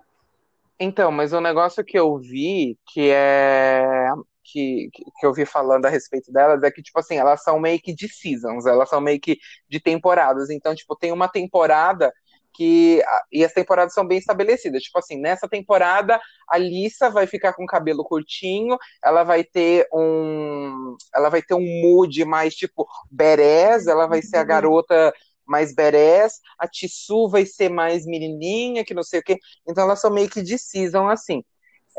Então, 0.79 1.11
mas 1.11 1.33
o 1.33 1.41
negócio 1.41 1.85
que 1.85 1.99
eu 1.99 2.19
vi 2.19 2.79
que 2.87 3.11
é 3.11 4.09
que, 4.53 4.91
que 4.93 5.27
eu 5.27 5.33
vi 5.33 5.45
falando 5.47 5.87
a 5.87 5.89
respeito 5.89 6.33
delas 6.33 6.63
é 6.63 6.71
que, 6.71 6.83
tipo 6.83 6.99
assim, 6.99 7.17
elas 7.17 7.43
são 7.43 7.59
meio 7.61 7.81
que 7.81 7.95
de 7.95 8.09
seasons, 8.09 8.67
elas 8.67 8.89
são 8.89 9.01
meio 9.01 9.21
que 9.21 9.39
de 9.69 9.81
temporadas. 9.81 10.51
Então, 10.51 10.75
tipo, 10.75 10.97
tem 10.97 11.13
uma 11.13 11.29
temporada 11.29 12.13
que. 12.53 13.03
E 13.33 13.45
as 13.45 13.53
temporadas 13.53 13.95
são 13.95 14.07
bem 14.07 14.19
estabelecidas. 14.19 14.83
Tipo 14.83 14.99
assim, 14.99 15.19
nessa 15.21 15.49
temporada, 15.49 16.21
a 16.49 16.59
Lisa 16.59 17.11
vai 17.11 17.27
ficar 17.27 17.53
com 17.55 17.67
cabelo 17.67 18.05
curtinho, 18.05 18.77
ela 19.03 19.25
vai 19.25 19.45
ter 19.45 19.87
um. 19.93 20.97
Ela 21.15 21.29
vai 21.29 21.43
ter 21.43 21.55
um 21.55 21.65
mood 21.83 22.25
mais, 22.25 22.55
tipo, 22.55 22.87
berés, 23.11 23.87
ela 23.87 24.07
vai 24.07 24.23
ser 24.23 24.39
a 24.39 24.41
uhum. 24.41 24.47
garota 24.47 25.13
mais 25.47 25.75
berés, 25.75 26.41
a 26.57 26.69
Tissu 26.69 27.29
vai 27.29 27.45
ser 27.45 27.69
mais 27.69 28.07
menininha, 28.07 28.85
que 28.85 28.95
não 28.95 29.03
sei 29.03 29.19
o 29.19 29.23
quê. 29.23 29.37
Então 29.69 29.83
elas 29.85 30.01
são 30.01 30.11
meio 30.11 30.31
que 30.31 30.43
de 30.43 30.57
season, 30.57 31.09
assim. 31.09 31.43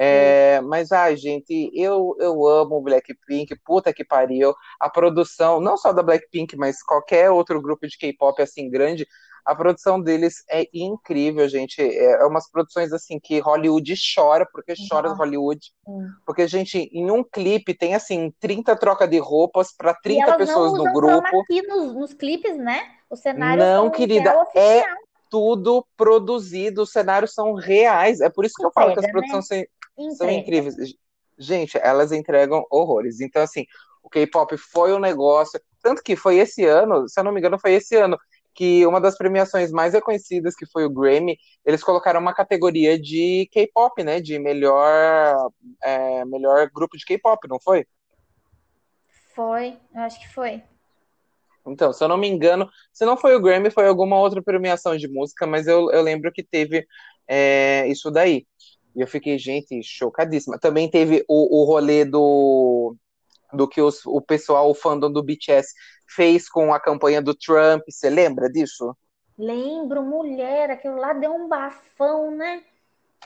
É, 0.03 0.59
mas, 0.61 0.91
ai, 0.91 1.15
gente, 1.15 1.69
eu, 1.75 2.15
eu 2.19 2.47
amo 2.47 2.77
o 2.77 2.81
Blackpink, 2.81 3.55
puta 3.63 3.93
que 3.93 4.03
pariu. 4.03 4.55
A 4.79 4.89
produção, 4.89 5.59
não 5.59 5.77
só 5.77 5.93
da 5.93 6.01
Blackpink, 6.01 6.57
mas 6.57 6.81
qualquer 6.81 7.29
outro 7.29 7.61
grupo 7.61 7.87
de 7.87 7.95
K-pop 7.99 8.41
assim 8.41 8.67
grande, 8.67 9.05
a 9.45 9.53
produção 9.53 10.01
deles 10.01 10.43
é 10.49 10.67
incrível, 10.73 11.47
gente. 11.47 11.79
É, 11.79 12.13
é 12.13 12.25
umas 12.25 12.49
produções 12.49 12.91
assim 12.91 13.19
que 13.19 13.37
Hollywood 13.39 13.93
chora, 14.15 14.47
porque 14.51 14.73
chora 14.89 15.09
uhum. 15.09 15.15
Hollywood. 15.15 15.71
Uhum. 15.85 16.09
Porque, 16.25 16.47
gente, 16.47 16.89
em 16.91 17.11
um 17.11 17.23
clipe 17.23 17.75
tem 17.75 17.93
assim 17.93 18.33
30 18.39 18.75
trocas 18.77 19.07
de 19.07 19.19
roupas 19.19 19.71
para 19.71 19.93
30 19.93 20.35
pessoas 20.35 20.73
no 20.73 20.91
grupo. 20.91 21.27
aqui 21.41 21.61
nos, 21.67 21.93
nos 21.93 22.13
clipes, 22.15 22.57
né? 22.57 22.81
O 23.07 23.15
cenário 23.15 23.61
não, 23.63 23.91
querida, 23.91 24.33
é 24.55 24.83
tudo 25.29 25.85
produzido, 25.95 26.81
os 26.81 26.91
cenários 26.91 27.35
são 27.35 27.53
reais. 27.53 28.19
É 28.19 28.29
por 28.29 28.45
isso 28.45 28.55
que 28.57 28.65
eu 28.65 28.71
falo 28.73 28.93
que 28.93 28.99
as 28.99 29.05
né? 29.05 29.11
produções 29.11 29.47
né? 29.49 29.65
São 30.15 30.29
incríveis. 30.29 30.75
Gente, 31.37 31.77
elas 31.81 32.11
entregam 32.11 32.65
horrores. 32.69 33.19
Então, 33.19 33.41
assim, 33.41 33.65
o 34.03 34.09
K-pop 34.09 34.55
foi 34.57 34.93
um 34.93 34.99
negócio. 34.99 35.59
Tanto 35.81 36.03
que 36.03 36.15
foi 36.15 36.37
esse 36.37 36.65
ano, 36.65 37.07
se 37.07 37.19
eu 37.19 37.23
não 37.23 37.31
me 37.31 37.39
engano, 37.39 37.59
foi 37.59 37.73
esse 37.73 37.95
ano 37.95 38.17
que 38.53 38.85
uma 38.85 38.99
das 38.99 39.17
premiações 39.17 39.71
mais 39.71 39.93
reconhecidas, 39.93 40.55
que 40.55 40.65
foi 40.65 40.85
o 40.85 40.89
Grammy, 40.89 41.37
eles 41.65 41.83
colocaram 41.83 42.19
uma 42.19 42.33
categoria 42.33 42.99
de 42.99 43.47
K-pop, 43.51 44.03
né? 44.03 44.19
De 44.19 44.37
melhor, 44.37 45.51
é, 45.81 46.25
melhor 46.25 46.69
grupo 46.69 46.97
de 46.97 47.05
K-pop, 47.05 47.47
não 47.47 47.59
foi? 47.59 47.85
Foi, 49.33 49.77
eu 49.95 50.01
acho 50.01 50.19
que 50.19 50.27
foi. 50.33 50.61
Então, 51.65 51.93
se 51.93 52.03
eu 52.03 52.07
não 52.07 52.17
me 52.17 52.27
engano, 52.27 52.69
se 52.91 53.05
não 53.05 53.15
foi 53.15 53.35
o 53.35 53.41
Grammy, 53.41 53.69
foi 53.69 53.87
alguma 53.87 54.17
outra 54.17 54.41
premiação 54.41 54.97
de 54.97 55.07
música, 55.07 55.45
mas 55.45 55.67
eu, 55.67 55.91
eu 55.91 56.01
lembro 56.01 56.31
que 56.31 56.43
teve 56.43 56.85
é, 57.27 57.87
isso 57.87 58.11
daí. 58.11 58.45
E 58.95 59.01
eu 59.01 59.07
fiquei, 59.07 59.37
gente, 59.37 59.81
chocadíssima. 59.83 60.59
Também 60.59 60.89
teve 60.89 61.23
o, 61.27 61.61
o 61.61 61.65
rolê 61.65 62.03
do, 62.03 62.95
do 63.53 63.67
que 63.67 63.81
os, 63.81 64.05
o 64.05 64.21
pessoal, 64.21 64.69
o 64.69 64.75
fandom 64.75 65.11
do 65.11 65.23
BTS 65.23 65.73
fez 66.07 66.49
com 66.49 66.73
a 66.73 66.79
campanha 66.79 67.21
do 67.21 67.33
Trump. 67.33 67.83
Você 67.89 68.09
lembra 68.09 68.49
disso? 68.49 68.95
Lembro, 69.37 70.03
mulher, 70.03 70.69
aquilo 70.69 70.97
lá 70.97 71.13
deu 71.13 71.33
um 71.33 71.47
bafão, 71.47 72.31
né? 72.31 72.63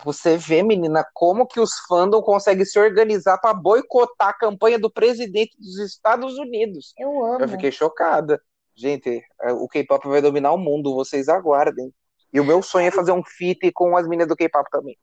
Você 0.04 0.38
vê, 0.38 0.62
menina, 0.62 1.06
como 1.14 1.48
que 1.48 1.60
os 1.60 1.72
fandom 1.88 2.22
conseguem 2.22 2.66
se 2.66 2.78
organizar 2.78 3.38
para 3.38 3.54
boicotar 3.54 4.30
a 4.30 4.38
campanha 4.38 4.78
do 4.78 4.92
presidente 4.92 5.58
dos 5.58 5.80
Estados 5.80 6.38
Unidos. 6.38 6.94
Eu 6.98 7.24
amo. 7.24 7.44
Eu 7.44 7.48
fiquei 7.48 7.72
chocada. 7.72 8.42
Gente, 8.76 9.24
é, 9.42 9.54
o 9.54 9.68
K-pop 9.68 10.06
vai 10.08 10.22
dominar 10.22 10.52
o 10.52 10.58
mundo, 10.58 10.94
vocês 10.94 11.30
aguardem. 11.30 11.94
E 12.34 12.40
o 12.40 12.46
meu 12.46 12.62
sonho 12.62 12.88
é 12.88 12.92
fazer 12.92 13.14
um 13.14 13.24
feat 13.24 13.72
com 13.72 13.96
as 13.96 14.06
meninas 14.06 14.28
do 14.28 14.36
K-pop 14.36 14.70
também. 14.70 14.98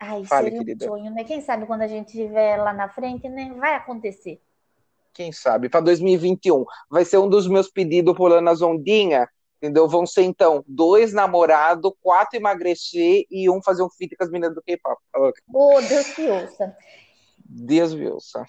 Ai, 0.00 0.24
Fale, 0.24 0.44
seria 0.44 0.60
um 0.60 0.64
querida. 0.64 0.84
sonho, 0.86 1.10
né? 1.12 1.24
Quem 1.24 1.40
sabe 1.40 1.66
quando 1.66 1.82
a 1.82 1.86
gente 1.86 2.08
estiver 2.08 2.56
lá 2.56 2.72
na 2.72 2.88
frente, 2.88 3.28
né? 3.28 3.54
Vai 3.56 3.74
acontecer. 3.74 4.40
Quem 5.12 5.32
sabe? 5.32 5.68
Para 5.68 5.80
2021. 5.80 6.64
Vai 6.90 7.04
ser 7.04 7.18
um 7.18 7.28
dos 7.28 7.46
meus 7.46 7.70
pedidos 7.70 8.16
pulando 8.16 8.48
as 8.48 8.60
ondinhas. 8.60 9.28
Entendeu? 9.58 9.88
Vão 9.88 10.04
ser, 10.04 10.24
então, 10.24 10.62
dois 10.68 11.14
namorados, 11.14 11.90
quatro 12.02 12.36
emagrecer 12.38 13.24
e 13.30 13.48
um 13.48 13.62
fazer 13.62 13.82
um 13.82 13.88
feat 13.88 14.14
com 14.14 14.22
as 14.24 14.30
meninas 14.30 14.54
do 14.54 14.62
K-pop. 14.62 15.00
Oh, 15.54 15.80
Deus 15.80 16.08
que 16.08 16.28
ouça. 16.28 16.76
Deus 17.38 17.94
me 17.94 18.06
ouça. 18.08 18.44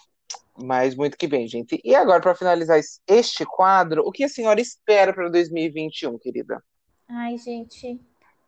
Mas 0.61 0.95
muito 0.95 1.17
que 1.17 1.27
bem, 1.27 1.47
gente. 1.47 1.79
E 1.83 1.95
agora, 1.95 2.21
para 2.21 2.35
finalizar 2.35 2.79
este 3.07 3.45
quadro, 3.45 4.03
o 4.05 4.11
que 4.11 4.23
a 4.23 4.29
senhora 4.29 4.59
espera 4.59 5.13
para 5.13 5.29
2021, 5.29 6.17
querida? 6.17 6.61
Ai, 7.07 7.37
gente, 7.37 7.99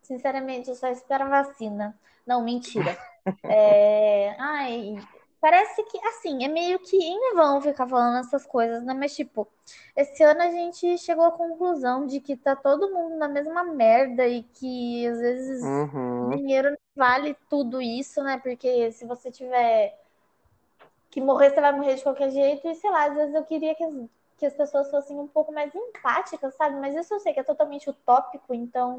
sinceramente, 0.02 0.70
eu 0.70 0.76
só 0.76 0.90
espero 0.90 1.26
a 1.26 1.44
vacina. 1.44 1.98
Não, 2.28 2.44
mentira. 2.44 2.98
É... 3.50 4.36
Ai, 4.40 4.96
parece 5.40 5.82
que, 5.84 5.98
assim, 6.08 6.44
é 6.44 6.50
meio 6.50 6.80
que 6.80 6.98
em 6.98 7.34
vão 7.34 7.62
ficar 7.62 7.88
falando 7.88 8.18
essas 8.18 8.46
coisas, 8.46 8.84
né? 8.84 8.94
Mas, 8.94 9.16
tipo, 9.16 9.48
esse 9.96 10.22
ano 10.22 10.42
a 10.42 10.52
gente 10.52 10.98
chegou 10.98 11.24
à 11.24 11.32
conclusão 11.32 12.06
de 12.06 12.20
que 12.20 12.36
tá 12.36 12.56
todo 12.58 12.94
mundo 12.94 13.16
na 13.16 13.28
mesma 13.30 13.64
merda 13.64 14.28
e 14.28 14.44
que, 14.44 15.08
às 15.08 15.20
vezes, 15.20 15.64
Uhum. 15.64 16.30
dinheiro 16.32 16.72
não 16.72 16.78
vale 16.96 17.38
tudo 17.50 17.82
isso, 17.82 18.22
né? 18.22 18.38
Porque 18.38 18.92
se 18.92 19.06
você 19.06 19.32
tiver 19.32 19.98
que 21.10 21.22
morrer, 21.22 21.52
você 21.52 21.62
vai 21.62 21.72
morrer 21.72 21.96
de 21.96 22.04
qualquer 22.04 22.30
jeito. 22.32 22.68
E, 22.68 22.76
sei 22.76 22.90
lá, 22.90 23.06
às 23.06 23.14
vezes 23.16 23.34
eu 23.34 23.44
queria 23.46 23.76
que 23.76 23.84
as, 23.84 23.94
que 24.38 24.46
as 24.46 24.54
pessoas 24.54 24.90
fossem 24.92 25.18
um 25.18 25.28
pouco 25.28 25.52
mais 25.54 25.74
empáticas, 25.74 26.54
sabe? 26.56 26.76
Mas 26.80 26.96
isso 26.96 27.14
eu 27.14 27.20
sei 27.20 27.34
que 27.34 27.40
é 27.40 27.44
totalmente 27.44 27.90
utópico, 27.90 28.54
então 28.54 28.98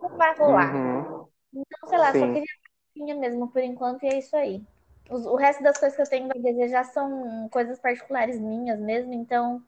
não 0.00 0.08
vai 0.16 0.34
rolar. 0.36 0.74
Uhum. 0.74 1.26
Então, 1.52 1.88
sei 1.88 1.98
lá, 1.98 2.14
só 2.14 2.26
Sim. 2.26 2.28
queria 2.28 2.46
minha 2.94 3.14
mesmo 3.14 3.48
por 3.50 3.62
enquanto 3.62 4.02
e 4.04 4.08
é 4.08 4.18
isso 4.18 4.36
aí. 4.36 4.62
Os- 5.10 5.26
o 5.26 5.36
resto 5.36 5.62
das 5.62 5.78
coisas 5.78 5.96
que 5.96 6.02
eu 6.02 6.08
tenho 6.10 6.30
a 6.30 6.34
desejar 6.42 6.84
são 6.84 7.48
coisas 7.50 7.78
particulares 7.78 8.38
minhas 8.40 8.78
mesmo, 8.80 9.12
então 9.14 9.62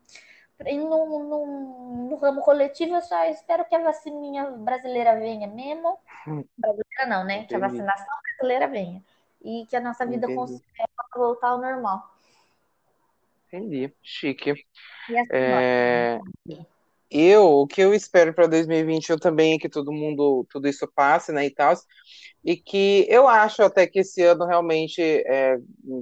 no, 0.60 1.20
no, 1.24 2.08
no 2.10 2.16
ramo 2.16 2.42
coletivo 2.42 2.94
eu 2.96 3.02
só 3.02 3.24
espero 3.26 3.64
que 3.66 3.74
a 3.74 3.82
vacininha 3.82 4.50
brasileira 4.52 5.18
venha 5.18 5.46
mesmo. 5.48 5.98
Brasileira 6.58 7.06
não, 7.08 7.24
né? 7.24 7.44
Que 7.46 7.56
a 7.56 7.58
Entendi. 7.58 7.60
vacinação 7.60 8.06
brasileira 8.38 8.68
venha. 8.68 9.04
E 9.42 9.66
que 9.66 9.76
a 9.76 9.80
nossa 9.80 10.06
vida 10.06 10.28
Entendi. 10.28 10.30
consiga 10.30 10.64
voltar 11.16 11.50
ao 11.50 11.58
normal. 11.60 12.10
Entendi. 13.52 13.94
Chique. 14.02 14.54
E 15.08 15.18
assim, 15.18 15.52
É, 15.52 16.20
ó, 16.20 16.24
Eu, 17.11 17.44
o 17.44 17.66
que 17.66 17.80
eu 17.80 17.94
espero 17.94 18.34
para 18.34 18.46
2021 18.46 19.16
também 19.16 19.54
é 19.54 19.59
que 19.59 19.68
todo 19.68 19.92
mundo, 19.92 20.46
tudo 20.50 20.68
isso 20.68 20.86
passe, 20.94 21.32
né, 21.32 21.46
e 21.46 21.50
tal, 21.50 21.74
e 22.44 22.56
que 22.56 23.06
eu 23.09 23.26
acho 23.26 23.62
até 23.62 23.86
que 23.86 24.00
esse 24.00 24.22
ano 24.22 24.44
realmente, 24.46 25.00
é, 25.02 25.59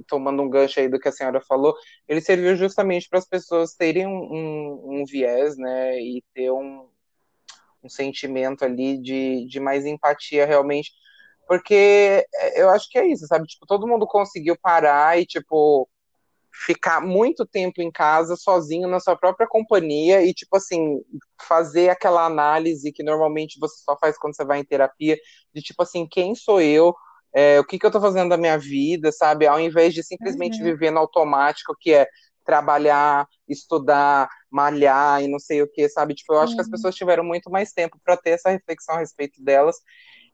tomando 0.07 0.41
um 0.43 0.49
gancho 0.49 0.79
aí 0.79 0.89
do 0.89 0.99
que 0.99 1.07
a 1.07 1.11
senhora 1.11 1.41
falou, 1.41 1.73
ele 2.07 2.19
serviu 2.21 2.55
justamente 2.57 3.07
para 3.09 3.19
as 3.19 3.27
pessoas 3.27 3.73
terem 3.73 4.05
um, 4.05 4.11
um, 4.11 5.01
um 5.01 5.05
viés, 5.05 5.57
né, 5.57 5.97
e 5.99 6.21
ter 6.33 6.51
um, 6.51 6.89
um 7.83 7.89
sentimento 7.89 8.65
ali 8.65 8.97
de, 8.97 9.45
de 9.47 9.59
mais 9.59 9.85
empatia 9.85 10.45
realmente, 10.45 10.91
porque 11.47 12.25
eu 12.55 12.69
acho 12.69 12.89
que 12.89 12.99
é 12.99 13.07
isso, 13.07 13.25
sabe, 13.27 13.47
tipo, 13.47 13.65
todo 13.65 13.87
mundo 13.87 14.05
conseguiu 14.05 14.57
parar 14.61 15.17
e, 15.19 15.25
tipo, 15.25 15.87
ficar 16.65 17.01
muito 17.01 17.45
tempo 17.45 17.81
em 17.81 17.91
casa 17.91 18.35
sozinho 18.35 18.87
na 18.87 18.99
sua 18.99 19.15
própria 19.15 19.47
companhia 19.47 20.23
e 20.23 20.33
tipo 20.33 20.57
assim 20.57 20.99
fazer 21.47 21.89
aquela 21.89 22.25
análise 22.25 22.91
que 22.91 23.03
normalmente 23.03 23.59
você 23.59 23.75
só 23.83 23.97
faz 23.99 24.17
quando 24.17 24.35
você 24.35 24.45
vai 24.45 24.59
em 24.59 24.65
terapia 24.65 25.17
de 25.53 25.61
tipo 25.61 25.83
assim 25.83 26.07
quem 26.09 26.35
sou 26.35 26.61
eu? 26.61 26.93
É, 27.35 27.59
o 27.59 27.65
que, 27.65 27.77
que 27.77 27.85
eu 27.85 27.91
tô 27.91 28.01
fazendo 28.01 28.29
da 28.29 28.37
minha 28.37 28.57
vida 28.57 29.11
sabe? 29.11 29.45
Ao 29.47 29.59
invés 29.59 29.93
de 29.93 30.03
simplesmente 30.03 30.63
Uhum. 30.63 30.63
viver 30.63 30.91
no 30.91 30.99
automático 30.99 31.75
que 31.79 31.93
é 31.93 32.07
trabalhar 32.45 33.27
estudar 33.47 34.29
malhar 34.49 35.21
e 35.21 35.27
não 35.27 35.39
sei 35.39 35.61
o 35.61 35.69
que 35.71 35.87
sabe? 35.89 36.15
Tipo 36.15 36.33
eu 36.33 36.39
acho 36.41 36.55
que 36.55 36.61
as 36.61 36.69
pessoas 36.69 36.95
tiveram 36.95 37.23
muito 37.23 37.49
mais 37.51 37.71
tempo 37.73 37.99
para 38.03 38.17
ter 38.17 38.31
essa 38.31 38.49
reflexão 38.49 38.95
a 38.95 38.99
respeito 38.99 39.43
delas. 39.43 39.75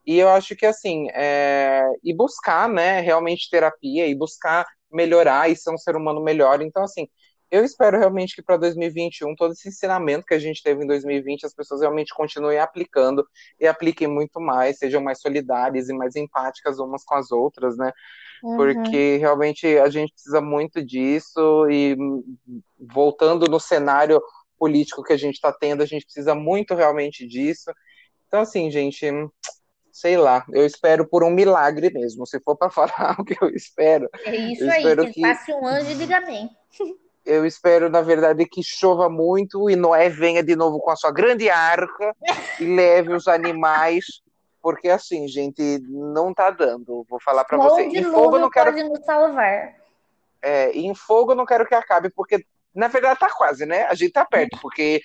E 0.06 0.18
eu 0.18 0.28
acho 0.28 0.54
que 0.56 0.66
assim 0.66 1.08
é, 1.14 1.82
e 2.02 2.14
buscar 2.14 2.68
né 2.68 3.00
realmente 3.00 3.48
terapia 3.50 4.06
e 4.06 4.14
buscar 4.14 4.66
melhorar 4.94 5.50
e 5.50 5.56
ser 5.56 5.70
um 5.70 5.78
ser 5.78 5.96
humano 5.96 6.22
melhor. 6.22 6.62
Então, 6.62 6.82
assim, 6.84 7.08
eu 7.50 7.64
espero 7.64 7.98
realmente 7.98 8.34
que 8.34 8.42
para 8.42 8.56
2021 8.56 9.34
todo 9.36 9.52
esse 9.52 9.68
ensinamento 9.68 10.26
que 10.26 10.34
a 10.34 10.38
gente 10.38 10.62
teve 10.62 10.82
em 10.82 10.86
2020 10.86 11.46
as 11.46 11.54
pessoas 11.54 11.82
realmente 11.82 12.12
continuem 12.14 12.58
aplicando 12.58 13.24
e 13.60 13.66
apliquem 13.66 14.08
muito 14.08 14.40
mais, 14.40 14.78
sejam 14.78 15.00
mais 15.00 15.20
solidárias 15.20 15.88
e 15.88 15.92
mais 15.92 16.16
empáticas 16.16 16.78
umas 16.78 17.04
com 17.04 17.14
as 17.14 17.30
outras, 17.30 17.76
né? 17.76 17.92
Uhum. 18.42 18.56
Porque 18.56 19.18
realmente 19.18 19.66
a 19.78 19.88
gente 19.88 20.12
precisa 20.12 20.40
muito 20.40 20.84
disso 20.84 21.68
e 21.70 21.96
voltando 22.78 23.46
no 23.46 23.60
cenário 23.60 24.20
político 24.58 25.02
que 25.02 25.12
a 25.12 25.16
gente 25.16 25.34
está 25.34 25.52
tendo, 25.52 25.82
a 25.82 25.86
gente 25.86 26.04
precisa 26.04 26.34
muito 26.34 26.74
realmente 26.74 27.26
disso. 27.26 27.70
Então, 28.26 28.40
assim, 28.40 28.70
gente, 28.70 29.06
sei 29.94 30.16
lá, 30.16 30.44
eu 30.50 30.66
espero 30.66 31.06
por 31.06 31.22
um 31.22 31.30
milagre 31.30 31.88
mesmo. 31.88 32.26
Se 32.26 32.40
for 32.40 32.56
para 32.56 32.68
falar 32.68 33.14
o 33.16 33.24
que 33.24 33.36
eu 33.40 33.48
espero, 33.50 34.10
É 34.24 34.34
isso 34.34 34.64
eu 34.64 34.70
aí, 34.72 34.78
espero 34.78 35.12
que 35.12 35.20
passe 35.20 35.52
um 35.52 35.64
anjo 35.64 35.90
e 35.92 35.94
diga 35.94 36.16
amém. 36.18 36.50
eu 37.24 37.46
espero, 37.46 37.88
na 37.88 38.02
verdade, 38.02 38.44
que 38.44 38.60
chova 38.60 39.08
muito 39.08 39.70
e 39.70 39.76
Noé 39.76 40.08
venha 40.10 40.42
de 40.42 40.56
novo 40.56 40.80
com 40.80 40.90
a 40.90 40.96
sua 40.96 41.12
grande 41.12 41.48
arca 41.48 42.14
e 42.60 42.64
leve 42.64 43.14
os 43.14 43.28
animais, 43.28 44.04
porque 44.60 44.88
assim, 44.88 45.28
gente, 45.28 45.78
não 45.88 46.34
tá 46.34 46.50
dando. 46.50 47.06
Vou 47.08 47.20
falar 47.20 47.44
para 47.44 47.56
você. 47.56 47.82
Em 47.82 48.02
fogo 48.02 48.36
eu 48.36 48.40
não 48.40 48.50
quero, 48.50 48.72
pode 48.72 48.82
nos 48.88 49.04
salvar. 49.04 49.76
é, 50.42 50.72
em 50.72 50.92
fogo 50.92 51.32
eu 51.32 51.36
não 51.36 51.46
quero 51.46 51.66
que 51.66 51.74
acabe, 51.74 52.10
porque 52.10 52.44
na 52.74 52.88
verdade 52.88 53.20
tá 53.20 53.30
quase, 53.32 53.64
né? 53.64 53.84
A 53.84 53.94
gente 53.94 54.12
tá 54.12 54.24
perto, 54.24 54.58
porque 54.60 55.00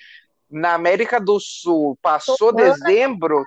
na 0.50 0.74
América 0.74 1.20
do 1.20 1.38
Sul 1.38 1.96
passou 2.02 2.52
Tomando. 2.52 2.56
dezembro, 2.56 3.44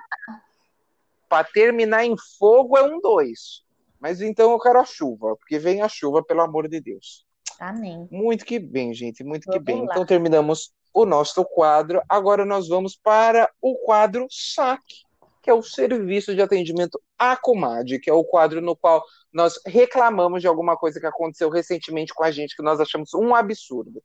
para 1.34 1.42
terminar 1.42 2.04
em 2.04 2.14
fogo 2.38 2.78
é 2.78 2.82
um 2.84 3.00
dois. 3.00 3.64
Mas 3.98 4.20
então 4.20 4.52
eu 4.52 4.58
quero 4.60 4.78
a 4.78 4.84
chuva, 4.84 5.34
porque 5.36 5.58
vem 5.58 5.82
a 5.82 5.88
chuva, 5.88 6.22
pelo 6.22 6.42
amor 6.42 6.68
de 6.68 6.80
Deus. 6.80 7.26
Amém. 7.58 8.06
Muito 8.08 8.44
que 8.44 8.60
bem, 8.60 8.94
gente, 8.94 9.24
muito 9.24 9.50
que 9.50 9.58
Vamos 9.58 9.64
bem. 9.64 9.84
lá. 9.84 9.86
Então 9.90 10.06
terminamos 10.06 10.72
o 10.92 11.04
nosso 11.04 11.44
quadro. 11.44 12.00
Agora 12.08 12.44
nós 12.44 12.68
vamos 12.68 12.94
para 12.94 13.50
o 13.60 13.74
quadro 13.78 14.28
SAC, 14.30 14.80
que 15.42 15.50
é 15.50 15.52
o 15.52 15.60
Serviço 15.60 16.36
de 16.36 16.40
Atendimento 16.40 17.02
à 17.18 17.36
Comadre, 17.36 17.98
que 17.98 18.08
é 18.08 18.14
o 18.14 18.22
quadro 18.22 18.60
no 18.60 18.76
qual 18.76 19.02
nós 19.32 19.58
reclamamos 19.66 20.40
de 20.40 20.46
alguma 20.46 20.76
coisa 20.76 21.00
que 21.00 21.06
aconteceu 21.06 21.50
recentemente 21.50 22.14
com 22.14 22.22
a 22.22 22.30
gente, 22.30 22.54
que 22.54 22.62
nós 22.62 22.78
achamos 22.78 23.12
um 23.12 23.34
absurdo. 23.34 24.00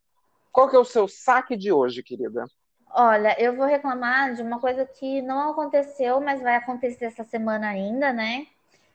Qual 0.51 0.67
que 0.67 0.75
é 0.75 0.79
o 0.79 0.83
seu 0.83 1.07
saque 1.07 1.55
de 1.55 1.71
hoje, 1.71 2.01
querida? 2.01 2.47
Olha, 2.91 3.35
eu 3.39 3.55
vou 3.55 3.65
reclamar 3.65 4.33
de 4.33 4.41
uma 4.41 4.59
coisa 4.59 4.85
que 4.85 5.21
não 5.21 5.51
aconteceu, 5.51 6.19
mas 6.21 6.41
vai 6.41 6.55
acontecer 6.55 7.05
essa 7.05 7.23
semana 7.23 7.69
ainda, 7.69 8.11
né? 8.11 8.47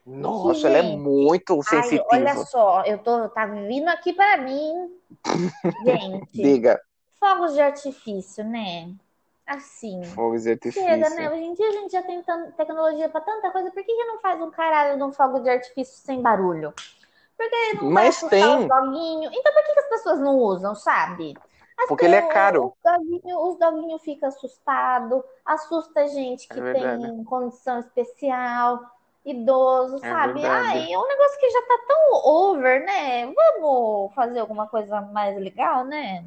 Nossa, 0.07 0.67
Que, 0.67 0.69
ela 0.69 0.79
é 0.79 0.83
gente, 0.83 0.99
muito 0.99 1.63
Ai, 1.67 1.71
sensitiva. 1.71 2.05
olha 2.11 2.37
só, 2.37 2.85
eu 2.85 2.99
tô, 3.03 3.29
tá 3.31 3.47
vindo 3.47 3.89
aqui 3.89 4.13
para 4.13 4.39
mim, 4.39 5.01
gente, 5.85 6.33
Diga, 6.43 6.81
fogos 7.21 7.55
de 7.55 7.61
artifício, 7.61 8.45
né? 8.45 8.95
Assim, 9.47 10.03
fogos 10.15 10.43
de 10.45 10.51
chega, 10.73 11.11
né? 11.11 11.31
artifício. 11.31 11.33
Hoje 11.33 11.43
em 11.45 11.55
dia 11.55 11.69
a 11.69 11.73
gente 11.73 11.93
já 11.93 12.03
tem 12.03 12.23
tecnologia 12.57 13.09
para 13.09 13.21
tanta 13.23 13.51
coisa, 13.53 13.71
por 13.71 13.85
que 13.85 13.95
que 13.95 14.05
não 14.05 14.21
faz 14.21 14.41
um 14.43 14.51
caralho 14.51 14.97
de 14.99 15.03
um 15.05 15.13
fogo 15.13 15.41
de 15.41 15.51
artifício 15.51 15.97
sem 16.05 16.23
barulho? 16.23 16.75
Porque 17.37 17.57
não 17.75 17.91
Mas 17.91 18.21
tem, 18.23 18.69
doguinhos. 18.69 19.35
Então 19.35 19.53
por 19.53 19.65
que 19.65 19.75
que 19.75 19.81
as 19.81 19.89
pessoas 19.89 20.21
não 20.21 20.37
usam, 20.39 20.75
sabe? 20.75 21.35
As 21.79 21.89
porque 21.89 22.05
ele 22.05 22.17
é 22.17 22.23
caro. 22.23 22.75
Os 22.85 22.93
doguinhos 22.93 23.43
os 23.43 23.59
doguinho 23.59 23.99
ficam 23.99 24.29
assustados, 24.29 25.23
assusta 25.45 26.07
gente 26.09 26.49
É 26.51 26.55
que 26.55 26.61
verdade. 26.61 27.03
tem 27.03 27.25
condição 27.25 27.81
especial, 27.81 28.81
idoso, 29.25 29.97
É 29.97 30.01
sabe? 30.01 30.41
verdade. 30.41 30.79
Ai, 30.79 30.93
é 30.93 30.99
um 30.99 31.09
negócio 31.09 31.41
que 31.41 31.51
já 31.51 31.63
tá 31.63 31.79
tão 31.89 32.13
over, 32.25 32.85
né? 32.85 33.27
Vamos 33.33 34.15
fazer 34.15 34.39
alguma 34.41 34.67
coisa 34.69 35.01
mais 35.01 35.37
legal, 35.39 35.85
né? 35.85 36.25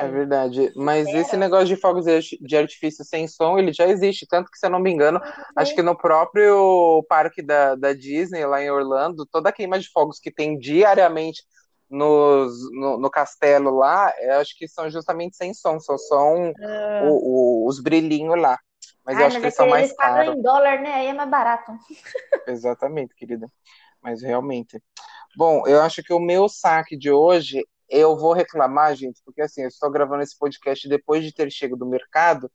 É 0.00 0.06
Ai, 0.06 0.08
verdade, 0.08 0.72
mas 0.76 1.12
esse 1.12 1.24
supera. 1.24 1.36
negócio 1.36 1.66
de 1.66 1.76
fogos 1.76 2.04
de 2.40 2.56
artifício 2.56 3.04
sem 3.04 3.26
som, 3.26 3.58
ele 3.58 3.72
já 3.72 3.86
existe, 3.88 4.26
tanto 4.28 4.50
que, 4.50 4.58
se 4.58 4.64
eu 4.66 4.70
não 4.70 4.78
me 4.80 4.90
engano, 4.92 5.20
acho 5.56 5.74
que 5.74 5.82
no 5.82 5.96
próprio 5.96 7.04
parque 7.08 7.42
da, 7.42 7.74
da 7.74 7.92
Disney, 7.92 8.44
lá 8.46 8.62
em 8.62 8.70
Orlando, 8.70 9.26
toda 9.26 9.48
a 9.48 9.52
queima 9.52 9.78
de 9.78 9.88
fogos 9.90 10.20
que 10.20 10.30
tem 10.32 10.56
diariamente 10.58 11.42
nos, 11.90 12.70
no, 12.72 12.98
no 12.98 13.10
castelo 13.10 13.70
lá, 13.76 14.12
eu 14.20 14.34
acho 14.40 14.56
que 14.56 14.68
são 14.68 14.90
justamente 14.90 15.36
sem 15.36 15.54
som, 15.54 15.80
só 15.80 15.96
são 15.98 16.54
o- 16.98 17.64
o- 17.66 17.68
os 17.68 17.80
brilhinhos 17.80 18.40
lá. 18.40 18.58
Mas 19.04 19.18
eu 19.18 19.24
Ai, 19.24 19.26
acho 19.26 19.38
mas 19.38 19.40
que 19.40 19.46
é 19.46 19.50
eles 19.50 19.54
são 19.54 19.66
que 19.66 19.68
mais 19.68 19.86
eles 19.86 19.94
pagam 19.96 20.24
caros. 20.24 20.34
em 20.34 20.40
dólar, 20.42 20.80
né? 20.82 20.92
Aí 20.94 21.06
é 21.08 21.12
mais 21.14 21.30
barato. 21.30 21.72
Exatamente, 22.46 23.14
querida. 23.14 23.46
Mas 24.02 24.22
realmente. 24.22 24.82
Bom, 25.36 25.66
eu 25.68 25.82
acho 25.82 26.02
que 26.02 26.12
o 26.12 26.20
meu 26.20 26.48
saque 26.48 26.96
de 26.98 27.10
hoje, 27.12 27.64
eu 27.88 28.16
vou 28.18 28.32
reclamar, 28.34 28.96
gente, 28.96 29.22
porque 29.24 29.42
assim, 29.42 29.62
eu 29.62 29.68
estou 29.68 29.90
gravando 29.90 30.22
esse 30.22 30.38
podcast 30.38 30.88
depois 30.88 31.24
de 31.24 31.32
ter 31.34 31.50
chegado 31.52 31.78
do 31.80 31.86
mercado 31.86 32.50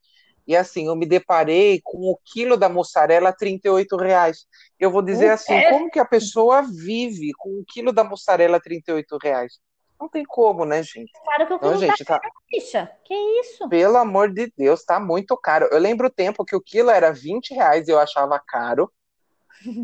E 0.45 0.55
assim, 0.55 0.87
eu 0.87 0.95
me 0.95 1.05
deparei 1.05 1.79
com 1.83 2.11
o 2.11 2.17
quilo 2.25 2.57
da 2.57 2.67
mussarela 2.67 3.29
a 3.29 3.33
38 3.33 3.95
reais. 3.95 4.45
Eu 4.79 4.91
vou 4.91 5.01
dizer 5.01 5.29
assim, 5.29 5.57
quê? 5.57 5.69
como 5.69 5.89
que 5.89 5.99
a 5.99 6.05
pessoa 6.05 6.61
vive 6.61 7.31
com 7.37 7.49
o 7.59 7.65
quilo 7.65 7.93
da 7.93 8.03
mussarela 8.03 8.57
a 8.57 8.61
38 8.61 9.17
reais? 9.21 9.59
Não 9.99 10.09
tem 10.09 10.25
como, 10.25 10.65
né, 10.65 10.83
gente? 10.83 11.11
Claro 11.23 11.47
que 11.47 11.53
o 11.53 11.59
Não, 11.61 11.69
quilo 11.69 11.79
tá 11.79 11.87
gente, 11.87 12.03
tá, 12.03 12.21
ficha. 12.49 12.91
Que 13.05 13.13
isso? 13.39 13.69
pelo 13.69 13.97
amor 13.97 14.33
de 14.33 14.51
Deus, 14.57 14.83
tá 14.83 14.99
muito 14.99 15.37
caro. 15.37 15.69
Eu 15.71 15.79
lembro 15.79 16.07
o 16.07 16.13
tempo 16.13 16.43
que 16.43 16.55
o 16.55 16.61
quilo 16.61 16.89
era 16.89 17.13
20 17.13 17.53
reais 17.53 17.87
e 17.87 17.91
eu 17.91 17.99
achava 17.99 18.37
caro, 18.45 18.91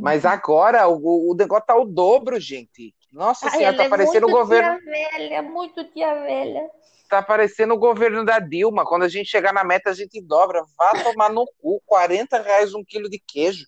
mas 0.02 0.26
agora 0.28 0.90
o, 0.90 1.32
o 1.32 1.36
negócio 1.36 1.66
tá 1.66 1.76
o 1.78 1.86
dobro, 1.86 2.38
gente. 2.38 2.94
Nossa 3.14 3.48
Ai, 3.48 3.58
senhora, 3.58 3.78
tá 3.78 3.84
é 3.86 3.90
parecendo 3.90 4.28
o 4.28 4.30
muito 4.30 4.42
governo, 4.42 4.80
velha, 4.84 5.42
muito 5.42 5.84
tia 5.86 6.14
velha. 6.14 6.70
Tá 7.10 7.22
parecendo 7.24 7.74
o 7.74 7.78
governo 7.80 8.24
da 8.24 8.40
Dilma. 8.40 8.86
Quando 8.86 9.04
a 9.04 9.10
gente 9.10 9.28
chegar 9.30 9.52
na 9.52 9.64
meta, 9.64 9.90
a 9.90 9.94
gente 9.94 10.22
dobra. 10.22 10.64
Vá 10.78 10.92
tomar 11.04 11.30
no 11.30 11.46
cu, 11.60 11.82
40 11.86 12.42
reais 12.42 12.74
um 12.74 12.84
quilo 12.86 13.10
de 13.10 13.20
queijo. 13.28 13.66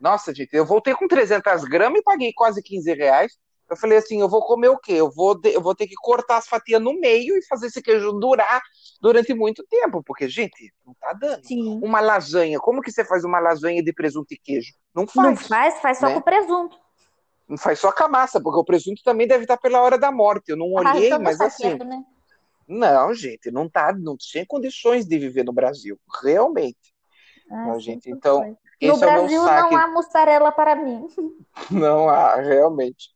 Nossa, 0.00 0.34
gente, 0.34 0.54
eu 0.54 0.64
voltei 0.64 0.94
com 0.94 1.06
300 1.08 1.64
gramas 1.64 2.00
e 2.00 2.02
paguei 2.02 2.32
quase 2.32 2.62
15 2.62 2.92
reais. 2.94 3.32
Eu 3.70 3.76
falei 3.76 3.96
assim, 3.98 4.20
eu 4.20 4.28
vou 4.28 4.42
comer 4.44 4.68
o 4.68 4.78
quê? 4.78 4.92
Eu 4.92 5.10
vou, 5.10 5.34
de- 5.34 5.52
eu 5.54 5.60
vou 5.60 5.74
ter 5.74 5.86
que 5.86 5.94
cortar 5.96 6.36
as 6.36 6.46
fatias 6.46 6.80
no 6.82 6.92
meio 7.00 7.36
e 7.36 7.46
fazer 7.46 7.66
esse 7.68 7.80
queijo 7.82 8.12
durar 8.12 8.60
durante 9.00 9.32
muito 9.32 9.64
tempo, 9.68 10.02
porque, 10.04 10.28
gente, 10.28 10.70
não 10.86 10.94
tá 11.00 11.14
dando. 11.14 11.44
Sim. 11.46 11.80
Uma 11.82 12.00
lasanha, 12.00 12.58
como 12.60 12.82
que 12.82 12.92
você 12.92 13.04
faz 13.04 13.24
uma 13.24 13.40
lasanha 13.40 13.82
de 13.82 13.92
presunto 13.92 14.34
e 14.34 14.38
queijo? 14.38 14.72
Não 14.94 15.06
Não 15.16 15.34
faz. 15.34 15.48
faz, 15.48 15.80
faz 15.80 15.98
só 15.98 16.08
né? 16.08 16.14
com 16.14 16.20
presunto. 16.20 16.76
Não 17.48 17.56
faz 17.56 17.78
só 17.78 17.90
com 17.90 18.04
a 18.04 18.08
massa, 18.08 18.40
porque 18.40 18.58
o 18.58 18.64
presunto 18.64 19.02
também 19.02 19.26
deve 19.26 19.44
estar 19.44 19.56
pela 19.56 19.80
hora 19.80 19.98
da 19.98 20.12
morte. 20.12 20.50
Eu 20.50 20.56
não 20.56 20.66
Ah, 20.78 20.90
olhei, 20.92 21.06
então 21.06 21.20
mas 21.22 21.40
assim, 21.40 21.74
né? 21.78 22.02
Não, 22.66 23.14
gente, 23.14 23.50
não 23.50 23.68
tá, 23.68 23.92
não 23.92 24.16
tem 24.32 24.44
condições 24.44 25.06
de 25.06 25.18
viver 25.18 25.44
no 25.44 25.52
Brasil, 25.52 25.98
realmente. 26.22 26.94
Ah, 27.50 27.66
Não, 27.66 27.80
gente, 27.80 28.10
então. 28.10 28.56
No 28.82 28.94
é 28.94 28.98
Brasil 28.98 29.44
não 29.44 29.76
há 29.76 29.86
mussarela 29.88 30.50
para 30.52 30.74
mim. 30.74 31.06
Não 31.70 32.08
há, 32.08 32.36
realmente. 32.36 33.10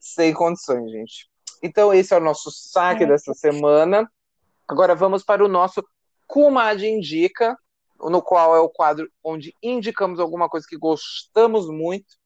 Sem 0.00 0.32
condições, 0.32 0.90
gente. 0.90 1.28
Então, 1.62 1.92
esse 1.94 2.12
é 2.12 2.16
o 2.16 2.20
nosso 2.20 2.50
saque 2.50 3.04
É. 3.04 3.06
dessa 3.06 3.32
semana. 3.34 4.10
Agora 4.66 4.94
vamos 4.94 5.22
para 5.22 5.44
o 5.44 5.48
nosso 5.48 5.84
Comadre 6.26 6.88
Indica, 6.88 7.56
no 8.00 8.22
qual 8.22 8.56
é 8.56 8.60
o 8.60 8.68
quadro 8.68 9.08
onde 9.22 9.54
indicamos 9.62 10.18
alguma 10.18 10.48
coisa 10.48 10.66
que 10.68 10.76
gostamos 10.76 11.68
muito. 11.68 12.16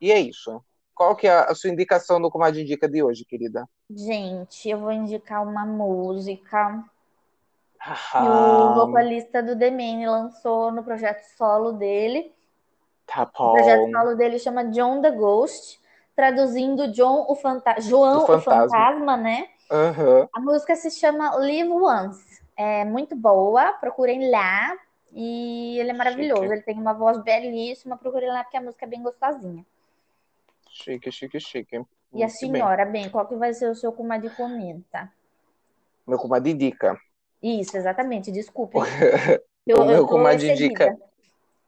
E 0.00 0.10
é 0.10 0.18
isso. 0.18 0.60
Qual 0.96 1.14
que 1.14 1.26
é 1.28 1.30
a 1.30 1.54
sua 1.54 1.68
indicação 1.68 2.18
no 2.18 2.30
Comadre 2.30 2.62
Indica 2.62 2.88
de 2.88 3.02
hoje, 3.02 3.22
querida? 3.26 3.68
Gente, 3.90 4.66
eu 4.68 4.78
vou 4.78 4.90
indicar 4.90 5.42
uma 5.46 5.66
música 5.66 6.82
que 7.78 8.18
o 8.18 8.22
Ah, 8.22 8.72
vocalista 8.74 9.42
do 9.42 9.56
The 9.58 9.70
Man 9.70 10.10
lançou 10.10 10.72
no 10.72 10.82
projeto 10.82 11.22
solo 11.36 11.72
dele. 11.72 12.32
tá 13.06 13.24
O 13.24 13.52
projeto 13.52 13.82
bom. 13.84 13.90
solo 13.92 14.14
dele 14.16 14.38
chama 14.38 14.64
John 14.64 15.02
the 15.02 15.10
Ghost, 15.10 15.78
traduzindo 16.16 16.90
John 16.90 17.26
o 17.28 17.34
Fanta 17.36 17.78
João 17.78 18.20
O 18.20 18.22
o 18.22 18.26
fantasma. 18.26 18.70
Fantasma, 18.78 19.16
né? 19.18 19.48
Aham. 19.70 20.28
A 20.32 20.40
música 20.40 20.74
se 20.76 20.90
chama 20.90 21.36
Live 21.36 21.70
Once. 21.72 22.42
É 22.56 22.86
muito 22.86 23.14
boa, 23.14 23.74
procurem 23.74 24.30
lá. 24.30 24.74
E 25.12 25.78
ele 25.78 25.90
é 25.90 25.92
maravilhoso. 25.92 26.40
Chique. 26.42 26.54
Ele 26.54 26.62
tem 26.62 26.78
uma 26.80 26.94
voz 26.94 27.18
belíssima. 27.22 27.98
Procurem 27.98 28.30
lá 28.30 28.42
porque 28.44 28.56
a 28.56 28.62
música 28.62 28.86
é 28.86 28.88
bem 28.88 29.02
gostosinha. 29.02 29.64
Chique, 30.82 31.10
chique, 31.10 31.40
chique. 31.40 31.76
E 32.14 32.22
a 32.22 32.28
Muito 32.28 32.40
bem. 32.50 32.52
senhora, 32.52 32.84
bem, 32.84 33.08
qual 33.10 33.26
que 33.26 33.36
vai 33.36 33.52
ser 33.52 33.68
o 33.70 33.74
seu 33.74 33.92
comadre 33.92 34.30
comenta? 34.30 35.10
Meu 36.06 36.18
comadre 36.18 36.52
indica. 36.52 36.96
Isso, 37.42 37.76
exatamente. 37.76 38.30
Desculpe. 38.32 38.78
Eu, 39.66 39.78
O 39.78 39.80
eu 39.82 39.86
meu 39.88 40.06
tô 40.06 40.06
comadre 40.06 40.52
indica 40.52 40.96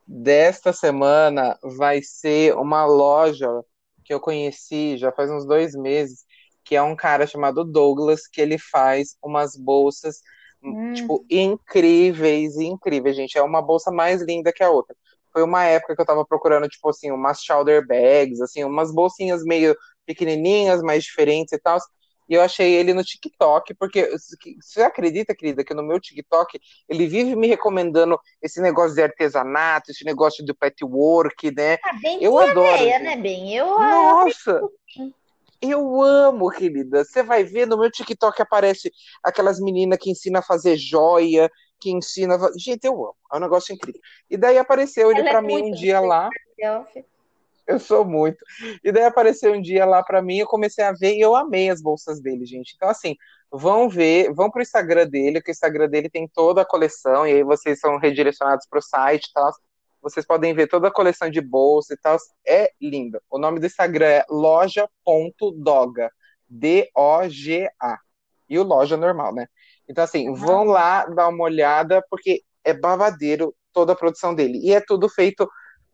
desta 0.07 0.73
semana 0.73 1.59
vai 1.63 2.01
ser 2.03 2.55
uma 2.57 2.87
loja 2.87 3.49
que 4.05 4.15
eu 4.15 4.21
conheci 4.21 4.97
já 4.97 5.13
faz 5.13 5.31
uns 5.31 5.45
dois 5.45 5.75
meses, 5.75 6.25
que 6.65 6.77
é 6.77 6.83
um 6.83 6.97
cara 6.97 7.27
chamado 7.27 7.65
Douglas, 7.65 8.27
que 8.27 8.41
ele 8.41 8.57
faz 8.59 9.17
umas 9.23 9.57
bolsas, 9.57 10.21
Hum. 10.63 10.93
tipo, 10.95 11.25
incríveis, 11.31 12.57
incríveis, 12.57 13.17
gente. 13.17 13.37
É 13.39 13.43
uma 13.43 13.63
bolsa 13.63 13.91
mais 13.93 14.23
linda 14.23 14.53
que 14.53 14.63
a 14.63 14.71
outra. 14.71 14.97
Foi 15.33 15.43
uma 15.43 15.65
época 15.65 15.95
que 15.95 16.01
eu 16.01 16.07
tava 16.07 16.25
procurando, 16.25 16.69
tipo 16.69 16.89
assim, 16.89 17.11
umas 17.11 17.43
shoulder 17.43 17.87
bags, 17.87 18.41
assim, 18.41 18.65
umas 18.65 18.93
bolsinhas 18.93 19.43
meio 19.45 19.77
pequenininhas, 20.07 20.83
mais 20.83 21.05
diferentes 21.05 21.53
e 21.53 21.59
tal. 21.59 21.79
E 22.29 22.35
eu 22.35 22.43
achei 22.43 22.75
ele 22.75 22.93
no 22.93 23.03
TikTok, 23.03 23.75
porque 23.75 24.11
você 24.61 24.83
acredita, 24.83 25.35
querida, 25.35 25.65
que 25.65 25.73
no 25.73 25.83
meu 25.83 25.99
TikTok 25.99 26.61
ele 26.87 27.07
vive 27.07 27.35
me 27.35 27.47
recomendando 27.47 28.19
esse 28.43 28.61
negócio 28.61 28.95
de 28.95 29.03
artesanato, 29.03 29.91
esse 29.91 30.05
negócio 30.05 30.45
do 30.45 30.55
patchwork, 30.55 31.51
né? 31.55 31.79
Ah, 31.83 31.95
bem 31.95 32.23
Eu 32.23 32.39
adoro, 32.39 32.77
gente. 32.77 33.03
né, 33.03 33.17
bem? 33.17 33.57
Eu, 33.57 33.67
Nossa! 33.67 34.61
Eu 35.61 36.03
amo, 36.03 36.51
querida. 36.51 37.05
Você 37.05 37.23
vai 37.23 37.43
ver 37.43 37.67
no 37.67 37.79
meu 37.79 37.91
TikTok 37.91 38.41
aparece 38.41 38.93
aquelas 39.25 39.59
meninas 39.59 39.99
que 39.99 40.11
ensinam 40.11 40.39
a 40.39 40.43
fazer 40.43 40.77
joia, 40.77 41.51
que 41.81 41.91
ensina. 41.91 42.39
Gente, 42.57 42.85
eu 42.85 42.95
amo. 42.95 43.17
É 43.33 43.37
um 43.37 43.41
negócio 43.41 43.75
incrível. 43.75 44.01
E 44.31 44.37
daí 44.37 44.59
apareceu 44.59 45.11
ele 45.11 45.21
Ela 45.21 45.29
é 45.29 45.33
pra 45.33 45.43
mim 45.43 45.63
um 45.63 45.71
dia 45.71 46.01
lá. 46.01 46.29
Eu 47.67 47.79
sou 47.79 48.03
muito. 48.03 48.43
E 48.83 48.91
daí 48.91 49.05
apareceu 49.05 49.53
um 49.53 49.61
dia 49.61 49.85
lá 49.85 50.03
pra 50.03 50.23
mim, 50.23 50.39
eu 50.39 50.47
comecei 50.47 50.83
a 50.83 50.93
ver 50.93 51.15
e 51.15 51.21
eu 51.21 51.37
amei 51.37 51.69
as 51.69 51.83
bolsas 51.83 52.19
dele, 52.19 52.47
gente. 52.47 52.73
Então, 52.75 52.89
assim, 52.89 53.15
vão 53.53 53.91
ver, 53.91 54.33
vão 54.33 54.51
pro 54.51 54.63
Instagram 54.63 55.07
dele, 55.07 55.43
que 55.43 55.51
o 55.51 55.53
Instagram 55.53 55.89
dele 55.89 56.09
tem 56.09 56.27
toda 56.27 56.63
a 56.63 56.65
coleção, 56.65 57.27
e 57.27 57.33
aí 57.35 57.43
vocês 57.43 57.79
são 57.79 57.99
redirecionados 57.99 58.67
pro 58.69 58.81
site 58.81 59.27
e 59.27 59.33
tal. 59.35 59.53
Vocês 60.01 60.25
podem 60.25 60.55
ver 60.55 60.67
toda 60.67 60.89
a 60.89 60.93
coleção 60.93 61.29
de 61.29 61.43
bolsa 61.43 61.93
e 61.93 61.97
tal. 61.99 62.17
É 62.47 62.71
linda. 62.81 63.21
O 63.29 63.39
nome 63.39 63.61
do 63.61 63.67
Instagram 63.67 64.07
é 64.07 64.25
loja.doga. 64.31 66.11
D-O-G-A. 66.49 67.99
E 68.49 68.59
o 68.59 68.63
loja 68.63 68.97
normal, 68.97 69.35
né? 69.35 69.47
Então, 69.89 70.05
assim, 70.05 70.33
vão 70.33 70.65
lá 70.65 71.07
dar 71.07 71.29
uma 71.29 71.45
olhada, 71.45 72.05
porque 72.11 72.43
é 72.65 72.75
babadeiro 72.75 73.55
toda 73.73 73.93
a 73.93 73.97
produção 73.97 74.35
dele. 74.35 74.59
E 74.63 74.73
é 74.73 74.81
tudo 74.81 75.09
feito 75.09 75.49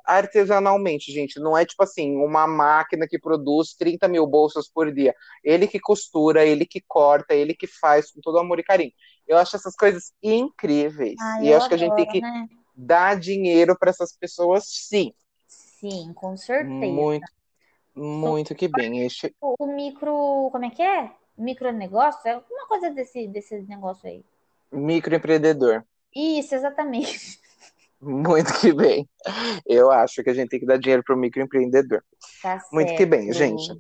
artesanalmente, 0.05 1.11
gente. 1.11 1.41
Não 1.41 1.57
é 1.57 1.65
tipo 1.65 1.83
assim, 1.83 2.17
uma 2.17 2.47
máquina 2.47 3.07
que 3.09 3.19
produz 3.19 3.75
30 3.75 4.07
mil 4.09 4.27
bolsas 4.27 4.69
por 4.69 4.93
dia. 4.93 5.15
Ele 5.43 5.67
que 5.67 5.81
costura, 5.81 6.45
ele 6.45 6.67
que 6.67 6.83
corta, 6.87 7.35
ele 7.35 7.55
que 7.55 7.67
faz 7.67 8.11
com 8.11 8.21
todo 8.21 8.39
amor 8.39 8.59
e 8.59 8.65
carinho. 8.65 8.93
Eu 9.27 9.39
acho 9.39 9.57
essas 9.57 9.75
coisas 9.75 10.13
incríveis. 10.23 11.17
Ai, 11.19 11.45
e 11.45 11.51
eu 11.51 11.57
acho 11.57 11.69
que 11.69 11.75
a 11.75 11.79
gente 11.79 11.95
tem 11.95 12.07
que 12.07 12.21
né? 12.21 12.47
dar 12.75 13.19
dinheiro 13.19 13.77
para 13.79 13.91
essas 13.91 14.15
pessoas, 14.15 14.65
sim. 14.67 15.13
Sim, 15.47 16.13
com 16.15 16.37
certeza. 16.37 16.93
Muito, 16.93 17.27
muito 17.95 18.55
que 18.55 18.69
bem. 18.69 19.01
Este, 19.01 19.35
o 19.41 19.67
micro, 19.67 20.51
como 20.51 20.65
é 20.65 20.71
que 20.71 20.83
é? 20.83 21.11
Micronegócio? 21.37 22.20
É 22.26 22.32
alguma 22.32 22.66
coisa 22.66 22.91
desse, 22.91 23.26
desse 23.28 23.61
negócio 23.62 24.09
aí. 24.09 24.24
microempreendedor. 24.72 25.85
Isso, 26.14 26.55
exatamente. 26.55 27.41
Muito 28.01 28.53
que 28.61 28.72
bem. 28.72 29.09
Eu 29.66 29.91
acho 29.91 30.22
que 30.22 30.30
a 30.30 30.35
gente 30.35 30.51
tem 30.51 30.61
que 30.61 30.66
dar 30.66 30.78
dinheiro 30.78 31.03
para 31.03 31.14
o 31.14 31.18
microempreendedor. 31.18 32.03
Tá 32.43 32.62
Muito 32.70 32.95
que 32.95 33.07
bem, 33.07 33.32
gente. 33.32 33.72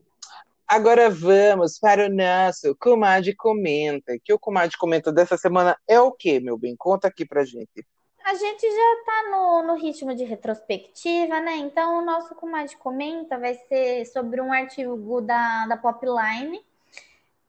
Agora 0.66 1.10
vamos 1.10 1.78
para 1.78 2.06
o 2.06 2.08
nosso 2.08 2.74
Comadre 2.76 3.34
Comenta. 3.36 4.18
Que 4.24 4.32
o 4.32 4.38
Comadre 4.38 4.76
Comenta 4.78 5.12
dessa 5.12 5.36
semana 5.36 5.76
é 5.86 6.00
o 6.00 6.10
quê, 6.10 6.40
meu 6.40 6.56
bem? 6.56 6.74
Conta 6.76 7.06
aqui 7.08 7.26
pra 7.26 7.44
gente. 7.44 7.86
A 8.24 8.34
gente 8.34 8.62
já 8.62 9.02
tá 9.04 9.30
no, 9.30 9.62
no 9.66 9.74
ritmo 9.76 10.14
de 10.14 10.24
retrospectiva, 10.24 11.40
né? 11.40 11.56
Então, 11.56 11.98
o 11.98 12.04
nosso 12.04 12.34
Comadre 12.34 12.74
Comenta 12.76 13.38
vai 13.38 13.54
ser 13.68 14.06
sobre 14.06 14.40
um 14.40 14.50
artigo 14.50 15.20
da, 15.20 15.66
da 15.66 15.76
Popline, 15.76 16.64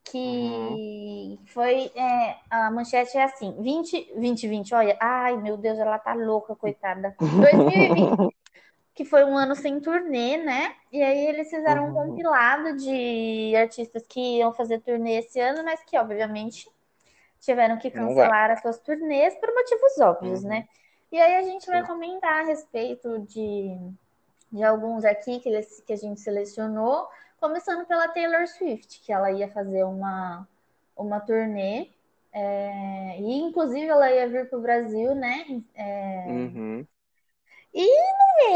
que 0.05 1.39
foi. 1.47 1.91
é, 1.95 2.37
a 2.49 2.71
manchete 2.71 3.17
é 3.17 3.23
assim: 3.23 3.55
20, 3.61 4.05
2020, 4.15 4.73
olha, 4.75 4.97
ai 5.01 5.37
meu 5.37 5.57
Deus, 5.57 5.77
ela 5.79 5.99
tá 5.99 6.13
louca, 6.13 6.55
coitada. 6.55 7.15
2020, 7.39 8.35
que 8.95 9.05
foi 9.05 9.25
um 9.25 9.37
ano 9.37 9.55
sem 9.55 9.79
turnê, 9.81 10.37
né? 10.37 10.75
E 10.91 11.01
aí 11.03 11.27
eles 11.27 11.49
fizeram 11.49 11.87
um 11.87 11.91
Uhum. 11.91 11.93
compilado 11.93 12.75
de 12.77 13.55
artistas 13.55 14.05
que 14.07 14.39
iam 14.39 14.53
fazer 14.53 14.79
turnê 14.81 15.19
esse 15.19 15.39
ano, 15.39 15.63
mas 15.63 15.83
que, 15.83 15.97
obviamente, 15.97 16.69
tiveram 17.41 17.77
que 17.77 17.91
cancelar 17.91 18.51
as 18.51 18.61
suas 18.61 18.79
turnês 18.79 19.35
por 19.39 19.53
motivos 19.53 19.99
óbvios, 19.99 20.43
Uhum. 20.43 20.49
né? 20.49 20.67
E 21.11 21.19
aí 21.19 21.35
a 21.37 21.43
gente 21.43 21.65
vai 21.67 21.83
comentar 21.85 22.43
a 22.43 22.47
respeito 22.47 23.19
de, 23.21 23.77
de 24.51 24.63
alguns 24.63 25.05
aqui 25.05 25.39
que, 25.39 25.49
eles, 25.49 25.81
que 25.85 25.93
a 25.93 25.97
gente 25.97 26.19
selecionou, 26.21 27.07
começando 27.47 27.85
pela 27.85 28.07
Taylor 28.07 28.47
Swift, 28.47 29.01
que 29.01 29.11
ela 29.13 29.31
ia 29.31 29.47
fazer 29.51 29.83
uma, 29.83 30.47
uma 30.97 31.19
turnê, 31.19 31.89
é, 32.33 33.19
e 33.19 33.33
inclusive 33.39 33.85
ela 33.85 34.11
ia 34.11 34.27
vir 34.27 34.49
para 34.49 34.57
o 34.57 34.61
Brasil, 34.61 35.13
né? 35.13 35.45
É, 35.75 36.25
Uhum. 36.29 36.87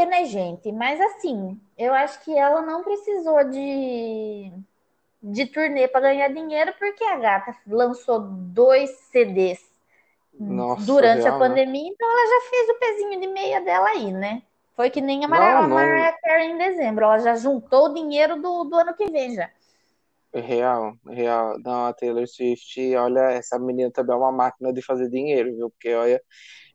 é, 0.00 0.06
né, 0.06 0.24
gente? 0.24 0.72
Mas 0.72 1.00
assim, 1.00 1.60
eu 1.78 1.94
acho 1.94 2.20
que 2.24 2.36
ela 2.36 2.62
não 2.62 2.82
precisou 2.82 3.44
de, 3.48 4.52
de 5.22 5.46
turnê 5.46 5.88
para 5.88 6.00
ganhar 6.00 6.28
dinheiro, 6.28 6.74
porque 6.78 7.04
a 7.04 7.18
gata 7.18 7.56
lançou 7.66 8.20
dois 8.20 8.90
CDs 9.12 9.60
Nossa, 10.38 10.84
durante 10.84 11.28
a 11.28 11.32
real, 11.32 11.40
né? 11.40 11.56
pandemia, 11.56 11.88
então 11.88 12.08
ela 12.10 12.28
já 12.42 12.50
fez 12.50 12.68
o 12.70 12.74
pezinho 12.78 13.20
de 13.20 13.26
meia 13.28 13.60
dela 13.60 13.88
aí, 13.90 14.12
né? 14.12 14.42
Foi 14.80 14.88
que 14.88 15.02
nem 15.02 15.22
a 15.26 15.28
Mariah, 15.28 15.68
Não, 15.68 16.12
Carey 16.22 16.52
em 16.52 16.56
dezembro, 16.56 17.04
ela 17.04 17.18
já 17.18 17.36
juntou 17.36 17.90
o 17.90 17.92
dinheiro 17.92 18.40
do, 18.40 18.64
do 18.64 18.76
ano 18.76 18.94
que 18.94 19.10
vem 19.10 19.34
já. 19.34 19.50
real, 20.32 20.94
real. 21.06 21.58
Não, 21.62 21.84
a 21.84 21.92
Taylor 21.92 22.26
Swift, 22.26 22.96
olha, 22.96 23.32
essa 23.32 23.58
menina 23.58 23.90
também 23.90 24.14
é 24.14 24.18
uma 24.18 24.32
máquina 24.32 24.72
de 24.72 24.80
fazer 24.80 25.10
dinheiro, 25.10 25.54
viu? 25.54 25.68
Porque, 25.68 25.92
olha, 25.92 26.18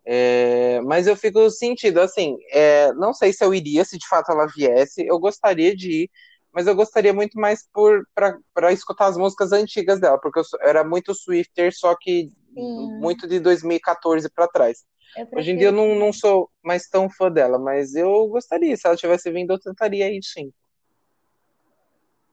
é, 0.06 0.80
mas 0.82 1.08
eu 1.08 1.16
fico 1.18 1.49
sentindo, 1.49 1.99
assim, 1.99 2.38
é, 2.51 2.93
não 2.93 3.12
sei 3.12 3.34
se 3.34 3.43
eu 3.43 3.51
iria, 3.56 3.84
se 3.84 3.97
de 3.97 4.08
fato 4.08 4.32
ela 4.32 4.45
viesse, 4.56 5.03
eu 5.03 5.18
gostaria 5.18 5.76
de 5.76 6.03
ir, 6.03 6.10
mas 6.53 6.68
eu 6.68 6.76
gostaria 6.76 7.12
muito 7.12 7.39
mais 7.39 7.68
por 7.74 8.08
para 8.14 8.72
escutar 8.72 9.08
as 9.08 9.18
músicas 9.18 9.51
antigas 9.51 9.99
dela, 9.99 10.20
porque 10.22 10.38
eu 10.38 10.43
era 10.62 10.84
muito 10.84 11.16
Swifter, 11.16 11.76
só 11.76 11.95
que 11.99 12.30
Sim, 12.53 12.99
muito 12.99 13.28
de 13.28 13.39
2014 13.39 14.30
para 14.30 14.47
trás. 14.47 14.86
Eu 15.18 15.28
Hoje 15.32 15.51
em 15.51 15.57
dia 15.57 15.68
eu 15.68 15.72
não, 15.72 15.95
não 15.95 16.11
sou 16.11 16.49
mais 16.63 16.88
tão 16.88 17.09
fã 17.09 17.32
dela, 17.32 17.57
mas 17.57 17.95
eu 17.95 18.28
gostaria, 18.28 18.76
se 18.76 18.86
ela 18.88 18.95
tivesse 18.97 19.32
vindo, 19.32 19.53
eu 19.53 19.59
tentaria 19.59 20.11
ir 20.11 20.24
sim. 20.24 20.51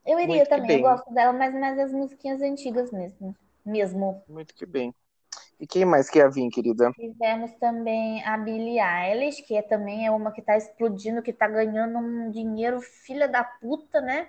Eu 0.05 0.18
iria 0.18 0.37
Muito 0.37 0.49
também, 0.49 0.76
eu 0.76 0.83
gosto 0.83 1.12
dela, 1.14 1.33
mas 1.33 1.55
mais 1.55 1.78
as 1.78 1.93
musiquinhas 1.93 2.43
antigas 2.43 2.91
mesmo. 2.91 3.37
Mesmo. 3.64 4.22
muito 4.28 4.55
que 4.55 4.66
bem. 4.66 4.93
E 5.61 5.66
quem 5.66 5.85
mais 5.85 6.11
que 6.11 6.18
ia 6.18 6.28
vir, 6.28 6.51
querida? 6.51 6.91
Tivemos 6.97 7.53
também 7.61 8.24
a 8.24 8.37
Billie 8.37 8.80
Eilish, 8.80 9.43
que 9.43 9.55
é, 9.55 9.62
também 9.62 10.05
é 10.05 10.11
uma 10.11 10.33
que 10.33 10.43
tá 10.43 10.57
explodindo, 10.57 11.22
que 11.22 11.33
tá 11.33 11.47
ganhando 11.47 11.99
um 11.99 12.30
dinheiro 12.30 12.80
filha 12.80 13.28
da 13.28 13.45
puta, 13.45 14.01
né? 14.01 14.28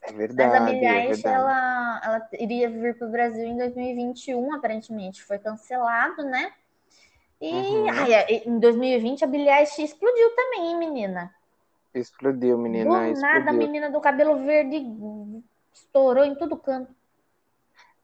É 0.00 0.12
Mas 0.12 0.30
a 0.40 0.60
Billie 0.60 0.80
verdade, 0.80 0.84
é 0.86 1.02
Eilish, 1.02 1.22
verdade. 1.22 1.34
ela, 1.34 2.00
ela 2.02 2.28
iria 2.40 2.70
vir 2.70 2.96
para 2.96 3.06
o 3.06 3.10
Brasil 3.10 3.44
em 3.44 3.58
2021, 3.58 4.54
aparentemente. 4.54 5.22
Foi 5.22 5.38
cancelado, 5.38 6.22
né? 6.24 6.50
E 7.40 7.52
Uhum. 7.52 7.88
ai, 7.90 8.24
em 8.46 8.58
2020 8.58 9.24
a 9.24 9.26
Billie 9.26 9.50
Eilish 9.50 9.82
explodiu 9.82 10.34
também, 10.34 10.66
hein, 10.68 10.76
menina? 10.78 11.34
Explodiu, 11.94 12.56
Do 12.56 12.62
menina, 12.62 12.84
nada 13.14 13.50
a 13.50 13.52
explodiu. 13.52 13.58
menina 13.62 13.90
do 13.90 14.00
cabelo 14.00 14.44
verde 14.44 14.76
estourou 15.72 16.24
em 16.24 16.34
todo 16.34 16.56
canto. 16.56 16.94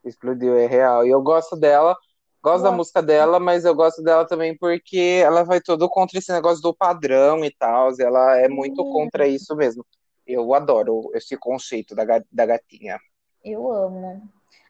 Explodiu, 0.05 0.57
é 0.57 0.67
real. 0.67 1.07
E 1.07 1.11
eu 1.11 1.23
gosto 1.23 1.57
dela, 1.57 1.97
gosto 2.43 2.65
da 2.65 2.73
música 2.73 3.03
dela, 3.03 3.39
mas 3.39 3.65
eu 3.65 3.75
gosto 3.75 4.03
dela 4.03 4.27
também 4.27 4.57
porque 4.57 5.21
ela 5.25 5.45
vai 5.45 5.61
todo 5.61 5.89
contra 5.89 6.19
esse 6.19 6.33
negócio 6.33 6.63
do 6.63 6.75
padrão 6.75 7.45
e 7.45 7.51
tal. 7.55 7.91
Ela 8.01 8.39
é 8.39 8.49
muito 8.49 8.85
contra 8.85 9.27
isso 9.27 9.55
mesmo. 9.57 9.85
Eu 10.27 10.53
adoro 10.55 11.11
esse 11.15 11.37
conceito 11.37 11.95
da, 11.95 12.05
da 12.31 12.47
gatinha. 12.47 12.99
Eu 13.45 13.71
amo. 13.71 14.23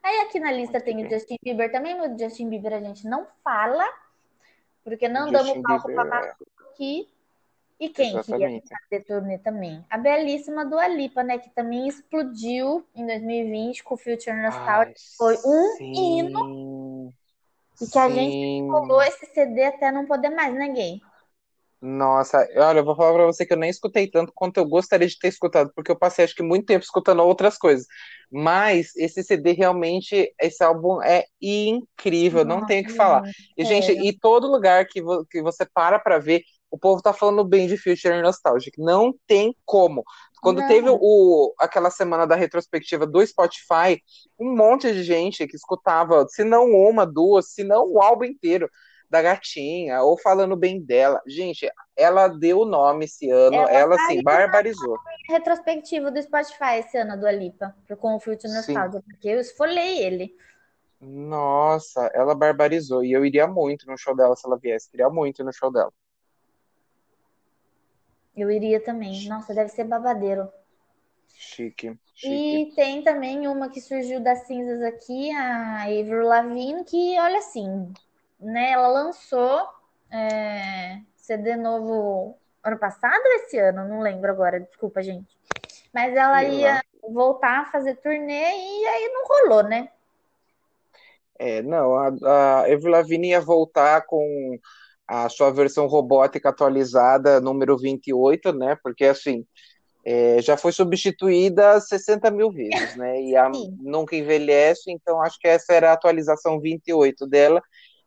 Aí 0.02 0.20
aqui 0.20 0.38
na 0.40 0.50
lista 0.52 0.80
tem 0.80 1.06
o. 1.06 1.10
Justin 1.10 1.36
Bieber 1.42 1.70
também, 1.70 1.96
mas 1.96 2.12
o 2.12 2.18
Justin 2.18 2.48
Bieber 2.48 2.72
a 2.74 2.80
gente 2.80 3.06
não 3.06 3.26
fala, 3.44 3.84
porque 4.84 5.08
não 5.08 5.30
damos 5.30 5.48
Justin 5.48 5.62
palco 5.62 5.94
para 5.94 6.04
Bieber, 6.04 6.36
aqui. 6.70 7.08
E 7.80 7.86
é, 7.86 7.88
quem 7.88 8.10
que 8.10 8.14
ia 8.14 8.20
exatamente. 8.20 8.68
fazer 8.68 9.04
turnê 9.04 9.38
também? 9.38 9.84
A 9.90 9.98
belíssima 9.98 10.64
Dua 10.64 10.86
Lipa, 10.86 11.22
né? 11.22 11.38
Que 11.38 11.50
também 11.50 11.88
explodiu 11.88 12.86
em 12.94 13.06
2020 13.06 13.82
com 13.82 13.94
o 13.94 13.98
Future 13.98 14.40
Nostalgia. 14.40 14.94
Foi 15.16 15.36
um 15.44 15.76
hino 15.80 17.12
sim, 17.74 17.84
e 17.84 17.90
que 17.90 17.98
a 17.98 18.08
gente 18.08 18.70
colou 18.70 19.02
sim. 19.02 19.08
esse 19.08 19.26
CD 19.34 19.64
até 19.64 19.90
não 19.90 20.06
poder 20.06 20.30
mais, 20.30 20.54
né, 20.54 20.68
gay? 20.68 21.00
Nossa, 21.84 22.46
olha, 22.58 22.78
eu 22.78 22.84
vou 22.84 22.94
falar 22.94 23.12
pra 23.12 23.26
você 23.26 23.44
que 23.44 23.52
eu 23.52 23.56
nem 23.56 23.68
escutei 23.68 24.08
tanto 24.08 24.32
quanto 24.32 24.56
eu 24.58 24.64
gostaria 24.68 25.08
de 25.08 25.18
ter 25.18 25.26
escutado, 25.28 25.72
porque 25.74 25.90
eu 25.90 25.98
passei 25.98 26.24
acho 26.24 26.34
que 26.34 26.42
muito 26.42 26.64
tempo 26.66 26.84
escutando 26.84 27.20
outras 27.24 27.58
coisas. 27.58 27.86
Mas 28.30 28.94
esse 28.94 29.20
CD 29.24 29.50
realmente, 29.52 30.32
esse 30.40 30.62
álbum 30.62 31.02
é 31.02 31.24
incrível, 31.40 32.44
não 32.44 32.64
tenho 32.64 32.82
o 32.82 32.86
que 32.86 32.92
falar. 32.92 33.22
gente, 33.22 33.56
E, 33.58 33.64
gente, 33.64 33.90
sério. 33.90 34.06
e 34.08 34.16
todo 34.16 34.46
lugar 34.48 34.86
que, 34.86 35.02
vo- 35.02 35.26
que 35.28 35.42
você 35.42 35.66
para 35.74 35.98
pra 35.98 36.20
ver, 36.20 36.42
o 36.70 36.78
povo 36.78 37.02
tá 37.02 37.12
falando 37.12 37.44
bem 37.44 37.66
de 37.66 37.76
Future 37.76 38.22
Nostalgic. 38.22 38.80
Não 38.80 39.12
tem 39.26 39.52
como. 39.64 40.04
Quando 40.40 40.62
teve 40.62 40.88
Não, 40.88 41.00
o, 41.00 41.52
aquela 41.58 41.90
semana 41.90 42.26
da 42.28 42.36
retrospectiva 42.36 43.06
do 43.06 43.24
Spotify, 43.26 44.00
um 44.38 44.54
monte 44.56 44.92
de 44.92 45.02
gente 45.02 45.46
que 45.48 45.56
escutava, 45.56 46.26
se 46.28 46.44
não 46.44 46.66
uma, 46.70 47.04
duas, 47.04 47.52
se 47.52 47.64
não 47.64 47.84
o 47.92 48.00
álbum 48.00 48.24
inteiro 48.24 48.68
da 49.12 49.20
gatinha, 49.20 50.02
ou 50.02 50.16
falando 50.16 50.56
bem 50.56 50.80
dela. 50.80 51.20
Gente, 51.26 51.70
ela 51.94 52.28
deu 52.28 52.60
o 52.60 52.64
nome 52.64 53.04
esse 53.04 53.28
ano, 53.28 53.56
ela 53.56 53.70
ela 53.70 53.94
assim, 53.94 54.06
saiu 54.06 54.22
na 54.22 54.30
barbarizou. 54.32 54.98
retrospectiva 55.28 56.10
do 56.10 56.22
Spotify 56.22 56.78
esse 56.78 56.96
ano, 56.96 57.12
a 57.12 57.16
Dua 57.16 57.30
Lipa, 57.30 57.76
com 58.00 58.16
o 58.16 58.20
Sim. 58.20 58.48
Nostalgia, 58.48 59.02
porque 59.02 59.28
eu 59.28 59.38
esfolei 59.38 59.98
ele. 60.02 60.34
Nossa, 60.98 62.10
ela 62.14 62.34
barbarizou. 62.34 63.04
E 63.04 63.12
eu 63.12 63.22
iria 63.22 63.46
muito 63.46 63.86
no 63.86 63.98
show 63.98 64.16
dela 64.16 64.34
se 64.34 64.46
ela 64.46 64.58
viesse. 64.58 64.88
Iria 64.94 65.10
muito 65.10 65.44
no 65.44 65.52
show 65.52 65.70
dela. 65.70 65.92
Eu 68.34 68.50
iria 68.50 68.80
também. 68.82 69.28
Nossa, 69.28 69.52
deve 69.52 69.68
ser 69.68 69.84
babadeiro. 69.84 70.48
Chique, 71.28 71.98
chique. 72.14 72.70
E 72.70 72.74
tem 72.74 73.02
também 73.02 73.46
uma 73.46 73.68
que 73.68 73.80
surgiu 73.80 74.20
das 74.20 74.46
cinzas 74.46 74.80
aqui, 74.80 75.30
a 75.32 75.82
Avril 75.82 76.22
Lavigne, 76.22 76.84
que 76.84 77.18
olha 77.18 77.38
assim, 77.38 77.92
né? 78.42 78.72
Ela 78.72 78.88
lançou 78.88 79.68
é, 80.10 80.98
CD 81.16 81.56
novo 81.56 82.38
ano 82.62 82.78
passado 82.78 83.22
ou 83.24 83.32
esse 83.34 83.58
ano? 83.58 83.88
Não 83.88 84.00
lembro 84.00 84.30
agora, 84.30 84.60
desculpa, 84.60 85.02
gente. 85.02 85.36
Mas 85.92 86.14
ela 86.14 86.42
ia 86.44 86.74
lá. 86.74 86.82
voltar 87.10 87.60
a 87.60 87.64
fazer 87.66 87.96
turnê 87.96 88.50
e 88.50 88.86
aí 88.86 89.10
não 89.12 89.26
rolou, 89.26 89.62
né? 89.62 89.88
É, 91.38 91.62
não, 91.62 91.96
a, 91.96 92.12
a 92.24 92.60
Avril 92.60 92.90
Lavigne 92.90 93.30
ia 93.30 93.40
voltar 93.40 94.02
com 94.02 94.58
a 95.06 95.28
sua 95.28 95.50
versão 95.50 95.86
robótica 95.86 96.48
atualizada, 96.48 97.40
número 97.40 97.76
28, 97.76 98.52
né? 98.52 98.78
Porque 98.82 99.04
assim, 99.04 99.44
é, 100.04 100.40
já 100.40 100.56
foi 100.56 100.72
substituída 100.72 101.80
60 101.80 102.30
mil 102.30 102.50
vezes, 102.50 102.96
né? 102.96 103.20
E 103.20 103.36
a, 103.36 103.50
nunca 103.80 104.16
envelhece, 104.16 104.90
então 104.90 105.20
acho 105.20 105.38
que 105.38 105.48
essa 105.48 105.72
era 105.72 105.90
a 105.90 105.94
atualização 105.94 106.60
28 106.60 107.26
dela. 107.26 107.62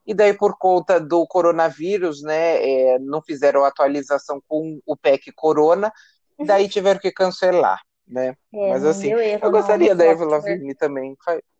E 0.06 0.14
daí, 0.14 0.34
por 0.38 0.58
conta 0.58 1.00
do 1.00 1.26
coronavírus, 1.28 2.22
né, 2.24 2.64
é, 2.96 3.00
não 3.00 3.22
fizeram 3.22 3.64
a 3.66 3.70
atualização 3.70 4.42
com 4.48 4.80
o 4.86 4.96
PEC 4.98 5.32
Corona, 5.36 5.92
daí 6.40 6.68
tiveram 6.70 7.00
que 7.00 7.12
cancelar, 7.12 7.80
né? 8.08 8.36
É, 8.54 8.60
Mas 8.64 8.84
assim, 8.86 9.16
eu 9.42 9.52
gostaria 9.52 9.96
da 9.96 10.06
software. 10.16 10.26
Lavigne 10.26 10.76
também. 10.76 11.16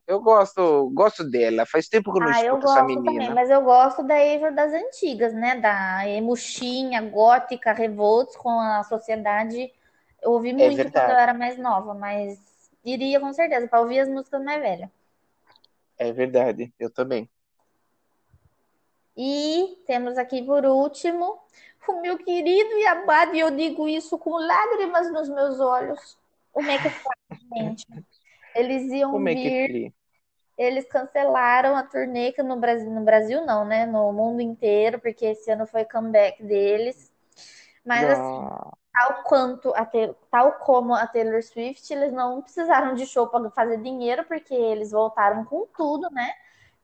Eu 0.08 0.20
gosto, 0.22 0.90
gosto 0.94 1.24
dela. 1.30 1.66
Faz 1.66 1.88
tempo 1.88 2.12
que 2.12 2.20
eu 2.20 2.24
não 2.24 2.30
Ah, 2.30 2.42
eu 2.44 2.58
escuto 2.58 2.66
essa 2.66 2.84
gosto 2.84 3.02
também, 3.04 3.30
menina. 3.30 3.34
mas 3.34 3.50
eu 3.50 3.62
gosto 3.64 4.02
da 4.04 4.16
Avril 4.16 4.54
das 4.56 4.72
antigas, 4.74 5.34
né? 5.34 5.60
Da 5.60 6.08
emuxinha, 6.08 7.02
gótica, 7.02 7.74
revolts 7.74 8.36
com 8.38 8.50
a 8.60 8.84
sociedade. 8.84 9.72
Eu 10.22 10.32
ouvi 10.32 10.54
É 10.58 10.70
muito 10.70 10.92
quando 10.92 11.10
eu 11.10 11.18
era 11.18 11.34
mais 11.34 11.58
nova, 11.58 11.94
mas 11.94 12.40
iria 12.84 13.20
com 13.20 13.32
certeza 13.34 13.68
para 13.68 13.82
ouvir 13.82 14.00
as 14.00 14.10
músicas 14.10 14.44
mais 14.44 14.62
velhas. 14.62 14.90
é 15.98 16.12
verdade. 16.14 16.74
Eu 16.80 16.90
também. 16.92 17.30
E 19.18 19.78
temos 19.86 20.18
aqui 20.18 20.44
por 20.44 20.66
último 20.66 21.40
o 21.88 22.02
meu 22.02 22.18
querido 22.18 22.70
e 22.78 22.88
amado, 22.88 23.36
e 23.36 23.40
eu 23.40 23.52
digo 23.52 23.88
isso 23.88 24.18
com 24.18 24.32
lágrimas 24.38 25.12
nos 25.12 25.30
meus 25.30 25.60
olhos, 25.60 26.18
o 26.54 26.60
McFly, 26.62 27.40
gente. 27.56 27.86
Eles 28.56 28.92
iam 28.92 29.28
é 29.28 29.36
que 29.36 29.50
vir, 29.50 29.94
eles 30.58 30.86
cancelaram 30.88 31.76
a 31.76 31.84
turnê 31.84 32.32
que 32.32 32.42
no 32.42 32.58
Brasil, 32.58 32.90
no 32.90 33.02
Brasil 33.02 33.46
não, 33.46 33.66
né? 33.66 33.86
No 33.86 34.12
mundo 34.14 34.42
inteiro, 34.42 35.00
porque 35.00 35.26
esse 35.26 35.52
ano 35.52 35.68
foi 35.68 35.86
comeback 35.86 36.42
deles. 36.44 37.12
Mas 37.86 38.10
assim, 38.10 38.50
Ah, 38.52 38.72
tal 38.94 39.24
quanto 39.24 39.74
a 39.76 39.86
Taylor- 39.86 40.16
tal 40.32 40.54
como 40.60 40.94
a 40.94 41.06
Taylor 41.08 41.44
Swift, 41.44 41.92
eles 41.94 42.14
não 42.14 42.42
precisaram 42.42 42.96
de 42.96 43.06
show 43.06 43.28
para 43.28 43.50
fazer 43.52 43.78
dinheiro, 43.82 44.26
porque 44.26 44.54
eles 44.54 44.92
voltaram 44.92 45.46
com 45.46 45.68
tudo, 45.76 46.10
né? 46.12 46.32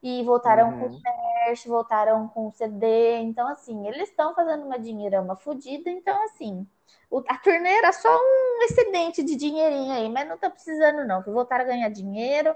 E 0.03 0.23
voltaram 0.23 0.73
com 0.73 0.89
uhum. 0.89 1.03
merch, 1.03 1.67
voltaram 1.67 2.27
com 2.29 2.51
CD. 2.51 3.17
Então, 3.19 3.47
assim, 3.47 3.87
eles 3.87 4.09
estão 4.09 4.33
fazendo 4.35 4.65
uma 4.65 4.79
dinheirama 4.79 5.35
fodida. 5.35 5.89
Então, 5.91 6.23
assim, 6.25 6.67
o- 7.09 7.23
a 7.27 7.37
turnê 7.37 7.69
era 7.69 7.91
só 7.93 8.09
um 8.09 8.63
excedente 8.63 9.23
de 9.23 9.35
dinheirinho 9.35 9.93
aí, 9.93 10.09
mas 10.09 10.27
não 10.27 10.37
tá 10.37 10.49
precisando, 10.49 11.05
não. 11.07 11.21
Que 11.23 11.29
voltaram 11.31 11.65
a 11.65 11.67
ganhar 11.67 11.89
dinheiro. 11.89 12.55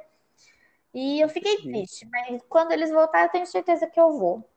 E 0.93 1.19
eu 1.21 1.29
fiquei 1.29 1.57
Chique, 1.59 1.69
triste, 1.69 2.07
mas 2.11 2.41
quando 2.49 2.71
eles 2.71 2.89
voltarem, 2.91 3.27
eu 3.27 3.31
tenho 3.31 3.45
certeza 3.47 3.87
que 3.87 3.99
eu 3.99 4.17
vou 4.17 4.47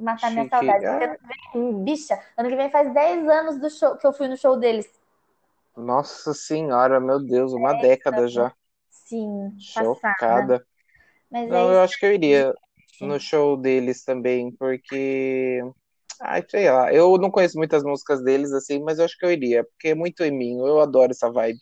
matar 0.00 0.30
minha 0.30 0.46
chique. 0.46 0.46
saudade. 0.48 0.86
Ano 0.92 1.16
que 1.18 1.26
vem, 1.58 1.84
bicha, 1.84 2.20
ano 2.36 2.48
que 2.48 2.56
vem 2.56 2.70
faz 2.70 2.92
10 2.94 3.28
anos 3.28 3.58
do 3.60 3.68
show 3.70 3.96
que 3.98 4.06
eu 4.06 4.12
fui 4.12 4.28
no 4.28 4.36
show 4.36 4.56
deles. 4.58 4.90
nossa 5.76 6.32
senhora, 6.32 6.98
meu 6.98 7.20
Deus, 7.22 7.52
uma 7.52 7.74
década 7.74 8.26
já. 8.26 8.54
Sim, 8.90 9.66
passada. 9.72 10.64
Mas 11.32 11.48
é 11.48 11.50
Não, 11.50 11.68
eu 11.68 11.72
isso 11.72 11.80
acho 11.80 11.98
que 11.98 12.06
eu 12.06 12.12
iria 12.12 12.54
no 13.00 13.18
show 13.18 13.56
deles 13.56 14.04
também, 14.04 14.52
porque. 14.52 15.60
Ai, 16.20 16.44
sei 16.48 16.70
lá, 16.70 16.92
eu 16.92 17.18
não 17.18 17.30
conheço 17.30 17.58
muitas 17.58 17.82
músicas 17.82 18.22
deles 18.22 18.52
assim, 18.52 18.80
mas 18.80 18.98
eu 18.98 19.04
acho 19.06 19.18
que 19.18 19.26
eu 19.26 19.32
iria, 19.32 19.64
porque 19.64 19.88
é 19.88 19.94
muito 19.94 20.22
em 20.22 20.30
mim, 20.30 20.58
eu 20.58 20.80
adoro 20.80 21.10
essa 21.10 21.32
vibe. 21.32 21.58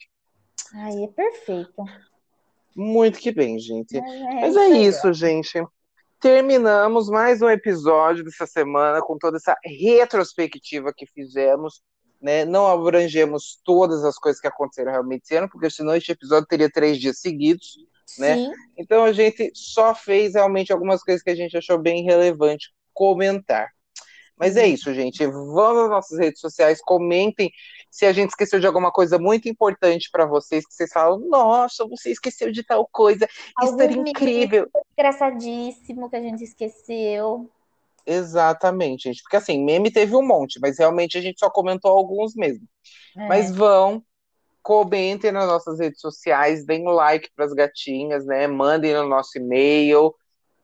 Ai, 0.75 1.03
é 1.03 1.07
perfeito. 1.07 1.83
Muito 2.75 3.17
que 3.17 3.31
bem, 3.31 3.57
gente. 3.57 3.99
Mas 3.99 4.13
é 4.13 4.33
Mas 4.41 4.55
é 4.55 4.67
isso 4.69 5.07
ó. 5.07 5.09
isso, 5.09 5.13
gente. 5.13 5.63
terminamos 6.19 7.09
mais 7.09 7.41
um 7.41 7.49
episódio 7.49 8.23
dessa 8.23 8.45
semana 8.45 9.01
com 9.01 9.17
toda 9.17 9.37
essa 9.37 9.57
retrospectiva 9.65 10.93
que 10.95 11.07
fizemos. 11.07 11.81
Né? 12.21 12.45
Não 12.45 12.67
abrangemos 12.67 13.59
todas 13.65 14.03
as 14.05 14.15
coisas 14.15 14.39
que 14.39 14.47
aconteceram 14.47 14.91
realmente 14.91 15.23
esse 15.23 15.35
ano, 15.35 15.49
porque 15.49 15.71
senão 15.71 15.95
este 15.95 16.11
episódio 16.11 16.47
teria 16.47 16.69
três 16.69 16.99
dias 16.99 17.19
seguidos. 17.19 17.77
Né? 18.17 18.51
Então 18.77 19.03
a 19.03 19.13
gente 19.13 19.51
só 19.53 19.93
fez 19.95 20.33
realmente 20.33 20.71
algumas 20.71 21.03
coisas 21.03 21.23
que 21.23 21.29
a 21.29 21.35
gente 21.35 21.57
achou 21.57 21.77
bem 21.77 22.03
relevante 22.03 22.71
comentar. 22.93 23.69
Mas 24.37 24.57
é 24.57 24.65
isso, 24.65 24.91
gente. 24.93 25.23
Vão 25.27 25.75
nas 25.75 25.89
nossas 25.89 26.17
redes 26.17 26.39
sociais, 26.39 26.81
comentem 26.81 27.51
se 27.91 28.07
a 28.07 28.11
gente 28.13 28.29
esqueceu 28.29 28.59
de 28.59 28.65
alguma 28.65 28.91
coisa 28.91 29.19
muito 29.19 29.47
importante 29.47 30.09
para 30.11 30.25
vocês, 30.25 30.65
que 30.65 30.73
vocês 30.73 30.89
falam, 30.91 31.19
nossa, 31.29 31.87
você 31.87 32.09
esqueceu 32.09 32.51
de 32.51 32.63
tal 32.63 32.87
coisa, 32.91 33.27
isso 33.61 33.79
era 33.79 33.93
incrível. 33.93 34.67
Engraçadíssimo 34.97 36.09
que 36.09 36.15
a 36.15 36.21
gente 36.21 36.43
esqueceu. 36.43 37.51
Exatamente, 38.03 39.03
gente. 39.03 39.21
Porque 39.21 39.37
assim, 39.37 39.63
meme 39.63 39.91
teve 39.91 40.15
um 40.15 40.25
monte, 40.25 40.59
mas 40.59 40.79
realmente 40.79 41.17
a 41.19 41.21
gente 41.21 41.37
só 41.37 41.49
comentou 41.49 41.91
alguns 41.91 42.33
mesmo. 42.33 42.65
É. 43.15 43.27
Mas 43.27 43.51
vão, 43.51 44.03
comentem 44.61 45.31
nas 45.31 45.47
nossas 45.47 45.79
redes 45.79 45.99
sociais, 45.99 46.65
deem 46.65 46.87
um 46.87 46.91
like 46.91 47.29
para 47.35 47.45
as 47.45 47.53
gatinhas, 47.53 48.25
né? 48.25 48.47
Mandem 48.47 48.93
no 48.93 49.07
nosso 49.07 49.37
e-mail. 49.37 50.13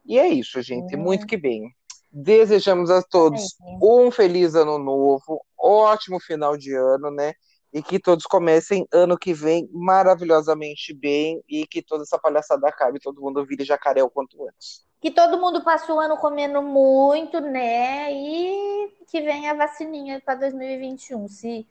E 0.05 0.17
é 0.17 0.27
isso, 0.27 0.61
gente. 0.61 0.93
É. 0.93 0.97
Muito 0.97 1.25
que 1.25 1.37
bem. 1.37 1.75
Desejamos 2.11 2.89
a 2.89 3.01
todos 3.01 3.55
um 3.81 4.09
feliz 4.09 4.55
ano 4.55 4.79
novo, 4.79 5.43
ótimo 5.59 6.19
final 6.19 6.57
de 6.57 6.73
ano, 6.73 7.11
né? 7.11 7.33
E 7.73 7.83
que 7.83 7.99
todos 7.99 8.25
comecem 8.25 8.87
ano 8.93 9.17
que 9.17 9.33
vem 9.33 9.69
maravilhosamente 9.71 10.93
bem 10.93 11.43
e 11.49 11.67
que 11.67 11.81
toda 11.81 12.03
essa 12.03 12.17
palhaçada 12.17 12.67
acabe, 12.67 12.99
todo 12.99 13.21
mundo 13.21 13.45
vire 13.45 13.65
jacaré 13.65 14.01
o 14.01 14.09
quanto 14.09 14.41
antes. 14.47 14.85
Que 15.01 15.11
todo 15.11 15.37
mundo 15.37 15.63
passe 15.63 15.91
o 15.91 15.99
ano 15.99 16.17
comendo 16.17 16.61
muito, 16.61 17.39
né? 17.39 18.11
E 18.11 18.89
que 19.11 19.21
venha 19.21 19.51
a 19.51 19.55
vacininha 19.55 20.21
para 20.25 20.35
2021. 20.35 21.27
Se 21.27 21.67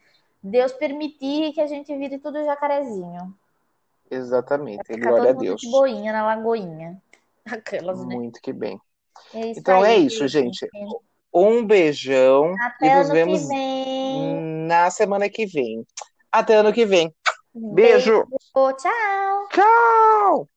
Deus 0.50 0.72
permitir 0.72 1.52
que 1.52 1.60
a 1.60 1.66
gente 1.66 1.94
vire 1.96 2.18
tudo 2.18 2.44
jacarezinho. 2.44 3.34
Exatamente. 4.10 4.84
Glória 4.98 5.30
a 5.30 5.32
Deus. 5.32 5.60
De 5.60 5.70
boinha 5.70 6.12
na 6.12 6.24
lagoinha. 6.24 7.00
Aquelas, 7.44 8.04
né? 8.04 8.14
Muito 8.14 8.40
que 8.40 8.52
bem. 8.52 8.80
É 9.34 9.48
então 9.50 9.82
aí, 9.82 9.94
é 9.94 9.98
isso, 9.98 10.26
gente. 10.28 10.68
Um 11.32 11.64
beijão. 11.64 12.54
Até 12.60 12.86
e 12.86 12.96
nos 12.96 13.08
vemos 13.10 13.48
na 14.68 14.90
semana 14.90 15.28
que 15.28 15.46
vem. 15.46 15.84
Até 16.30 16.56
ano 16.56 16.72
que 16.72 16.86
vem. 16.86 17.12
Beijo. 17.54 18.24
Beijo. 18.26 18.76
Tchau. 18.76 19.48
Tchau. 19.50 20.48